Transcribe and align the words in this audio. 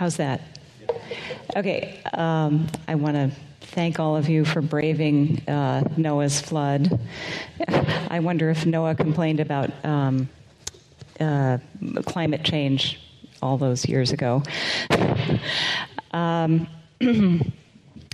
How's 0.00 0.16
that? 0.16 0.40
Okay, 1.54 2.00
um, 2.14 2.68
I 2.88 2.94
want 2.94 3.16
to 3.16 3.30
thank 3.60 4.00
all 4.00 4.16
of 4.16 4.30
you 4.30 4.46
for 4.46 4.62
braving 4.62 5.46
uh, 5.46 5.86
Noah's 5.98 6.40
flood. 6.40 6.98
I 8.08 8.20
wonder 8.20 8.48
if 8.48 8.64
Noah 8.64 8.94
complained 8.94 9.40
about 9.40 9.68
um, 9.84 10.30
uh, 11.20 11.58
climate 12.06 12.44
change 12.44 12.98
all 13.42 13.58
those 13.58 13.86
years 13.86 14.10
ago. 14.12 14.42
Um, 16.12 16.66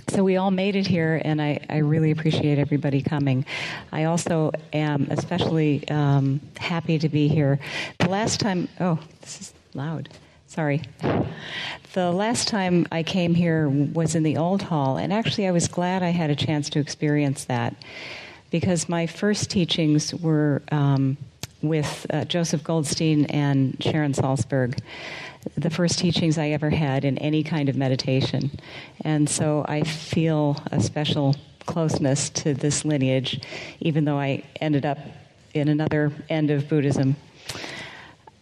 so 0.07 0.23
we 0.23 0.37
all 0.37 0.51
made 0.51 0.75
it 0.75 0.85
here, 0.85 1.19
and 1.25 1.41
I, 1.41 1.59
I, 1.67 1.77
really 1.77 2.11
appreciate 2.11 2.59
everybody 2.59 3.01
coming. 3.01 3.43
I 3.91 4.03
also 4.03 4.51
am 4.71 5.07
especially 5.09 5.89
um, 5.89 6.39
happy 6.57 6.99
to 6.99 7.09
be 7.09 7.27
here. 7.27 7.59
The 7.97 8.09
last 8.09 8.39
time, 8.39 8.67
oh, 8.79 8.99
this 9.21 9.41
is 9.41 9.53
loud. 9.73 10.09
Sorry. 10.47 10.81
The 11.93 12.11
last 12.11 12.47
time 12.47 12.87
I 12.89 13.03
came 13.03 13.35
here 13.35 13.67
was 13.67 14.15
in 14.15 14.23
the 14.23 14.37
old 14.37 14.61
hall, 14.61 14.97
and 14.97 15.11
actually 15.11 15.45
I 15.45 15.51
was 15.51 15.67
glad 15.67 16.03
I 16.03 16.09
had 16.09 16.29
a 16.29 16.35
chance 16.35 16.69
to 16.71 16.79
experience 16.79 17.45
that 17.45 17.75
because 18.49 18.87
my 18.87 19.07
first 19.07 19.51
teachings 19.51 20.15
were 20.15 20.61
um, 20.71 21.17
with 21.61 22.05
uh, 22.09 22.23
Joseph 22.25 22.63
Goldstein 22.63 23.25
and 23.25 23.75
Sharon 23.81 24.13
Salzberg, 24.13 24.79
the 25.57 25.69
first 25.69 25.99
teachings 25.99 26.37
I 26.37 26.49
ever 26.49 26.69
had 26.69 27.03
in 27.03 27.17
any 27.17 27.43
kind 27.43 27.67
of 27.67 27.75
meditation. 27.75 28.49
And 29.01 29.29
so 29.29 29.65
I 29.67 29.83
feel 29.83 30.57
a 30.71 30.81
special 30.81 31.35
closeness 31.65 32.29
to 32.29 32.53
this 32.53 32.85
lineage, 32.85 33.41
even 33.81 34.05
though 34.05 34.17
I 34.17 34.43
ended 34.61 34.85
up 34.85 34.99
in 35.53 35.67
another 35.67 36.11
end 36.29 36.51
of 36.51 36.69
Buddhism. 36.69 37.17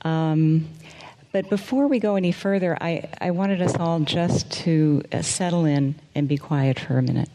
Um, 0.03 0.67
but 1.35 1.49
before 1.49 1.89
we 1.89 1.99
go 1.99 2.15
any 2.15 2.31
further, 2.31 2.77
I, 2.79 3.09
I 3.19 3.31
wanted 3.31 3.61
us 3.61 3.75
all 3.75 3.99
just 3.99 4.49
to 4.63 5.03
settle 5.19 5.65
in 5.65 5.95
and 6.15 6.29
be 6.29 6.37
quiet 6.37 6.79
for 6.79 6.97
a 6.97 7.01
minute. 7.01 7.27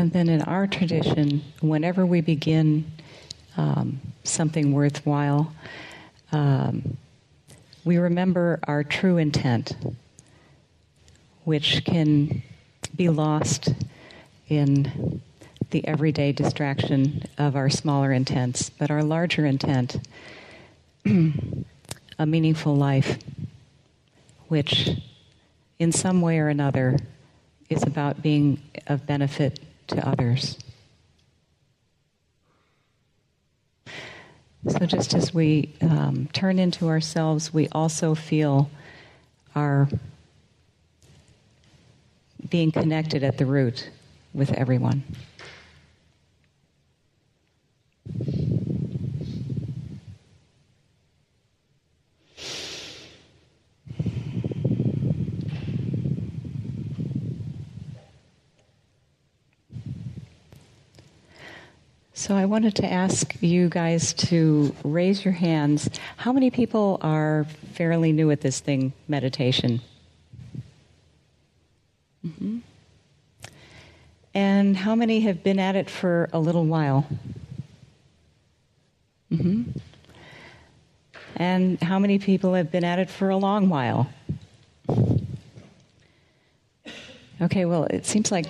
And 0.00 0.10
then 0.14 0.30
in 0.30 0.40
our 0.40 0.66
tradition, 0.66 1.42
whenever 1.60 2.06
we 2.06 2.22
begin 2.22 2.90
um, 3.58 4.00
something 4.24 4.72
worthwhile, 4.72 5.52
um, 6.32 6.96
we 7.84 7.98
remember 7.98 8.60
our 8.64 8.82
true 8.82 9.18
intent, 9.18 9.76
which 11.44 11.84
can 11.84 12.42
be 12.96 13.10
lost 13.10 13.74
in 14.48 15.20
the 15.68 15.86
everyday 15.86 16.32
distraction 16.32 17.24
of 17.36 17.54
our 17.54 17.68
smaller 17.68 18.10
intents, 18.10 18.70
but 18.70 18.90
our 18.90 19.02
larger 19.02 19.44
intent, 19.44 19.98
a 21.04 22.24
meaningful 22.24 22.74
life, 22.74 23.18
which 24.48 24.92
in 25.78 25.92
some 25.92 26.22
way 26.22 26.38
or 26.38 26.48
another 26.48 26.98
is 27.68 27.82
about 27.82 28.22
being 28.22 28.62
of 28.86 29.06
benefit 29.06 29.60
to 29.90 30.08
others. 30.08 30.58
So, 34.68 34.84
just 34.86 35.14
as 35.14 35.32
we 35.32 35.74
um, 35.80 36.28
turn 36.32 36.58
into 36.58 36.88
ourselves, 36.88 37.52
we 37.52 37.68
also 37.68 38.14
feel 38.14 38.70
our 39.54 39.88
being 42.48 42.70
connected 42.70 43.22
at 43.22 43.38
the 43.38 43.46
root 43.46 43.90
with 44.34 44.52
everyone. 44.52 45.02
So 62.20 62.36
I 62.36 62.44
wanted 62.44 62.74
to 62.74 62.86
ask 62.86 63.34
you 63.40 63.70
guys 63.70 64.12
to 64.28 64.76
raise 64.84 65.24
your 65.24 65.32
hands. 65.32 65.88
How 66.18 66.34
many 66.34 66.50
people 66.50 66.98
are 67.00 67.46
fairly 67.72 68.12
new 68.12 68.30
at 68.30 68.42
this 68.42 68.60
thing, 68.60 68.92
meditation? 69.08 69.80
Mm-hmm. 72.22 72.58
And 74.34 74.76
how 74.76 74.94
many 74.94 75.20
have 75.20 75.42
been 75.42 75.58
at 75.58 75.76
it 75.76 75.88
for 75.88 76.28
a 76.34 76.38
little 76.38 76.66
while? 76.66 77.06
Mm-hmm. 79.32 79.70
And 81.36 81.82
how 81.82 81.98
many 81.98 82.18
people 82.18 82.52
have 82.52 82.70
been 82.70 82.84
at 82.84 82.98
it 82.98 83.08
for 83.08 83.30
a 83.30 83.38
long 83.38 83.70
while? 83.70 84.10
Okay, 87.40 87.64
well, 87.64 87.84
it 87.84 88.04
seems 88.04 88.30
like 88.30 88.44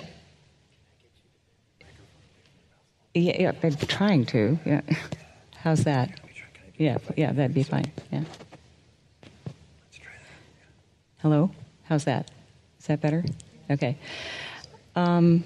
yeah, 3.13 3.35
yeah, 3.39 3.51
I'm 3.61 3.75
trying 3.75 4.25
to. 4.27 4.57
Yeah. 4.65 4.81
How's 5.57 5.83
that? 5.83 6.19
Yeah, 6.77 6.97
yeah, 7.17 7.31
that'd 7.31 7.53
be 7.53 7.63
fine. 7.63 7.91
Yeah. 8.11 8.23
Hello? 11.21 11.51
How's 11.83 12.05
that? 12.05 12.31
Is 12.79 12.87
that 12.87 13.01
better? 13.01 13.23
Okay. 13.69 13.97
Um, 14.95 15.43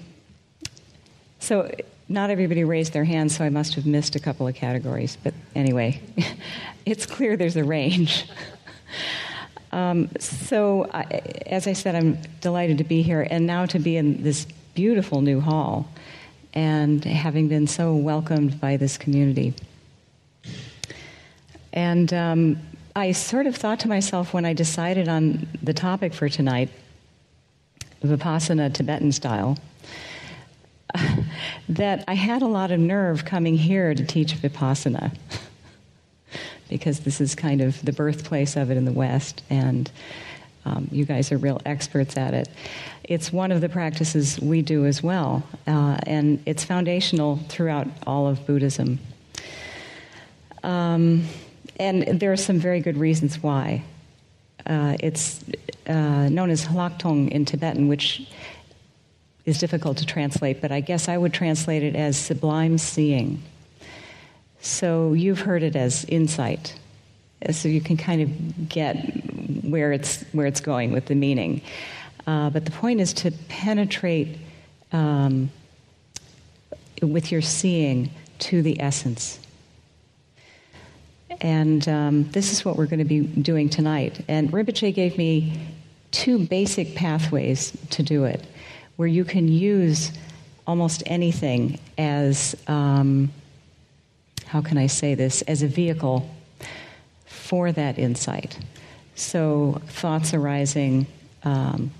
so, 1.38 1.70
not 2.08 2.30
everybody 2.30 2.64
raised 2.64 2.92
their 2.92 3.04
hands, 3.04 3.36
so 3.36 3.44
I 3.44 3.50
must 3.50 3.74
have 3.74 3.84
missed 3.84 4.16
a 4.16 4.20
couple 4.20 4.46
of 4.46 4.54
categories. 4.54 5.18
But 5.22 5.34
anyway, 5.54 6.00
it's 6.86 7.04
clear 7.04 7.36
there's 7.36 7.56
a 7.56 7.64
range. 7.64 8.30
um, 9.72 10.08
so, 10.18 10.88
I, 10.94 11.02
as 11.46 11.66
I 11.66 11.72
said, 11.72 11.94
I'm 11.94 12.18
delighted 12.40 12.78
to 12.78 12.84
be 12.84 13.02
here, 13.02 13.26
and 13.28 13.46
now 13.46 13.66
to 13.66 13.78
be 13.78 13.96
in 13.96 14.22
this 14.22 14.46
beautiful 14.74 15.20
new 15.20 15.40
hall 15.40 15.88
and 16.56 17.04
having 17.04 17.48
been 17.48 17.66
so 17.66 17.94
welcomed 17.94 18.58
by 18.58 18.78
this 18.78 18.96
community. 18.96 19.52
And 21.74 22.12
um, 22.14 22.58
I 22.96 23.12
sort 23.12 23.46
of 23.46 23.54
thought 23.54 23.78
to 23.80 23.88
myself 23.88 24.32
when 24.32 24.46
I 24.46 24.54
decided 24.54 25.06
on 25.06 25.46
the 25.62 25.74
topic 25.74 26.14
for 26.14 26.30
tonight, 26.30 26.70
Vipassana 28.02 28.72
Tibetan 28.72 29.12
style, 29.12 29.58
that 31.68 32.04
I 32.08 32.14
had 32.14 32.40
a 32.40 32.46
lot 32.46 32.70
of 32.70 32.80
nerve 32.80 33.26
coming 33.26 33.58
here 33.58 33.94
to 33.94 34.04
teach 34.04 34.32
Vipassana. 34.32 35.14
because 36.68 37.00
this 37.00 37.20
is 37.20 37.34
kind 37.34 37.60
of 37.60 37.84
the 37.84 37.92
birthplace 37.92 38.56
of 38.56 38.70
it 38.70 38.76
in 38.76 38.86
the 38.86 38.92
West, 38.92 39.42
and 39.50 39.90
um, 40.66 40.88
you 40.90 41.04
guys 41.04 41.30
are 41.30 41.38
real 41.38 41.60
experts 41.64 42.16
at 42.16 42.34
it. 42.34 42.48
It's 43.04 43.32
one 43.32 43.52
of 43.52 43.60
the 43.60 43.68
practices 43.68 44.40
we 44.40 44.62
do 44.62 44.84
as 44.84 45.00
well, 45.00 45.44
uh, 45.68 45.98
and 46.06 46.42
it's 46.44 46.64
foundational 46.64 47.36
throughout 47.48 47.86
all 48.04 48.26
of 48.26 48.44
Buddhism. 48.46 48.98
Um, 50.64 51.24
and 51.78 52.20
there 52.20 52.32
are 52.32 52.36
some 52.36 52.58
very 52.58 52.80
good 52.80 52.96
reasons 52.96 53.40
why. 53.40 53.84
Uh, 54.66 54.96
it's 54.98 55.44
uh, 55.86 56.28
known 56.28 56.50
as 56.50 56.68
lhakthong 56.68 57.28
in 57.28 57.44
Tibetan, 57.44 57.86
which 57.86 58.28
is 59.44 59.58
difficult 59.58 59.98
to 59.98 60.06
translate, 60.06 60.60
but 60.60 60.72
I 60.72 60.80
guess 60.80 61.08
I 61.08 61.16
would 61.16 61.32
translate 61.32 61.84
it 61.84 61.94
as 61.94 62.16
sublime 62.16 62.78
seeing. 62.78 63.40
So 64.60 65.12
you've 65.12 65.38
heard 65.38 65.62
it 65.62 65.76
as 65.76 66.04
insight. 66.06 66.74
So 67.52 67.68
you 67.68 67.80
can 67.80 67.96
kind 67.96 68.22
of 68.22 68.68
get 68.68 68.96
where 69.62 69.92
it's 69.92 70.22
where 70.32 70.46
it's 70.46 70.60
going 70.60 70.92
with 70.92 71.06
the 71.06 71.14
meaning. 71.14 71.62
Uh, 72.26 72.50
but 72.50 72.64
the 72.64 72.70
point 72.70 73.00
is 73.00 73.12
to 73.12 73.30
penetrate 73.48 74.36
um, 74.92 75.50
with 77.02 77.30
your 77.30 77.42
seeing 77.42 78.10
to 78.38 78.62
the 78.62 78.80
essence. 78.80 79.38
And 81.40 81.86
um, 81.88 82.30
this 82.30 82.52
is 82.52 82.64
what 82.64 82.76
we're 82.76 82.86
going 82.86 82.98
to 82.98 83.04
be 83.04 83.20
doing 83.20 83.68
tonight. 83.68 84.24
And 84.28 84.50
Rinpoche 84.50 84.94
gave 84.94 85.18
me 85.18 85.52
two 86.10 86.38
basic 86.38 86.94
pathways 86.94 87.76
to 87.90 88.02
do 88.02 88.24
it, 88.24 88.44
where 88.96 89.08
you 89.08 89.24
can 89.24 89.48
use 89.48 90.12
almost 90.66 91.02
anything 91.06 91.78
as 91.98 92.56
um, 92.66 93.30
how 94.46 94.62
can 94.62 94.78
I 94.78 94.86
say 94.86 95.14
this, 95.14 95.42
as 95.42 95.62
a 95.62 95.68
vehicle 95.68 96.28
for 97.26 97.70
that 97.72 97.98
insight. 97.98 98.58
So, 99.18 99.80
thoughts 99.86 100.34
arising, 100.34 101.06
um, 101.42 101.90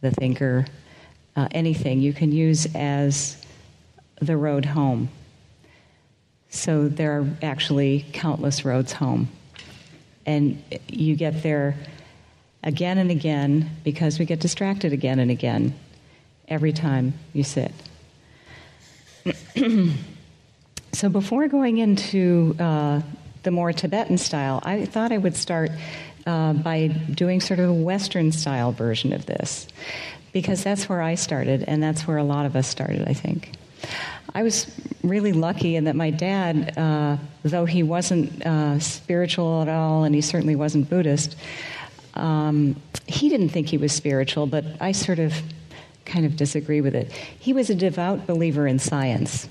the 0.00 0.10
thinker, 0.10 0.64
uh, 1.36 1.48
anything 1.50 2.00
you 2.00 2.14
can 2.14 2.32
use 2.32 2.66
as 2.74 3.36
the 4.22 4.38
road 4.38 4.64
home. 4.64 5.10
So, 6.48 6.88
there 6.88 7.20
are 7.20 7.26
actually 7.42 8.06
countless 8.14 8.64
roads 8.64 8.94
home. 8.94 9.28
And 10.24 10.62
you 10.88 11.14
get 11.14 11.42
there 11.42 11.76
again 12.62 12.96
and 12.96 13.10
again 13.10 13.70
because 13.84 14.18
we 14.18 14.24
get 14.24 14.40
distracted 14.40 14.94
again 14.94 15.18
and 15.18 15.30
again 15.30 15.74
every 16.48 16.72
time 16.72 17.12
you 17.34 17.44
sit. 17.44 17.72
so, 20.94 21.10
before 21.10 21.48
going 21.48 21.76
into 21.76 22.56
uh, 22.58 23.02
the 23.42 23.50
more 23.50 23.74
Tibetan 23.74 24.16
style, 24.16 24.62
I 24.64 24.86
thought 24.86 25.12
I 25.12 25.18
would 25.18 25.36
start 25.36 25.70
uh, 26.26 26.52
by 26.52 26.88
doing 26.88 27.40
sort 27.40 27.60
of 27.60 27.70
a 27.70 27.72
Western 27.72 28.32
style 28.32 28.72
version 28.72 29.12
of 29.12 29.26
this, 29.26 29.66
because 30.32 30.62
that's 30.62 30.88
where 30.88 31.00
I 31.00 31.14
started, 31.14 31.64
and 31.66 31.82
that's 31.82 32.06
where 32.06 32.18
a 32.18 32.24
lot 32.24 32.46
of 32.46 32.56
us 32.56 32.68
started, 32.68 33.08
I 33.08 33.14
think. 33.14 33.52
I 34.34 34.42
was 34.42 34.70
really 35.02 35.32
lucky 35.32 35.76
in 35.76 35.84
that 35.84 35.96
my 35.96 36.10
dad, 36.10 36.76
uh, 36.76 37.16
though 37.42 37.64
he 37.64 37.82
wasn't 37.82 38.44
uh, 38.44 38.78
spiritual 38.80 39.62
at 39.62 39.68
all, 39.68 40.04
and 40.04 40.14
he 40.14 40.20
certainly 40.20 40.56
wasn't 40.56 40.90
Buddhist, 40.90 41.36
um, 42.14 42.76
he 43.06 43.28
didn't 43.28 43.50
think 43.50 43.68
he 43.68 43.78
was 43.78 43.92
spiritual, 43.92 44.46
but 44.46 44.64
I 44.80 44.92
sort 44.92 45.18
of 45.18 45.32
kind 46.04 46.26
of 46.26 46.36
disagree 46.36 46.80
with 46.80 46.94
it. 46.94 47.12
He 47.38 47.52
was 47.52 47.70
a 47.70 47.74
devout 47.74 48.26
believer 48.26 48.66
in 48.66 48.78
science. 48.78 49.48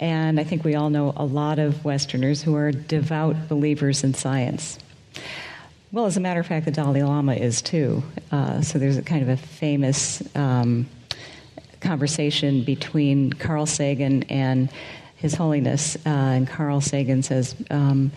And 0.00 0.40
I 0.40 0.44
think 0.44 0.64
we 0.64 0.74
all 0.74 0.90
know 0.90 1.12
a 1.16 1.24
lot 1.24 1.58
of 1.58 1.84
Westerners 1.84 2.42
who 2.42 2.56
are 2.56 2.72
devout 2.72 3.48
believers 3.48 4.02
in 4.02 4.14
science. 4.14 4.78
Well, 5.90 6.06
as 6.06 6.16
a 6.16 6.20
matter 6.20 6.40
of 6.40 6.46
fact, 6.46 6.64
the 6.64 6.70
Dalai 6.70 7.02
Lama 7.02 7.34
is 7.34 7.60
too. 7.60 8.02
Uh, 8.30 8.62
so 8.62 8.78
there's 8.78 8.96
a 8.96 9.02
kind 9.02 9.22
of 9.22 9.28
a 9.28 9.36
famous 9.36 10.22
um, 10.34 10.88
conversation 11.80 12.64
between 12.64 13.32
Carl 13.32 13.66
Sagan 13.66 14.22
and 14.24 14.70
His 15.16 15.34
Holiness. 15.34 15.96
Uh, 16.06 16.08
and 16.08 16.48
Carl 16.48 16.80
Sagan 16.80 17.22
says, 17.22 17.54
um, 17.70 18.10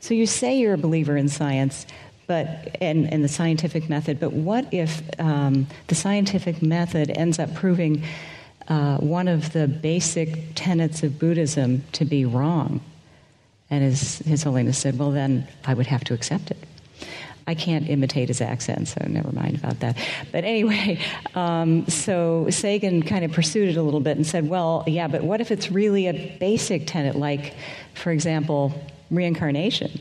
So 0.00 0.12
you 0.12 0.26
say 0.26 0.58
you're 0.58 0.74
a 0.74 0.78
believer 0.78 1.16
in 1.16 1.28
science, 1.28 1.86
but 2.26 2.76
and, 2.80 3.10
and 3.12 3.24
the 3.24 3.28
scientific 3.28 3.88
method, 3.88 4.20
but 4.20 4.32
what 4.32 4.72
if 4.72 5.02
um, 5.18 5.66
the 5.86 5.94
scientific 5.94 6.62
method 6.62 7.10
ends 7.10 7.38
up 7.38 7.54
proving 7.54 8.04
uh, 8.68 8.98
one 8.98 9.28
of 9.28 9.52
the 9.52 9.66
basic 9.66 10.54
tenets 10.54 11.02
of 11.02 11.18
Buddhism 11.18 11.84
to 11.92 12.04
be 12.04 12.24
wrong. 12.24 12.80
And 13.72 13.82
his, 13.82 14.18
his 14.18 14.42
Holiness 14.42 14.76
said, 14.76 14.98
Well, 14.98 15.12
then 15.12 15.48
I 15.64 15.72
would 15.72 15.86
have 15.86 16.04
to 16.04 16.14
accept 16.14 16.50
it. 16.50 16.58
I 17.46 17.54
can't 17.54 17.88
imitate 17.88 18.28
his 18.28 18.42
accent, 18.42 18.86
so 18.86 19.02
never 19.08 19.32
mind 19.32 19.56
about 19.56 19.80
that. 19.80 19.96
But 20.30 20.44
anyway, 20.44 21.00
um, 21.34 21.88
so 21.88 22.48
Sagan 22.50 23.02
kind 23.02 23.24
of 23.24 23.32
pursued 23.32 23.70
it 23.70 23.78
a 23.78 23.82
little 23.82 24.00
bit 24.00 24.18
and 24.18 24.26
said, 24.26 24.46
Well, 24.46 24.84
yeah, 24.86 25.08
but 25.08 25.24
what 25.24 25.40
if 25.40 25.50
it's 25.50 25.70
really 25.70 26.06
a 26.06 26.36
basic 26.38 26.86
tenet, 26.86 27.16
like, 27.16 27.54
for 27.94 28.10
example, 28.12 28.74
reincarnation? 29.10 29.98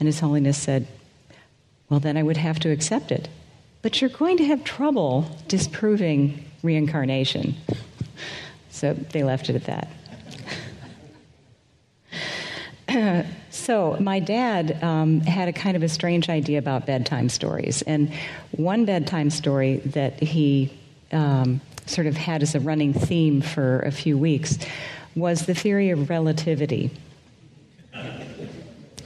And 0.00 0.06
His 0.06 0.18
Holiness 0.18 0.56
said, 0.56 0.86
Well, 1.90 2.00
then 2.00 2.16
I 2.16 2.22
would 2.22 2.38
have 2.38 2.60
to 2.60 2.70
accept 2.70 3.12
it. 3.12 3.28
But 3.82 4.00
you're 4.00 4.08
going 4.08 4.38
to 4.38 4.44
have 4.46 4.64
trouble 4.64 5.26
disproving 5.48 6.50
reincarnation. 6.62 7.56
So 8.70 8.94
they 8.94 9.22
left 9.22 9.50
it 9.50 9.56
at 9.56 9.64
that. 9.64 9.88
so 13.50 13.96
my 14.00 14.18
dad 14.20 14.82
um, 14.82 15.20
had 15.20 15.48
a 15.48 15.52
kind 15.52 15.76
of 15.76 15.82
a 15.82 15.88
strange 15.88 16.28
idea 16.28 16.58
about 16.58 16.86
bedtime 16.86 17.28
stories, 17.28 17.82
and 17.82 18.12
one 18.52 18.84
bedtime 18.84 19.30
story 19.30 19.76
that 19.78 20.20
he 20.22 20.72
um, 21.12 21.60
sort 21.86 22.06
of 22.06 22.16
had 22.16 22.42
as 22.42 22.54
a 22.54 22.60
running 22.60 22.92
theme 22.92 23.40
for 23.40 23.80
a 23.80 23.90
few 23.90 24.16
weeks 24.16 24.58
was 25.14 25.46
the 25.46 25.54
theory 25.54 25.90
of 25.90 26.08
relativity. 26.08 26.90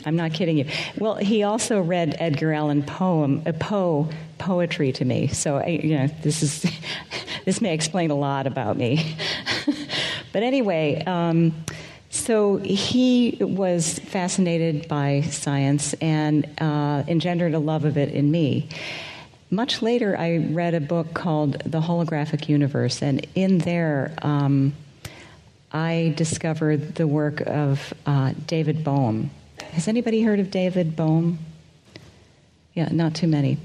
I'm 0.06 0.14
not 0.14 0.32
kidding 0.32 0.56
you. 0.56 0.66
Well, 0.98 1.16
he 1.16 1.42
also 1.42 1.80
read 1.80 2.14
Edgar 2.20 2.52
Allan 2.52 2.84
poem, 2.84 3.42
a 3.44 3.52
Poe 3.52 4.08
poetry 4.38 4.92
to 4.92 5.04
me. 5.04 5.26
So 5.28 5.64
you 5.66 5.98
know, 5.98 6.06
this 6.22 6.44
is 6.44 6.64
this 7.44 7.60
may 7.60 7.74
explain 7.74 8.10
a 8.10 8.14
lot 8.14 8.46
about 8.46 8.76
me. 8.76 9.16
but 10.32 10.44
anyway, 10.44 11.02
um, 11.06 11.52
so 12.26 12.56
he 12.56 13.38
was 13.40 14.00
fascinated 14.00 14.88
by 14.88 15.20
science 15.20 15.94
and 15.94 16.44
uh, 16.60 17.04
engendered 17.06 17.54
a 17.54 17.58
love 17.60 17.84
of 17.84 17.96
it 17.96 18.12
in 18.12 18.32
me. 18.32 18.68
Much 19.48 19.80
later, 19.80 20.18
I 20.18 20.38
read 20.38 20.74
a 20.74 20.80
book 20.80 21.14
called 21.14 21.60
The 21.60 21.80
Holographic 21.80 22.48
Universe, 22.48 23.00
and 23.00 23.24
in 23.36 23.58
there, 23.58 24.12
um, 24.22 24.74
I 25.70 26.14
discovered 26.16 26.96
the 26.96 27.06
work 27.06 27.42
of 27.42 27.94
uh, 28.06 28.32
David 28.48 28.82
Bohm. 28.82 29.30
Has 29.70 29.86
anybody 29.86 30.22
heard 30.22 30.40
of 30.40 30.50
David 30.50 30.96
Bohm? 30.96 31.38
Yeah, 32.74 32.88
not 32.90 33.14
too 33.14 33.28
many. 33.28 33.56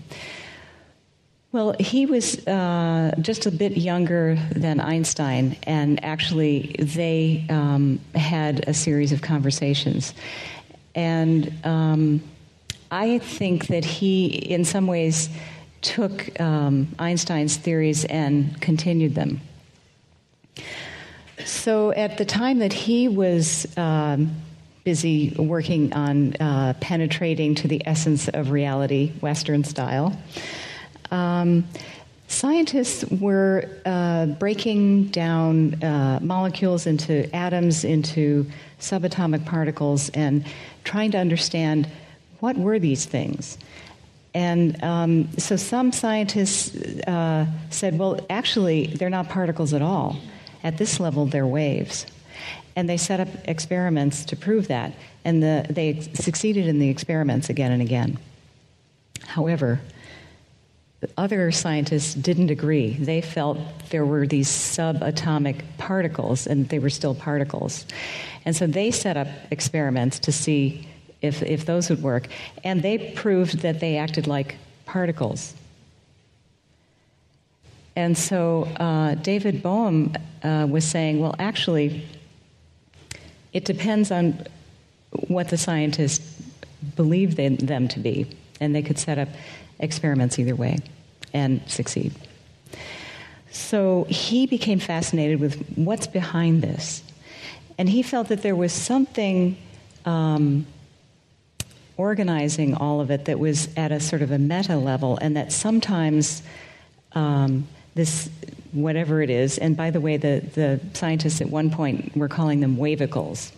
Well, 1.53 1.75
he 1.81 2.06
was 2.06 2.48
uh, 2.48 3.13
just 3.19 3.45
a 3.45 3.51
bit 3.51 3.75
younger 3.75 4.38
than 4.56 4.80
Einstein, 4.80 5.57
and 5.63 6.01
actually, 6.01 6.77
they 6.80 7.45
um, 7.50 8.00
had 8.15 8.69
a 8.69 8.74
series 8.74 9.12
of 9.12 9.21
conversations. 9.21 10.13
And 10.95 11.53
um, 11.65 12.24
I 12.89 13.18
think 13.18 13.68
that 13.68 13.83
he, 13.83 14.27
in 14.27 14.63
some 14.63 14.88
ways, 14.88 15.30
took 15.81 16.39
um, 16.39 16.88
Einstein's 17.00 17.57
theories 17.57 18.06
and 18.06 18.59
continued 18.62 19.15
them. 19.15 19.42
So, 21.44 21.92
at 21.92 22.18
the 22.18 22.25
time 22.25 22.59
that 22.59 22.71
he 22.71 23.09
was 23.09 23.68
um, 23.77 24.38
busy 24.86 25.36
working 25.38 25.92
on 25.92 26.33
uh, 26.36 26.75
penetrating 26.80 27.56
to 27.56 27.68
the 27.68 27.86
essence 27.86 28.30
of 28.30 28.51
reality, 28.51 29.12
Western 29.19 29.65
style, 29.65 30.18
um, 31.11 31.67
scientists 32.27 33.03
were 33.05 33.69
uh, 33.85 34.25
breaking 34.25 35.07
down 35.07 35.81
uh, 35.83 36.19
molecules 36.21 36.87
into 36.87 37.33
atoms, 37.35 37.83
into 37.83 38.45
subatomic 38.79 39.45
particles, 39.45 40.09
and 40.09 40.45
trying 40.83 41.12
to 41.12 41.17
understand 41.17 41.88
what 42.39 42.57
were 42.57 42.79
these 42.79 43.05
things. 43.05 43.57
And 44.33 44.81
um, 44.83 45.38
so 45.38 45.57
some 45.57 45.91
scientists 45.91 46.75
uh, 47.01 47.45
said, 47.69 48.00
well, 48.00 48.25
actually, 48.29 48.88
they're 48.88 49.09
not 49.09 49.29
particles 49.29 49.74
at 49.74 49.81
all. 49.81 50.17
At 50.63 50.77
this 50.77 51.00
level, 51.00 51.25
they're 51.25 51.47
waves. 51.47 52.05
And 52.75 52.88
they 52.89 52.97
set 52.97 53.19
up 53.19 53.27
experiments 53.45 54.24
to 54.25 54.36
prove 54.38 54.69
that. 54.69 54.93
And 55.25 55.43
the, 55.43 55.65
they 55.69 56.00
succeeded 56.13 56.67
in 56.67 56.79
the 56.79 56.89
experiments 56.89 57.50
again 57.50 57.74
and 57.74 57.81
again. 57.81 58.17
However, 59.25 59.81
other 61.17 61.51
scientists 61.51 62.13
didn't 62.13 62.51
agree. 62.51 62.93
They 62.93 63.22
felt 63.22 63.58
there 63.89 64.05
were 64.05 64.27
these 64.27 64.48
subatomic 64.48 65.62
particles, 65.77 66.46
and 66.46 66.70
they 66.70 66.79
were 66.79 66.89
still 66.89 67.15
particles. 67.15 67.86
And 68.46 68.55
so 68.55 68.67
they 68.67 68.91
set 68.91 69.17
up 69.17 69.27
experiments 69.50 70.20
to 70.20 70.31
see 70.31 70.88
if, 71.22 71.41
if 71.43 71.65
those 71.65 71.89
would 71.89 72.01
work. 72.01 72.27
And 72.63 72.81
they 72.81 73.12
proved 73.15 73.60
that 73.60 73.79
they 73.79 73.98
acted 73.98 74.27
like 74.27 74.58
particles. 74.86 75.53
And 77.96 78.17
so 78.17 78.63
uh, 78.77 79.15
David 79.15 79.62
Bohm 79.62 80.13
uh, 80.43 80.67
was 80.70 80.86
saying, 80.86 81.20
well, 81.20 81.36
actually, 81.39 82.08
it 83.53 83.65
depends 83.65 84.12
on 84.12 84.46
what 85.27 85.50
the 85.50 85.58
scientists 85.58 86.41
believe 86.96 87.36
them 87.36 87.88
to 87.88 88.00
be. 88.00 88.27
And 88.60 88.74
they 88.74 88.81
could 88.81 88.98
set 88.98 89.17
up 89.17 89.29
experiments 89.81 90.39
either 90.39 90.55
way 90.55 90.79
and 91.33 91.61
succeed. 91.67 92.13
So 93.51 94.05
he 94.09 94.47
became 94.47 94.79
fascinated 94.79 95.39
with 95.39 95.61
what's 95.75 96.07
behind 96.07 96.61
this. 96.61 97.03
And 97.77 97.89
he 97.89 98.01
felt 98.01 98.29
that 98.29 98.41
there 98.41 98.55
was 98.55 98.71
something 98.71 99.57
um, 100.05 100.65
organizing 101.97 102.73
all 102.75 103.01
of 103.01 103.11
it 103.11 103.25
that 103.25 103.39
was 103.39 103.69
at 103.75 103.91
a 103.91 104.00
sort 104.00 104.21
of 104.21 104.31
a 104.31 104.39
meta 104.39 104.75
level, 104.75 105.17
and 105.21 105.35
that 105.38 105.51
sometimes 105.51 106.41
um, 107.13 107.67
this, 107.95 108.29
whatever 108.71 109.21
it 109.21 109.29
is, 109.29 109.57
and 109.57 109.75
by 109.75 109.91
the 109.91 110.00
way, 110.00 110.17
the, 110.17 110.43
the 110.53 110.79
scientists 110.93 111.41
at 111.41 111.50
one 111.50 111.69
point 111.69 112.15
were 112.15 112.29
calling 112.29 112.59
them 112.59 112.77
wavicles. 112.77 113.51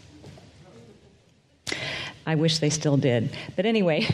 I 2.25 2.35
wish 2.35 2.59
they 2.59 2.69
still 2.69 2.97
did. 2.97 3.29
But 3.55 3.65
anyway, 3.65 4.07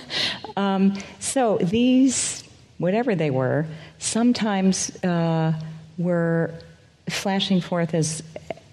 um, 0.56 0.96
so 1.30 1.58
these, 1.58 2.42
whatever 2.78 3.14
they 3.14 3.30
were, 3.30 3.66
sometimes 3.98 4.90
uh, 5.04 5.52
were 5.96 6.52
flashing 7.08 7.60
forth 7.60 7.94
as 7.94 8.22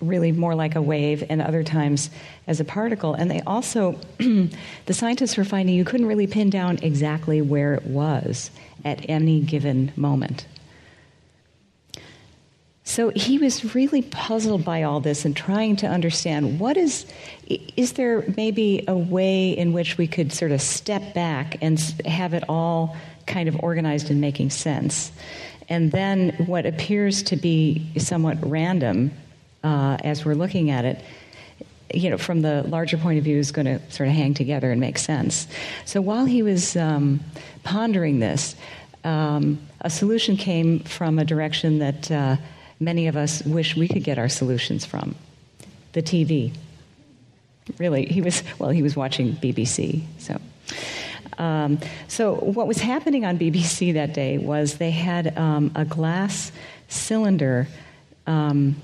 really 0.02 0.32
more 0.32 0.56
like 0.56 0.76
a 0.76 0.82
wave 0.82 1.24
and 1.30 1.42
other 1.42 1.64
times 1.64 2.10
as 2.48 2.60
a 2.60 2.66
particle. 2.66 3.14
And 3.14 3.30
they 3.30 3.42
also, 3.42 4.00
the 4.18 4.94
scientists 4.94 5.38
were 5.38 5.46
finding 5.46 5.76
you 5.76 5.86
couldn't 5.86 6.08
really 6.08 6.28
pin 6.28 6.50
down 6.50 6.80
exactly 6.82 7.42
where 7.42 7.76
it 7.76 7.86
was 7.86 8.50
at 8.84 9.08
any 9.08 9.40
given 9.42 9.92
moment. 9.96 10.46
So 12.88 13.10
he 13.10 13.38
was 13.38 13.76
really 13.76 14.02
puzzled 14.02 14.64
by 14.64 14.84
all 14.84 15.02
this 15.02 15.26
and 15.26 15.36
trying 15.36 15.76
to 15.76 15.88
understand 15.88 16.58
what 16.58 16.78
is, 16.78 17.06
is 17.76 17.94
there 17.94 18.24
maybe 18.38 18.86
a 18.88 18.96
way 18.96 19.50
in 19.50 19.74
which 19.74 19.98
we 19.98 20.08
could 20.08 20.32
sort 20.32 20.54
of 20.54 20.62
step 20.62 21.14
back 21.14 21.58
and 21.62 21.78
have 22.06 22.34
it 22.34 22.46
all 22.48 22.96
kind 23.26 23.50
of 23.50 23.60
organized 23.62 24.10
and 24.10 24.22
making 24.22 24.52
sense? 24.52 25.12
And 25.68 25.92
then 25.92 26.30
what 26.46 26.66
appears 26.66 27.24
to 27.24 27.36
be 27.36 27.86
somewhat 27.98 28.38
random 28.42 29.12
uh, 29.66 29.98
as 30.06 30.24
we're 30.24 30.36
looking 30.36 30.72
at 30.72 30.86
it, 30.86 31.04
you 31.94 32.10
know, 32.10 32.18
from 32.18 32.42
the 32.42 32.64
larger 32.64 32.96
point 32.96 33.18
of 33.18 33.26
view, 33.26 33.38
is 33.38 33.52
going 33.52 33.66
to 33.66 33.82
sort 33.92 34.08
of 34.08 34.16
hang 34.16 34.34
together 34.34 34.72
and 34.72 34.80
make 34.80 34.98
sense. 34.98 35.50
So 35.84 36.00
while 36.00 36.24
he 36.24 36.42
was 36.42 36.78
um, 36.78 37.20
pondering 37.66 38.20
this, 38.20 38.56
um, 39.04 39.60
a 39.82 39.90
solution 39.90 40.38
came 40.38 40.80
from 40.80 41.20
a 41.20 41.26
direction 41.26 41.80
that. 41.80 42.10
Uh, 42.10 42.38
many 42.80 43.08
of 43.08 43.16
us 43.16 43.44
wish 43.44 43.76
we 43.76 43.88
could 43.88 44.04
get 44.04 44.18
our 44.18 44.30
solutions 44.30 44.86
from 44.86 45.16
the 45.94 46.02
TV. 46.02 46.54
Really, 47.78 48.06
he 48.06 48.22
was, 48.22 48.44
well, 48.60 48.70
he 48.70 48.82
was 48.82 48.96
watching 48.96 49.36
BBC, 49.36 50.04
so. 50.20 50.40
Um, 51.38 51.80
so, 52.08 52.36
what 52.36 52.68
was 52.68 52.80
happening 52.80 53.26
on 53.26 53.38
BBC 53.38 53.94
that 53.94 54.14
day 54.14 54.38
was 54.38 54.78
they 54.78 54.92
had 54.92 55.38
um, 55.38 55.72
a 55.76 55.86
glass 55.86 56.52
cylinder 56.88 57.68
um, 58.26 58.76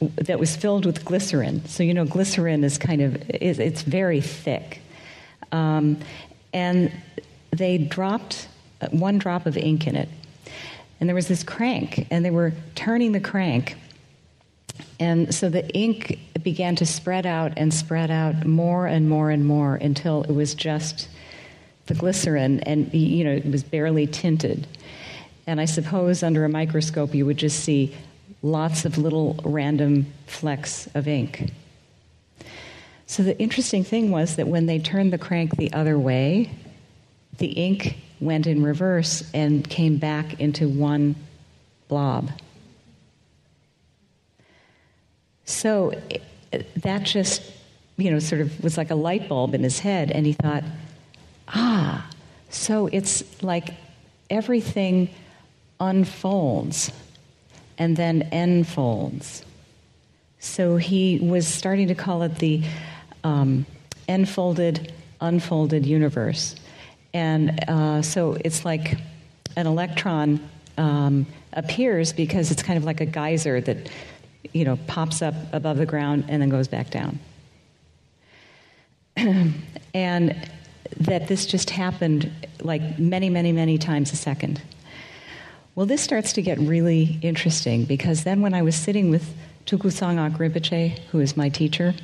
that 0.00 0.38
was 0.38 0.54
filled 0.54 0.84
with 0.84 1.04
glycerin. 1.04 1.64
So, 1.66 1.82
you 1.82 1.94
know, 1.94 2.04
glycerin 2.04 2.62
is 2.62 2.76
kind 2.78 3.00
of, 3.00 3.16
it's 3.28 3.82
very 3.82 4.20
thick. 4.20 4.80
Um, 5.50 5.98
and 6.52 6.92
they 7.50 7.78
dropped 7.78 8.48
one 8.90 9.18
drop 9.18 9.46
of 9.46 9.56
ink 9.56 9.86
in 9.86 9.96
it 9.96 10.08
and 11.00 11.08
there 11.08 11.14
was 11.14 11.28
this 11.28 11.42
crank, 11.42 12.06
and 12.10 12.24
they 12.24 12.30
were 12.30 12.52
turning 12.74 13.12
the 13.12 13.20
crank. 13.20 13.76
And 15.00 15.34
so 15.34 15.48
the 15.48 15.68
ink 15.70 16.18
began 16.42 16.76
to 16.76 16.86
spread 16.86 17.26
out 17.26 17.52
and 17.56 17.72
spread 17.72 18.10
out 18.10 18.46
more 18.46 18.86
and 18.86 19.08
more 19.08 19.30
and 19.30 19.44
more 19.44 19.76
until 19.76 20.24
it 20.24 20.32
was 20.32 20.54
just 20.54 21.08
the 21.86 21.94
glycerin, 21.94 22.60
and 22.60 22.92
you 22.92 23.24
know, 23.24 23.32
it 23.32 23.46
was 23.46 23.62
barely 23.62 24.06
tinted. 24.06 24.66
And 25.46 25.60
I 25.60 25.64
suppose 25.64 26.22
under 26.22 26.44
a 26.44 26.48
microscope 26.48 27.14
you 27.14 27.24
would 27.26 27.38
just 27.38 27.60
see 27.60 27.94
lots 28.42 28.84
of 28.84 28.98
little 28.98 29.40
random 29.44 30.12
flecks 30.26 30.88
of 30.94 31.08
ink. 31.08 31.50
So 33.06 33.22
the 33.22 33.38
interesting 33.38 33.84
thing 33.84 34.10
was 34.10 34.36
that 34.36 34.48
when 34.48 34.66
they 34.66 34.78
turned 34.78 35.12
the 35.12 35.18
crank 35.18 35.56
the 35.56 35.72
other 35.72 35.98
way, 35.98 36.50
the 37.38 37.46
ink 37.46 37.96
went 38.20 38.46
in 38.46 38.62
reverse 38.62 39.28
and 39.32 39.68
came 39.68 39.96
back 39.96 40.40
into 40.40 40.68
one 40.68 41.14
blob. 41.88 42.30
So 45.44 45.92
that 46.76 47.04
just, 47.04 47.42
you 47.96 48.10
know, 48.10 48.18
sort 48.18 48.40
of 48.40 48.62
was 48.62 48.76
like 48.76 48.90
a 48.90 48.94
light 48.94 49.28
bulb 49.28 49.54
in 49.54 49.62
his 49.62 49.78
head, 49.78 50.10
and 50.10 50.26
he 50.26 50.32
thought, 50.32 50.64
ah, 51.48 52.08
so 52.50 52.86
it's 52.88 53.42
like 53.42 53.70
everything 54.30 55.08
unfolds 55.80 56.92
and 57.78 57.96
then 57.96 58.28
enfolds. 58.32 59.44
So 60.40 60.76
he 60.76 61.18
was 61.18 61.46
starting 61.46 61.88
to 61.88 61.94
call 61.94 62.22
it 62.22 62.36
the 62.36 62.62
um, 63.24 63.66
enfolded, 64.08 64.92
unfolded 65.20 65.86
universe. 65.86 66.56
And 67.14 67.58
uh, 67.68 68.02
so 68.02 68.36
it's 68.44 68.64
like 68.64 68.96
an 69.56 69.66
electron 69.66 70.40
um, 70.76 71.26
appears 71.52 72.12
because 72.12 72.50
it's 72.50 72.62
kind 72.62 72.76
of 72.76 72.84
like 72.84 73.00
a 73.00 73.06
geyser 73.06 73.60
that, 73.60 73.90
you 74.52 74.64
know, 74.64 74.78
pops 74.86 75.22
up 75.22 75.34
above 75.52 75.78
the 75.78 75.86
ground 75.86 76.26
and 76.28 76.40
then 76.40 76.48
goes 76.48 76.68
back 76.68 76.90
down. 76.90 77.18
and 79.94 80.48
that 81.00 81.28
this 81.28 81.46
just 81.46 81.70
happened 81.70 82.30
like 82.60 82.98
many, 82.98 83.30
many, 83.30 83.52
many 83.52 83.78
times 83.78 84.12
a 84.12 84.16
second. 84.16 84.60
Well, 85.74 85.86
this 85.86 86.02
starts 86.02 86.32
to 86.34 86.42
get 86.42 86.58
really 86.58 87.18
interesting 87.22 87.84
because 87.84 88.24
then 88.24 88.40
when 88.40 88.54
I 88.54 88.62
was 88.62 88.74
sitting 88.74 89.10
with 89.10 89.32
Tulku 89.66 89.92
Sangak 89.92 90.36
Rinpoche, 90.36 90.98
who 91.10 91.20
is 91.20 91.36
my 91.36 91.48
teacher, 91.48 91.94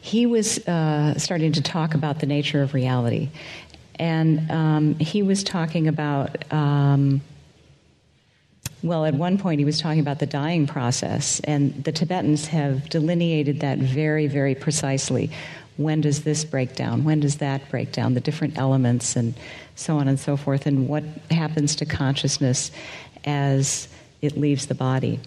he 0.00 0.26
was 0.26 0.66
uh, 0.66 1.18
starting 1.18 1.52
to 1.52 1.62
talk 1.62 1.94
about 1.94 2.20
the 2.20 2.26
nature 2.26 2.62
of 2.62 2.74
reality. 2.74 3.30
And 3.98 4.50
um, 4.50 4.94
he 4.94 5.22
was 5.22 5.42
talking 5.42 5.88
about, 5.88 6.50
um, 6.52 7.20
well, 8.82 9.04
at 9.04 9.14
one 9.14 9.38
point 9.38 9.58
he 9.58 9.64
was 9.64 9.80
talking 9.80 10.00
about 10.00 10.20
the 10.20 10.26
dying 10.26 10.66
process, 10.66 11.40
and 11.40 11.82
the 11.82 11.90
Tibetans 11.90 12.46
have 12.46 12.88
delineated 12.88 13.60
that 13.60 13.78
very, 13.78 14.28
very 14.28 14.54
precisely. 14.54 15.30
When 15.76 16.00
does 16.00 16.22
this 16.22 16.44
break 16.44 16.74
down? 16.76 17.04
When 17.04 17.20
does 17.20 17.36
that 17.38 17.68
break 17.70 17.92
down? 17.92 18.14
The 18.14 18.20
different 18.20 18.56
elements, 18.56 19.16
and 19.16 19.34
so 19.74 19.98
on 19.98 20.06
and 20.06 20.18
so 20.18 20.36
forth, 20.36 20.66
and 20.66 20.88
what 20.88 21.02
happens 21.30 21.74
to 21.76 21.86
consciousness 21.86 22.70
as 23.24 23.88
it 24.22 24.36
leaves 24.36 24.66
the 24.66 24.74
body. 24.74 25.20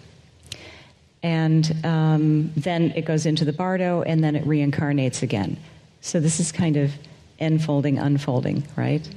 And 1.23 1.85
um, 1.85 2.51
then 2.55 2.91
it 2.95 3.05
goes 3.05 3.25
into 3.25 3.45
the 3.45 3.53
bardo, 3.53 4.01
and 4.01 4.23
then 4.23 4.35
it 4.35 4.43
reincarnates 4.45 5.21
again. 5.21 5.57
So 6.01 6.19
this 6.19 6.39
is 6.39 6.51
kind 6.51 6.77
of 6.77 6.91
enfolding, 7.39 7.99
unfolding, 7.99 8.63
right? 8.75 9.07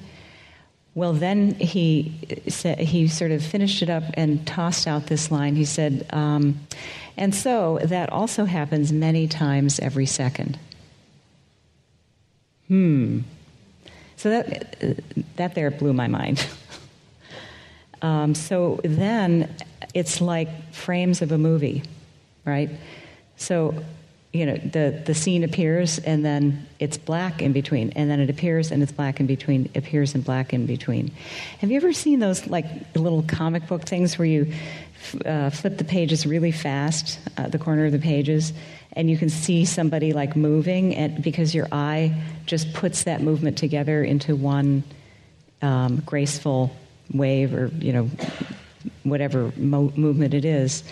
Well, 0.95 1.13
then 1.13 1.55
he 1.55 2.03
he 2.79 3.09
sort 3.09 3.33
of 3.33 3.43
finished 3.43 3.83
it 3.83 3.91
up 3.91 4.05
and 4.15 4.47
tossed 4.47 4.87
out 4.87 5.09
this 5.09 5.31
line. 5.31 5.57
He 5.57 5.65
said, 5.65 6.07
um, 6.11 6.61
and 7.17 7.35
so 7.35 7.81
that 7.83 8.13
also 8.13 8.45
happens 8.45 8.93
many 8.93 9.27
times 9.27 9.81
every 9.81 10.07
second. 10.07 10.59
Hmm. 12.69 13.21
So 14.17 14.31
that 14.31 15.03
that 15.37 15.55
there 15.55 15.71
blew 15.71 15.93
my 15.93 16.07
mind. 16.07 16.47
um, 18.05 18.35
so 18.35 18.81
then 18.85 19.55
it's 19.95 20.21
like 20.21 20.73
frames 20.73 21.23
of 21.23 21.33
a 21.33 21.39
movie 21.39 21.83
right? 22.45 22.71
So, 23.37 23.75
you 24.33 24.47
know, 24.47 24.57
the, 24.57 25.03
the 25.05 25.15
scene 25.15 25.45
appears 25.45 25.99
and 25.99 26.25
then 26.25 26.67
it's 26.79 26.99
black 26.99 27.41
in 27.41 27.53
between, 27.53 27.91
and 27.91 28.11
then 28.11 28.21
it 28.21 28.31
appears 28.31 28.71
and 28.71 28.83
it's 28.83 28.93
black 28.93 29.21
in 29.21 29.27
between, 29.27 29.71
appears 29.75 30.15
and 30.15 30.25
black 30.25 30.53
in 30.53 30.67
between. 30.67 31.13
Have 31.59 31.71
you 31.71 31.77
ever 31.77 31.93
seen 31.93 32.19
those 32.21 32.47
like 32.47 32.67
little 32.95 33.23
comic 33.23 33.67
book 33.67 33.83
things 33.83 34.19
where 34.19 34.27
you 34.27 34.53
uh, 35.25 35.51
flip 35.51 35.79
the 35.79 35.85
pages 35.85 36.27
really 36.27 36.53
fast, 36.53 37.19
uh, 37.37 37.49
the 37.49 37.59
corner 37.59 37.87
of 37.87 37.93
the 37.93 37.99
pages, 37.99 38.53
and 38.93 39.11
you 39.11 39.19
can 39.19 39.29
see 39.29 39.65
somebody 39.65 40.13
like 40.13 40.37
moving, 40.37 40.95
and 40.95 41.23
because 41.23 41.55
your 41.55 41.69
eye 41.73 42.15
just 42.47 42.73
puts 42.73 43.05
that 43.05 43.21
movement 43.21 43.59
together 43.59 44.03
into 44.03 44.37
one 44.37 44.85
um, 45.63 46.03
graceful 46.07 46.75
wave 47.15 47.55
or 47.55 47.69
you 47.79 47.93
know 47.93 48.11
whatever 49.05 49.53
mo- 49.57 49.93
movement 49.97 50.35
it 50.35 50.45
is 50.45 50.85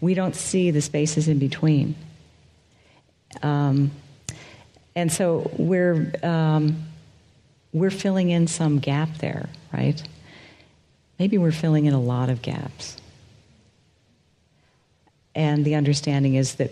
we 0.00 0.14
don't 0.14 0.34
see 0.34 0.70
the 0.70 0.80
spaces 0.80 1.28
in 1.28 1.38
between. 1.38 1.94
Um, 3.42 3.90
and 4.94 5.12
so 5.12 5.50
we're, 5.56 6.12
um, 6.22 6.84
we're 7.72 7.90
filling 7.90 8.30
in 8.30 8.46
some 8.46 8.78
gap 8.78 9.18
there, 9.18 9.48
right? 9.72 10.02
Maybe 11.18 11.38
we're 11.38 11.52
filling 11.52 11.86
in 11.86 11.94
a 11.94 12.00
lot 12.00 12.28
of 12.28 12.42
gaps. 12.42 12.96
And 15.34 15.64
the 15.64 15.74
understanding 15.74 16.34
is 16.34 16.54
that 16.56 16.70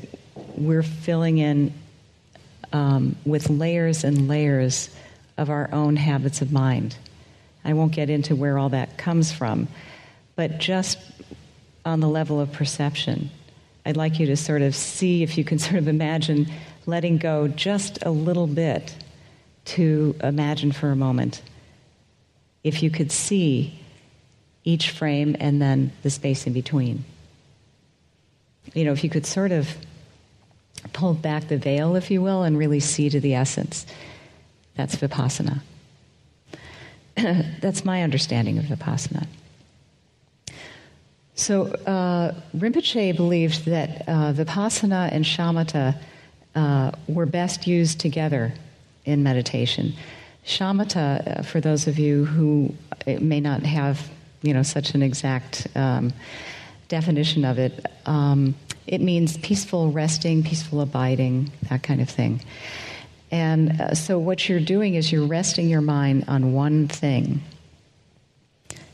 we're 0.56 0.82
filling 0.82 1.38
in 1.38 1.72
um, 2.72 3.16
with 3.24 3.50
layers 3.50 4.04
and 4.04 4.26
layers 4.26 4.90
of 5.36 5.50
our 5.50 5.68
own 5.72 5.96
habits 5.96 6.40
of 6.40 6.50
mind. 6.50 6.96
I 7.64 7.72
won't 7.72 7.92
get 7.92 8.10
into 8.10 8.36
where 8.36 8.58
all 8.58 8.68
that 8.70 8.98
comes 8.98 9.32
from, 9.32 9.68
but 10.36 10.58
just 10.58 10.98
on 11.84 12.00
the 12.00 12.08
level 12.08 12.40
of 12.40 12.52
perception. 12.52 13.30
I'd 13.86 13.96
like 13.96 14.18
you 14.18 14.26
to 14.26 14.36
sort 14.36 14.62
of 14.62 14.74
see 14.74 15.22
if 15.22 15.36
you 15.36 15.44
can 15.44 15.58
sort 15.60 15.76
of 15.76 15.88
imagine 15.88 16.50
letting 16.86 17.18
go 17.18 17.48
just 17.48 17.98
a 18.04 18.10
little 18.10 18.46
bit 18.46 18.94
to 19.66 20.14
imagine 20.22 20.72
for 20.72 20.90
a 20.90 20.96
moment. 20.96 21.42
If 22.62 22.82
you 22.82 22.90
could 22.90 23.10
see 23.10 23.78
each 24.64 24.90
frame 24.90 25.36
and 25.40 25.60
then 25.60 25.92
the 26.02 26.10
space 26.10 26.46
in 26.46 26.52
between. 26.52 27.04
You 28.72 28.84
know, 28.84 28.92
if 28.92 29.04
you 29.04 29.10
could 29.10 29.26
sort 29.26 29.52
of 29.52 29.76
pull 30.92 31.14
back 31.14 31.48
the 31.48 31.58
veil, 31.58 31.96
if 31.96 32.10
you 32.10 32.22
will, 32.22 32.42
and 32.42 32.58
really 32.58 32.80
see 32.80 33.10
to 33.10 33.20
the 33.20 33.34
essence. 33.34 33.86
That's 34.74 34.96
Vipassana. 34.96 35.60
That's 37.60 37.84
my 37.84 38.02
understanding 38.02 38.58
of 38.58 38.64
Vipassana. 38.64 39.26
So 41.36 41.66
uh, 41.66 42.32
Rinpoche 42.56 43.16
believed 43.16 43.64
that 43.66 44.02
uh, 44.08 44.32
Vipassana 44.32 45.10
and 45.10 45.24
Shamatha 45.24 45.96
uh, 46.54 46.92
were 47.08 47.26
best 47.26 47.66
used 47.66 47.98
together 47.98 48.54
in 49.04 49.22
meditation. 49.22 49.94
Shamatha, 50.46 51.38
uh, 51.38 51.42
for 51.42 51.60
those 51.60 51.86
of 51.86 51.98
you 51.98 52.24
who 52.24 52.74
uh, 53.06 53.14
may 53.20 53.40
not 53.40 53.62
have, 53.62 54.10
you 54.42 54.54
know, 54.54 54.62
such 54.62 54.94
an 54.94 55.02
exact 55.02 55.66
um, 55.74 56.12
definition 56.88 57.44
of 57.44 57.58
it, 57.58 57.84
um, 58.06 58.54
it 58.86 59.00
means 59.00 59.36
peaceful 59.38 59.90
resting, 59.90 60.42
peaceful 60.42 60.80
abiding, 60.80 61.50
that 61.70 61.82
kind 61.82 62.00
of 62.00 62.08
thing. 62.08 62.40
And 63.34 63.80
uh, 63.80 63.94
so, 63.96 64.16
what 64.16 64.48
you're 64.48 64.60
doing 64.60 64.94
is 64.94 65.10
you're 65.10 65.26
resting 65.26 65.68
your 65.68 65.80
mind 65.80 66.26
on 66.28 66.52
one 66.52 66.86
thing. 66.86 67.42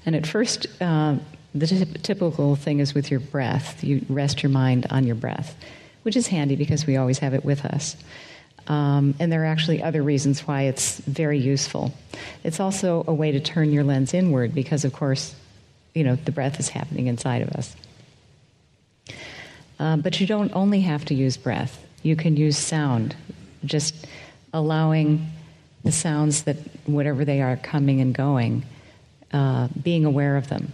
And 0.07 0.17
at 0.17 0.27
first, 0.27 0.67
uh, 0.81 1.17
the 1.55 1.67
t- 1.67 1.85
typical 2.03 2.57
thing 2.57 2.81
is 2.81 2.95
with 2.95 3.11
your 3.11 3.21
breath. 3.21 3.85
You 3.85 4.03
rest 4.09 4.43
your 4.43 4.49
mind 4.49 4.87
on 4.89 5.05
your 5.05 5.15
breath, 5.15 5.55
which 6.05 6.17
is 6.17 6.27
handy 6.27 6.57
because 6.57 6.87
we 6.87 6.97
always 6.97 7.19
have 7.19 7.35
it 7.35 7.45
with 7.45 7.67
us. 7.67 7.99
Um, 8.67 9.15
and 9.21 9.31
there 9.31 9.43
are 9.43 9.47
actually 9.47 9.83
other 9.83 10.03
reasons 10.03 10.47
why 10.47 10.63
it's 10.63 11.01
very 11.01 11.39
useful. 11.39 11.93
It's 12.43 12.61
also 12.61 13.05
a 13.07 13.13
way 13.13 13.33
to 13.33 13.41
turn 13.41 13.73
your 13.73 13.85
lens 13.85 14.15
inward 14.15 14.55
because, 14.55 14.87
of 14.87 14.95
course, 14.95 15.35
you 15.95 16.03
know, 16.03 16.17
the 16.17 16.33
breath 16.33 16.59
is 16.59 16.71
happening 16.71 17.09
inside 17.09 17.43
of 17.43 17.51
us. 17.51 17.77
Um, 19.79 20.01
but 20.01 20.19
you 20.19 20.27
don't 20.27 20.55
only 20.55 20.81
have 20.81 21.05
to 21.07 21.15
use 21.15 21.37
breath. 21.37 21.85
You 22.03 22.17
can 22.17 22.39
use 22.39 22.57
sound, 22.57 23.15
just 23.67 24.07
allowing 24.52 25.30
the 25.85 25.92
sounds 25.92 26.42
that, 26.42 26.57
whatever 26.87 27.25
they 27.25 27.40
are, 27.40 27.57
coming 27.57 28.00
and 28.00 28.14
going, 28.14 28.64
uh, 29.33 29.69
being 29.83 30.04
aware 30.04 30.37
of 30.37 30.49
them. 30.49 30.73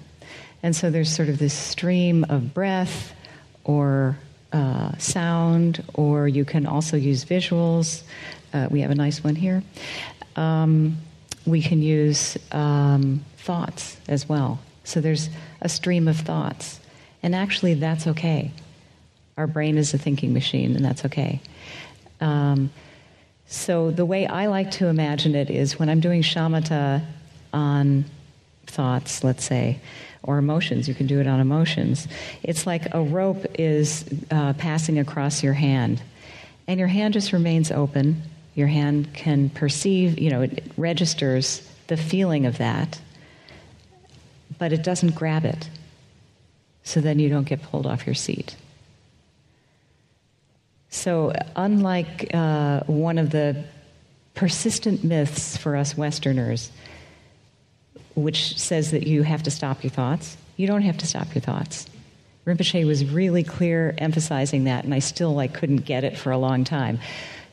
And 0.62 0.74
so 0.74 0.90
there's 0.90 1.14
sort 1.14 1.28
of 1.28 1.38
this 1.38 1.54
stream 1.54 2.24
of 2.28 2.52
breath 2.54 3.12
or 3.64 4.18
uh, 4.52 4.96
sound, 4.98 5.84
or 5.94 6.26
you 6.26 6.44
can 6.44 6.66
also 6.66 6.96
use 6.96 7.24
visuals. 7.24 8.02
Uh, 8.52 8.68
we 8.70 8.80
have 8.80 8.90
a 8.90 8.94
nice 8.94 9.22
one 9.22 9.36
here. 9.36 9.62
Um, 10.34 10.96
we 11.44 11.62
can 11.62 11.82
use 11.82 12.36
um, 12.52 13.24
thoughts 13.36 13.96
as 14.08 14.28
well. 14.28 14.58
So 14.84 15.00
there's 15.00 15.28
a 15.60 15.68
stream 15.68 16.08
of 16.08 16.16
thoughts. 16.16 16.80
And 17.22 17.34
actually, 17.34 17.74
that's 17.74 18.06
okay. 18.06 18.52
Our 19.36 19.46
brain 19.46 19.78
is 19.78 19.92
a 19.94 19.98
thinking 19.98 20.32
machine, 20.32 20.76
and 20.76 20.84
that's 20.84 21.04
okay. 21.04 21.40
Um, 22.20 22.70
so 23.46 23.90
the 23.90 24.04
way 24.04 24.26
I 24.26 24.46
like 24.46 24.72
to 24.72 24.86
imagine 24.88 25.34
it 25.34 25.50
is 25.50 25.78
when 25.78 25.88
I'm 25.88 26.00
doing 26.00 26.22
shamatha 26.22 27.04
on 27.52 28.04
thoughts, 28.66 29.22
let's 29.22 29.44
say, 29.44 29.80
or 30.22 30.38
emotions. 30.38 30.88
You 30.88 30.94
can 30.94 31.06
do 31.06 31.20
it 31.20 31.26
on 31.26 31.40
emotions. 31.40 32.08
It's 32.42 32.66
like 32.66 32.92
a 32.92 33.00
rope 33.00 33.46
is 33.58 34.04
uh, 34.30 34.54
passing 34.54 34.98
across 34.98 35.42
your 35.42 35.52
hand, 35.52 36.02
and 36.66 36.78
your 36.78 36.88
hand 36.88 37.14
just 37.14 37.32
remains 37.32 37.70
open. 37.70 38.22
Your 38.54 38.66
hand 38.66 39.12
can 39.14 39.50
perceive, 39.50 40.18
you 40.18 40.30
know, 40.30 40.42
it 40.42 40.64
registers 40.76 41.68
the 41.86 41.96
feeling 41.96 42.46
of 42.46 42.58
that, 42.58 43.00
but 44.58 44.72
it 44.72 44.82
doesn't 44.82 45.14
grab 45.14 45.44
it. 45.44 45.68
So 46.82 47.00
then 47.00 47.18
you 47.18 47.28
don't 47.28 47.46
get 47.46 47.62
pulled 47.62 47.86
off 47.86 48.06
your 48.06 48.14
seat. 48.14 48.56
So, 50.96 51.34
unlike 51.54 52.30
uh, 52.32 52.80
one 52.86 53.18
of 53.18 53.28
the 53.28 53.64
persistent 54.34 55.04
myths 55.04 55.54
for 55.54 55.76
us 55.76 55.94
Westerners, 55.94 56.70
which 58.14 58.58
says 58.58 58.92
that 58.92 59.06
you 59.06 59.22
have 59.22 59.42
to 59.42 59.50
stop 59.50 59.84
your 59.84 59.90
thoughts. 59.90 60.38
You 60.56 60.66
don't 60.66 60.80
have 60.80 60.96
to 60.96 61.06
stop 61.06 61.34
your 61.34 61.42
thoughts. 61.42 61.86
Rinpoche 62.46 62.86
was 62.86 63.04
really 63.04 63.44
clear 63.44 63.94
emphasizing 63.98 64.64
that, 64.64 64.84
and 64.84 64.94
I 64.94 65.00
still 65.00 65.34
like 65.34 65.52
couldn't 65.52 65.84
get 65.84 66.02
it 66.02 66.16
for 66.16 66.32
a 66.32 66.38
long 66.38 66.64
time. 66.64 66.98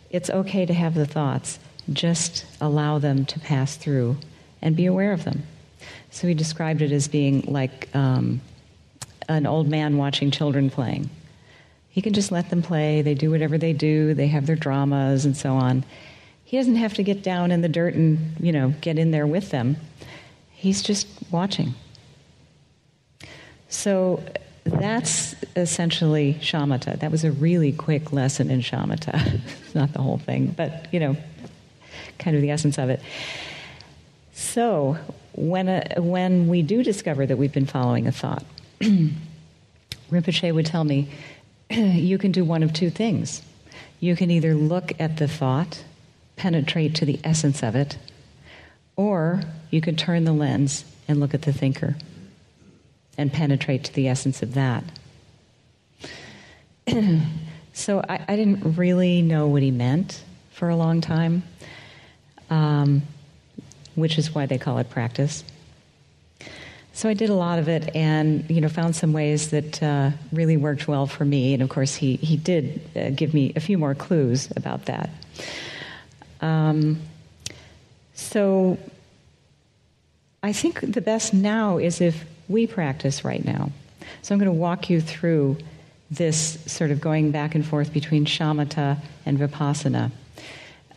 It's 0.09 0.29
okay 0.29 0.65
to 0.65 0.73
have 0.73 0.93
the 0.93 1.05
thoughts, 1.05 1.59
just 1.91 2.45
allow 2.61 2.97
them 2.97 3.25
to 3.25 3.39
pass 3.41 3.75
through 3.75 4.15
and 4.61 4.73
be 4.73 4.85
aware 4.85 5.11
of 5.11 5.25
them. 5.25 5.43
So 6.11 6.29
he 6.29 6.33
described 6.33 6.81
it 6.81 6.93
as 6.93 7.09
being 7.09 7.41
like 7.41 7.93
um, 7.93 8.39
an 9.27 9.45
old 9.45 9.67
man 9.67 9.97
watching 9.97 10.31
children 10.31 10.69
playing. 10.69 11.09
He 11.93 12.01
can 12.01 12.13
just 12.13 12.31
let 12.31 12.49
them 12.49 12.63
play, 12.63 13.03
they 13.03 13.13
do 13.13 13.29
whatever 13.29 13.59
they 13.59 13.71
do, 13.71 14.15
they 14.15 14.25
have 14.25 14.47
their 14.47 14.55
dramas 14.55 15.25
and 15.25 15.37
so 15.37 15.53
on. 15.53 15.85
He 16.43 16.57
doesn't 16.57 16.77
have 16.77 16.95
to 16.95 17.03
get 17.03 17.21
down 17.21 17.51
in 17.51 17.61
the 17.61 17.69
dirt 17.69 17.93
and, 17.93 18.35
you 18.39 18.51
know, 18.51 18.73
get 18.81 18.97
in 18.97 19.11
there 19.11 19.27
with 19.27 19.51
them. 19.51 19.77
He's 20.49 20.81
just 20.81 21.07
watching. 21.29 21.75
So 23.69 24.23
that's 24.63 25.35
essentially 25.55 26.33
shamatha. 26.41 26.99
That 26.99 27.11
was 27.11 27.23
a 27.23 27.31
really 27.31 27.71
quick 27.71 28.11
lesson 28.11 28.49
in 28.49 28.61
shamatha. 28.61 29.41
It's 29.61 29.75
not 29.75 29.93
the 29.93 30.01
whole 30.01 30.17
thing, 30.17 30.47
but 30.57 30.91
you 30.91 30.99
know, 30.99 31.15
kind 32.17 32.35
of 32.35 32.41
the 32.41 32.49
essence 32.49 32.79
of 32.79 32.89
it. 32.89 33.01
So 34.33 34.97
when 35.33 35.67
a, 35.67 36.01
when 36.01 36.47
we 36.47 36.63
do 36.63 36.81
discover 36.81 37.27
that 37.27 37.37
we've 37.37 37.53
been 37.53 37.67
following 37.67 38.07
a 38.07 38.11
thought, 38.11 38.43
Rinpoche 40.11 40.53
would 40.53 40.65
tell 40.65 40.83
me, 40.83 41.09
you 41.77 42.19
can 42.19 42.31
do 42.31 42.45
one 42.45 42.61
of 42.61 42.71
two 42.71 42.91
things. 42.91 43.41
You 43.99 44.15
can 44.15 44.29
either 44.29 44.53
look 44.53 44.91
at 44.99 45.17
the 45.17 45.27
thought, 45.27 45.83
penetrate 46.35 46.93
to 46.95 47.05
the 47.05 47.19
essence 47.23 47.63
of 47.63 47.75
it, 47.75 47.97
or 48.95 49.41
you 49.71 49.81
can 49.81 49.95
turn 49.95 50.23
the 50.23 50.33
lens 50.33 50.85
and 51.07 51.19
look 51.19 51.33
at 51.33 51.41
the 51.43 51.53
thinker 51.53 51.95
and 53.17 53.33
penetrate 53.33 53.85
to 53.85 53.93
the 53.93 54.07
essence 54.07 54.43
of 54.43 54.53
that. 54.53 54.83
so 57.73 58.03
I, 58.07 58.23
I, 58.27 58.35
didn't 58.35 58.77
really 58.77 59.23
know 59.23 59.47
what 59.47 59.63
he 59.63 59.71
meant 59.71 60.21
for 60.51 60.69
a 60.69 60.75
long 60.75 61.01
time, 61.01 61.43
um, 62.49 63.01
which 63.95 64.19
is 64.19 64.35
why 64.35 64.45
they 64.45 64.59
call 64.59 64.77
it 64.77 64.89
practice. 64.89 65.43
So 66.95 67.09
I 67.09 67.15
did 67.15 67.29
a 67.29 67.33
lot 67.33 67.57
of 67.57 67.67
it, 67.67 67.95
and 67.95 68.47
you 68.49 68.61
know, 68.61 68.69
found 68.69 68.95
some 68.95 69.13
ways 69.13 69.49
that 69.49 69.81
uh, 69.81 70.11
really 70.31 70.57
worked 70.57 70.87
well 70.87 71.07
for 71.07 71.25
me. 71.25 71.53
And 71.53 71.63
of 71.63 71.69
course, 71.69 71.95
he 71.95 72.17
he 72.17 72.37
did 72.37 72.81
uh, 72.95 73.09
give 73.09 73.33
me 73.33 73.51
a 73.55 73.59
few 73.59 73.77
more 73.79 73.95
clues 73.95 74.49
about 74.55 74.85
that. 74.85 75.09
Um, 76.41 76.99
so 78.13 78.77
I 80.43 80.53
think 80.53 80.81
the 80.81 81.01
best 81.01 81.33
now 81.33 81.77
is 81.77 81.99
if 81.99 82.25
we 82.47 82.67
practice 82.67 83.25
right 83.25 83.43
now. 83.43 83.71
So 84.21 84.35
I'm 84.35 84.39
going 84.39 84.51
to 84.51 84.59
walk 84.59 84.89
you 84.89 85.01
through 85.01 85.57
this 86.11 86.59
sort 86.67 86.91
of 86.91 87.01
going 87.01 87.31
back 87.31 87.55
and 87.55 87.65
forth 87.65 87.91
between 87.91 88.25
shamatha 88.25 88.99
and 89.25 89.39
vipassana. 89.39 90.11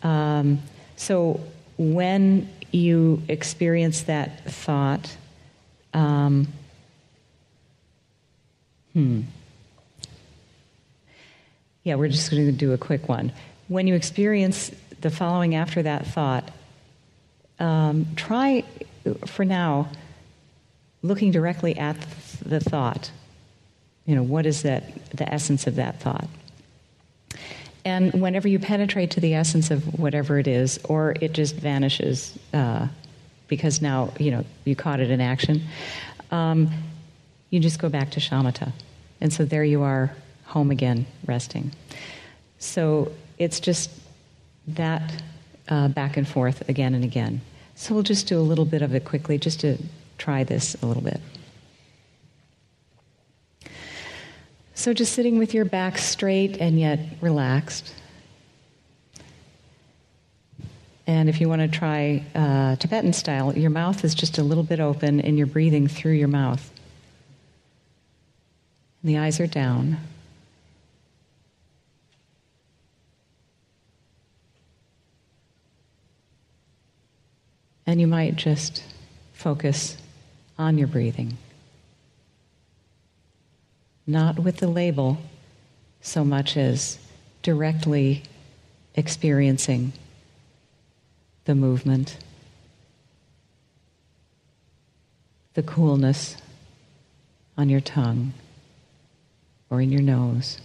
Um, 0.02 0.60
so 0.96 1.40
when 1.78 2.48
you 2.70 3.22
experience 3.28 4.02
that 4.02 4.44
thought, 4.44 5.16
um, 5.96 6.46
hmm. 8.92 9.22
Yeah, 11.84 11.94
we're 11.94 12.08
just 12.08 12.30
going 12.30 12.46
to 12.46 12.52
do 12.52 12.72
a 12.72 12.78
quick 12.78 13.08
one. 13.08 13.32
When 13.68 13.86
you 13.86 13.94
experience 13.94 14.70
the 15.00 15.10
following 15.10 15.54
after 15.54 15.82
that 15.82 16.06
thought, 16.06 16.50
um, 17.58 18.06
try 18.14 18.64
for 19.24 19.44
now 19.44 19.88
looking 21.02 21.30
directly 21.30 21.76
at 21.78 21.96
the 22.44 22.60
thought. 22.60 23.10
You 24.04 24.16
know, 24.16 24.22
what 24.22 24.44
is 24.44 24.62
that, 24.62 25.10
the 25.10 25.32
essence 25.32 25.66
of 25.66 25.76
that 25.76 26.00
thought? 26.00 26.28
And 27.86 28.20
whenever 28.20 28.48
you 28.48 28.58
penetrate 28.58 29.12
to 29.12 29.20
the 29.20 29.34
essence 29.34 29.70
of 29.70 29.98
whatever 29.98 30.38
it 30.38 30.46
is, 30.46 30.78
or 30.84 31.14
it 31.20 31.32
just 31.32 31.54
vanishes 31.54 32.38
uh, 32.52 32.88
because 33.48 33.80
now, 33.80 34.12
you 34.18 34.30
know, 34.30 34.44
you 34.64 34.76
caught 34.76 35.00
it 35.00 35.10
in 35.10 35.20
action, 35.20 35.62
um, 36.30 36.68
you 37.50 37.60
just 37.60 37.78
go 37.78 37.88
back 37.88 38.10
to 38.12 38.20
shamatha. 38.20 38.72
And 39.20 39.32
so 39.32 39.44
there 39.44 39.64
you 39.64 39.82
are, 39.82 40.12
home 40.44 40.70
again, 40.70 41.06
resting. 41.26 41.72
So 42.58 43.12
it's 43.38 43.60
just 43.60 43.90
that 44.68 45.22
uh, 45.68 45.88
back 45.88 46.16
and 46.16 46.26
forth 46.26 46.68
again 46.68 46.94
and 46.94 47.04
again. 47.04 47.40
So 47.74 47.94
we'll 47.94 48.02
just 48.02 48.26
do 48.26 48.38
a 48.38 48.42
little 48.42 48.64
bit 48.64 48.82
of 48.82 48.94
it 48.94 49.04
quickly 49.04 49.38
just 49.38 49.60
to 49.60 49.78
try 50.18 50.44
this 50.44 50.74
a 50.82 50.86
little 50.86 51.02
bit. 51.02 51.20
So 54.74 54.92
just 54.92 55.12
sitting 55.14 55.38
with 55.38 55.54
your 55.54 55.64
back 55.64 55.98
straight 55.98 56.58
and 56.58 56.78
yet 56.78 56.98
relaxed. 57.20 57.94
And 61.06 61.28
if 61.28 61.40
you 61.40 61.48
want 61.48 61.62
to 61.62 61.68
try 61.68 62.24
uh, 62.34 62.76
Tibetan 62.76 63.12
style, 63.12 63.56
your 63.56 63.70
mouth 63.70 64.04
is 64.04 64.14
just 64.14 64.38
a 64.38 64.42
little 64.42 64.64
bit 64.64 64.80
open 64.80 65.20
and 65.20 65.38
you're 65.38 65.46
breathing 65.46 65.86
through 65.86 66.14
your 66.14 66.28
mouth. 66.28 66.70
And 69.02 69.10
the 69.14 69.18
eyes 69.18 69.38
are 69.38 69.46
down. 69.46 69.98
And 77.86 78.00
you 78.00 78.08
might 78.08 78.34
just 78.34 78.82
focus 79.32 79.96
on 80.58 80.76
your 80.76 80.88
breathing. 80.88 81.36
not 84.06 84.38
with 84.38 84.58
the 84.58 84.68
label 84.68 85.18
so 86.00 86.24
much 86.24 86.56
as 86.56 86.98
directly 87.42 88.22
experiencing 88.94 89.92
the 91.46 91.54
movement, 91.54 92.18
the 95.54 95.62
coolness 95.62 96.36
on 97.56 97.68
your 97.68 97.80
tongue 97.80 98.34
or 99.70 99.80
in 99.80 99.90
your 99.90 100.02
nose. 100.02 100.60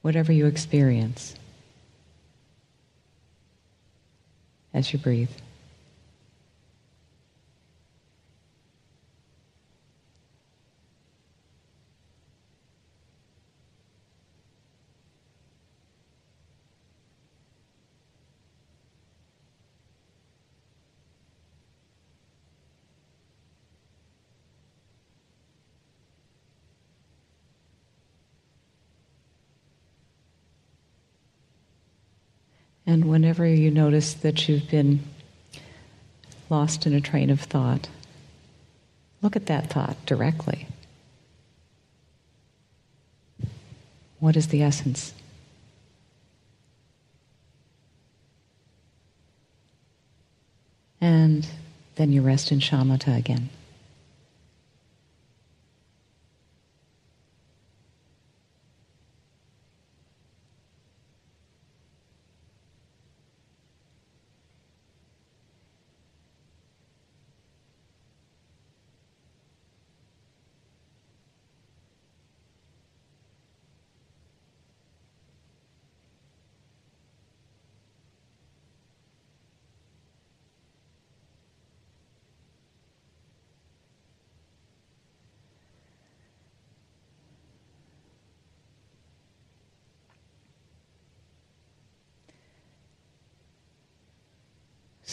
Whatever 0.00 0.32
you 0.32 0.46
experience 0.46 1.34
as 4.72 4.92
you 4.92 4.98
breathe. 4.98 5.30
And 32.88 33.04
whenever 33.04 33.46
you 33.46 33.70
notice 33.70 34.14
that 34.14 34.48
you've 34.48 34.70
been 34.70 35.00
lost 36.48 36.86
in 36.86 36.94
a 36.94 37.02
train 37.02 37.28
of 37.28 37.38
thought, 37.38 37.86
look 39.20 39.36
at 39.36 39.44
that 39.44 39.68
thought 39.68 40.06
directly. 40.06 40.66
What 44.20 44.38
is 44.38 44.48
the 44.48 44.62
essence? 44.62 45.12
And 50.98 51.46
then 51.96 52.10
you 52.10 52.22
rest 52.22 52.50
in 52.50 52.58
shamatha 52.58 53.18
again. 53.18 53.50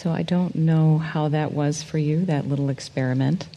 So 0.06 0.12
I 0.12 0.22
don't 0.22 0.54
know 0.54 1.00
how 1.00 1.30
that 1.30 1.52
was 1.52 1.82
for 1.82 1.98
you, 1.98 2.26
that 2.26 2.48
little 2.48 2.70
experiment. 2.70 3.48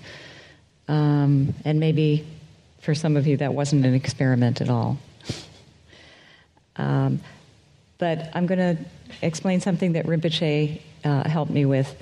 Um, 0.89 1.53
and 1.63 1.79
maybe 1.79 2.27
for 2.81 2.95
some 2.95 3.19
of 3.19 3.27
you, 3.27 3.37
that 3.37 3.53
wasn't 3.53 3.85
an 3.85 3.93
experiment 3.93 4.63
at 4.63 4.71
all. 4.71 4.97
Um, 6.77 7.21
but 7.99 8.31
I'm 8.33 8.47
going 8.47 8.61
to 8.77 8.83
explain 9.21 9.61
something 9.61 9.93
that 9.93 10.07
Rinpoche 10.07 10.81
uh, 11.05 11.29
helped 11.29 11.51
me 11.51 11.67
with 11.67 11.95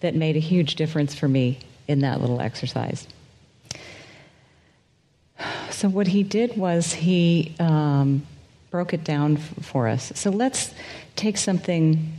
that 0.00 0.14
made 0.14 0.36
a 0.36 0.40
huge 0.40 0.74
difference 0.74 1.14
for 1.14 1.26
me 1.26 1.60
in 1.88 2.00
that 2.00 2.20
little 2.20 2.42
exercise. 2.42 3.08
So, 5.70 5.88
what 5.88 6.08
he 6.08 6.22
did 6.22 6.58
was 6.58 6.92
he 6.92 7.54
um, 7.58 8.26
broke 8.70 8.92
it 8.92 9.02
down 9.02 9.38
f- 9.38 9.64
for 9.64 9.88
us. 9.88 10.12
So, 10.14 10.28
let's 10.28 10.74
take 11.16 11.38
something 11.38 12.12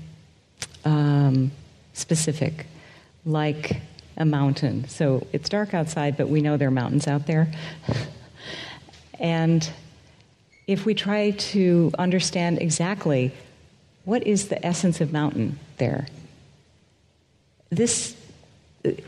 um, 0.83 1.51
specific, 1.95 2.67
like 3.25 3.81
a 4.17 4.25
mountain. 4.25 4.87
So 4.87 5.25
it's 5.33 5.49
dark 5.49 5.73
outside, 5.73 6.17
but 6.17 6.29
we 6.29 6.41
know 6.41 6.57
there 6.57 6.67
are 6.67 6.71
mountains 6.71 7.07
out 7.07 7.25
there. 7.25 7.51
and 9.19 9.67
if 10.67 10.85
we 10.85 10.93
try 10.93 11.31
to 11.31 11.91
understand 11.97 12.61
exactly 12.61 13.33
what 14.03 14.25
is 14.27 14.49
the 14.49 14.63
essence 14.65 15.01
of 15.01 15.11
mountain 15.11 15.57
there, 15.77 16.07
this 17.69 18.15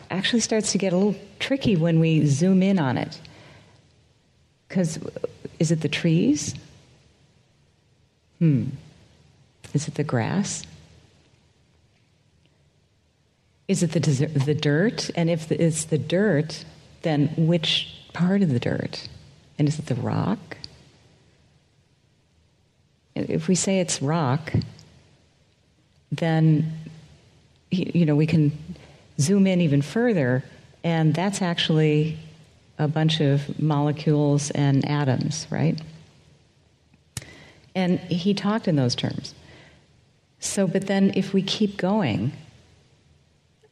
actually 0.10 0.40
starts 0.40 0.72
to 0.72 0.78
get 0.78 0.94
a 0.94 0.98
little 0.98 1.16
tricky 1.40 1.76
when 1.76 2.00
we 2.00 2.26
zoom 2.26 2.64
in 2.64 2.80
on 2.80 2.98
it. 2.98 3.20
Because 4.68 5.00
is 5.60 5.72
it 5.72 5.82
the 5.82 5.90
trees? 5.90 6.56
Hmm. 8.40 8.66
Is 9.74 9.88
it 9.88 9.96
the 9.96 10.04
grass? 10.04 10.64
Is 13.68 13.84
it 13.84 13.92
the, 13.92 14.00
the 14.00 14.56
dirt? 14.56 15.10
And 15.16 15.30
if 15.30 15.52
it's 15.52 15.86
the 15.86 15.98
dirt, 15.98 16.64
then 17.02 17.28
which 17.38 17.94
part 18.14 18.42
of 18.42 18.50
the 18.50 18.60
dirt? 18.60 19.08
And 19.60 19.68
is 19.68 19.80
it 19.80 19.88
the 19.88 19.96
rock? 19.96 20.58
If 23.16 23.48
we 23.48 23.56
say 23.56 23.80
it's 23.80 24.02
rock, 24.02 24.54
then 26.12 26.72
you 27.72 28.06
know 28.06 28.16
we 28.16 28.28
can 28.28 28.58
zoom 29.20 29.48
in 29.48 29.60
even 29.62 29.82
further, 29.82 30.44
and 30.84 31.14
that's 31.14 31.42
actually 31.42 32.18
a 32.78 32.88
bunch 32.88 33.20
of 33.20 33.60
molecules 33.60 34.52
and 34.52 34.88
atoms, 34.88 35.48
right? 35.50 35.82
And 37.74 38.00
he 38.00 38.34
talked 38.34 38.68
in 38.68 38.76
those 38.76 38.96
terms. 38.96 39.34
So, 40.40 40.68
but 40.68 40.86
then 40.86 41.12
if 41.16 41.34
we 41.34 41.42
keep 41.42 41.78
going, 41.78 42.32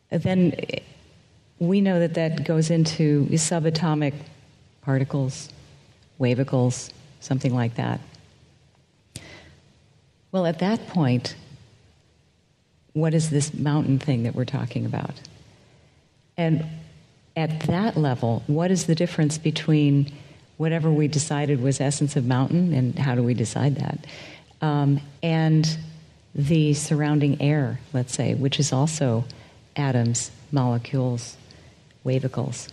then 0.09 0.55
we 1.59 1.81
know 1.81 1.99
that 1.99 2.13
that 2.15 2.43
goes 2.43 2.69
into 2.69 3.25
subatomic 3.27 4.13
particles, 4.81 5.49
wavicles, 6.19 6.91
something 7.19 7.53
like 7.53 7.75
that. 7.75 7.99
Well, 10.31 10.45
at 10.45 10.59
that 10.59 10.87
point, 10.87 11.35
what 12.93 13.13
is 13.13 13.29
this 13.29 13.53
mountain 13.53 13.99
thing 13.99 14.23
that 14.23 14.35
we're 14.35 14.45
talking 14.45 14.85
about? 14.85 15.19
And 16.37 16.65
at 17.35 17.61
that 17.61 17.97
level, 17.97 18.43
what 18.47 18.71
is 18.71 18.85
the 18.85 18.95
difference 18.95 19.37
between 19.37 20.11
whatever 20.57 20.91
we 20.91 21.07
decided 21.07 21.61
was 21.61 21.81
essence 21.81 22.15
of 22.15 22.25
mountain, 22.25 22.73
and 22.73 22.97
how 22.97 23.15
do 23.15 23.23
we 23.23 23.33
decide 23.33 23.75
that, 23.75 24.05
um, 24.61 25.01
and 25.21 25.77
the 26.33 26.73
surrounding 26.73 27.41
air, 27.41 27.79
let's 27.93 28.13
say, 28.13 28.33
which 28.35 28.59
is 28.59 28.71
also 28.71 29.25
atoms, 29.75 30.31
molecules, 30.51 31.37
wavicles. 32.05 32.69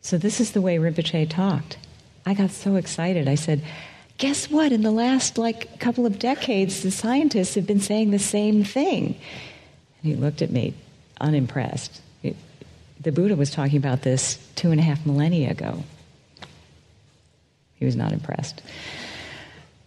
So, 0.00 0.16
this 0.16 0.40
is 0.40 0.52
the 0.52 0.60
way 0.60 0.78
Rinpoche 0.78 1.28
talked. 1.28 1.76
I 2.24 2.34
got 2.34 2.50
so 2.50 2.76
excited. 2.76 3.28
I 3.28 3.34
said, 3.34 3.62
Guess 4.18 4.50
what? 4.50 4.72
In 4.72 4.82
the 4.82 4.90
last 4.90 5.38
like 5.38 5.78
couple 5.78 6.04
of 6.04 6.18
decades, 6.18 6.82
the 6.82 6.90
scientists 6.90 7.54
have 7.54 7.66
been 7.66 7.80
saying 7.80 8.10
the 8.10 8.18
same 8.18 8.64
thing. 8.64 9.14
And 10.02 10.12
he 10.12 10.14
looked 10.14 10.42
at 10.42 10.50
me, 10.50 10.74
unimpressed. 11.20 12.02
It, 12.24 12.34
the 13.00 13.12
Buddha 13.12 13.36
was 13.36 13.50
talking 13.50 13.76
about 13.76 14.02
this 14.02 14.36
two 14.56 14.72
and 14.72 14.80
a 14.80 14.82
half 14.82 15.06
millennia 15.06 15.52
ago. 15.52 15.84
He 17.76 17.84
was 17.84 17.94
not 17.94 18.12
impressed. 18.12 18.60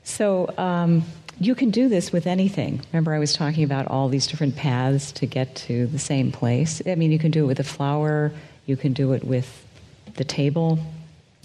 So, 0.03 0.53
um, 0.57 1.03
you 1.41 1.55
can 1.55 1.71
do 1.71 1.89
this 1.89 2.11
with 2.11 2.27
anything. 2.27 2.81
Remember, 2.93 3.15
I 3.15 3.19
was 3.19 3.33
talking 3.33 3.63
about 3.63 3.87
all 3.87 4.09
these 4.09 4.27
different 4.27 4.55
paths 4.55 5.11
to 5.13 5.25
get 5.25 5.55
to 5.55 5.87
the 5.87 5.97
same 5.97 6.31
place. 6.31 6.83
I 6.85 6.93
mean, 6.93 7.11
you 7.11 7.17
can 7.17 7.31
do 7.31 7.45
it 7.45 7.47
with 7.47 7.59
a 7.59 7.63
flower, 7.63 8.31
you 8.67 8.77
can 8.77 8.93
do 8.93 9.13
it 9.13 9.23
with 9.23 9.65
the 10.13 10.23
table. 10.23 10.77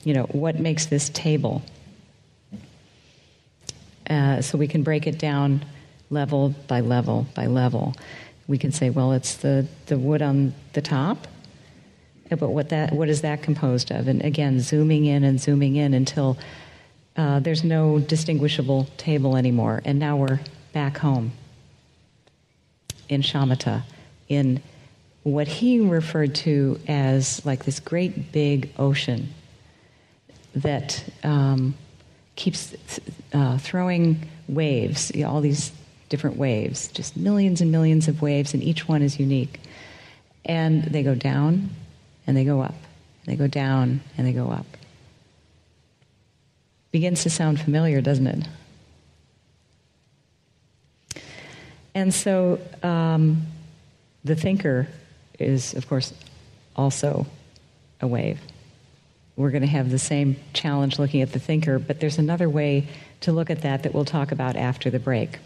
You 0.05 0.13
know, 0.13 0.25
what 0.25 0.61
makes 0.61 0.87
this 0.87 1.09
table? 1.09 1.63
Uh, 4.09 4.43
so 4.43 4.59
we 4.59 4.69
can 4.69 4.83
break 4.83 5.07
it 5.07 5.19
down 5.19 5.65
level 6.11 6.55
by 6.69 6.81
level 6.81 7.27
by 7.35 7.47
level. 7.47 7.95
We 8.47 8.59
can 8.59 8.73
say, 8.73 8.91
well, 8.91 9.13
it's 9.13 9.37
the, 9.37 9.67
the 9.87 9.99
wood 9.99 10.21
on 10.21 10.53
the 10.75 10.83
top, 10.83 11.27
but 12.29 12.51
what 12.51 12.69
that 12.69 12.93
what 12.93 13.09
is 13.09 13.23
that 13.23 13.43
composed 13.43 13.91
of? 13.91 14.09
And 14.09 14.23
again, 14.23 14.61
zooming 14.61 15.07
in 15.07 15.25
and 15.25 15.41
zooming 15.41 15.77
in 15.77 15.95
until 15.95 16.37
uh, 17.17 17.41
there's 17.41 17.65
no 17.65 17.99
distinguishable 17.99 18.87
table 18.97 19.37
anymore, 19.37 19.83
and 19.85 19.99
now 19.99 20.17
we're 20.17 20.41
back 20.73 20.99
home. 20.99 21.33
in 23.09 23.23
shamatha, 23.23 23.83
in 24.29 24.61
what 25.23 25.49
he 25.49 25.81
referred 25.81 26.35
to 26.35 26.79
as 26.87 27.45
like 27.45 27.65
this 27.65 27.81
great 27.81 28.33
big 28.33 28.71
ocean 28.79 29.29
that 30.55 31.05
um, 31.23 31.75
keeps 32.37 32.75
uh, 33.33 33.59
throwing 33.59 34.29
waves, 34.49 35.13
you 35.15 35.23
know, 35.23 35.31
all 35.31 35.41
these 35.41 35.73
different 36.09 36.37
waves, 36.37 36.89
just 36.89 37.17
millions 37.17 37.61
and 37.61 37.73
millions 37.73 38.09
of 38.09 38.23
waves, 38.23 38.55
and 38.55 38.63
each 38.63 38.89
one 38.89 39.03
is 39.03 39.19
unique. 39.19 39.61
And 40.45 40.85
they 40.85 41.03
go 41.03 41.15
down 41.15 41.71
and 42.27 42.37
they 42.37 42.45
go 42.45 42.61
up, 42.61 42.75
and 43.25 43.33
they 43.33 43.37
go 43.37 43.49
down 43.49 44.01
and 44.17 44.27
they 44.27 44.33
go 44.33 44.49
up. 44.51 44.67
Begins 46.97 47.25
to 47.25 47.29
sound 47.29 47.61
familiar, 47.61 48.01
doesn't 48.01 48.27
it? 48.27 48.49
And 51.95 52.15
so 52.15 52.59
um, 52.83 53.43
the 54.25 54.35
thinker 54.35 54.89
is, 55.39 55.75
of 55.75 55.87
course, 55.91 56.15
also 56.75 57.27
a 58.01 58.07
wave. 58.07 58.41
We're 59.37 59.51
going 59.51 59.61
to 59.61 59.69
have 59.69 59.91
the 59.91 59.99
same 59.99 60.37
challenge 60.55 60.99
looking 60.99 61.21
at 61.21 61.35
the 61.35 61.39
thinker, 61.39 61.79
but 61.79 62.01
there's 62.01 62.17
another 62.17 62.49
way 62.49 62.89
to 63.21 63.31
look 63.31 63.51
at 63.51 63.61
that 63.61 63.83
that 63.83 63.93
we'll 63.93 64.07
talk 64.07 64.33
about 64.33 64.57
after 64.57 64.89
the 64.89 64.99
break. 64.99 65.39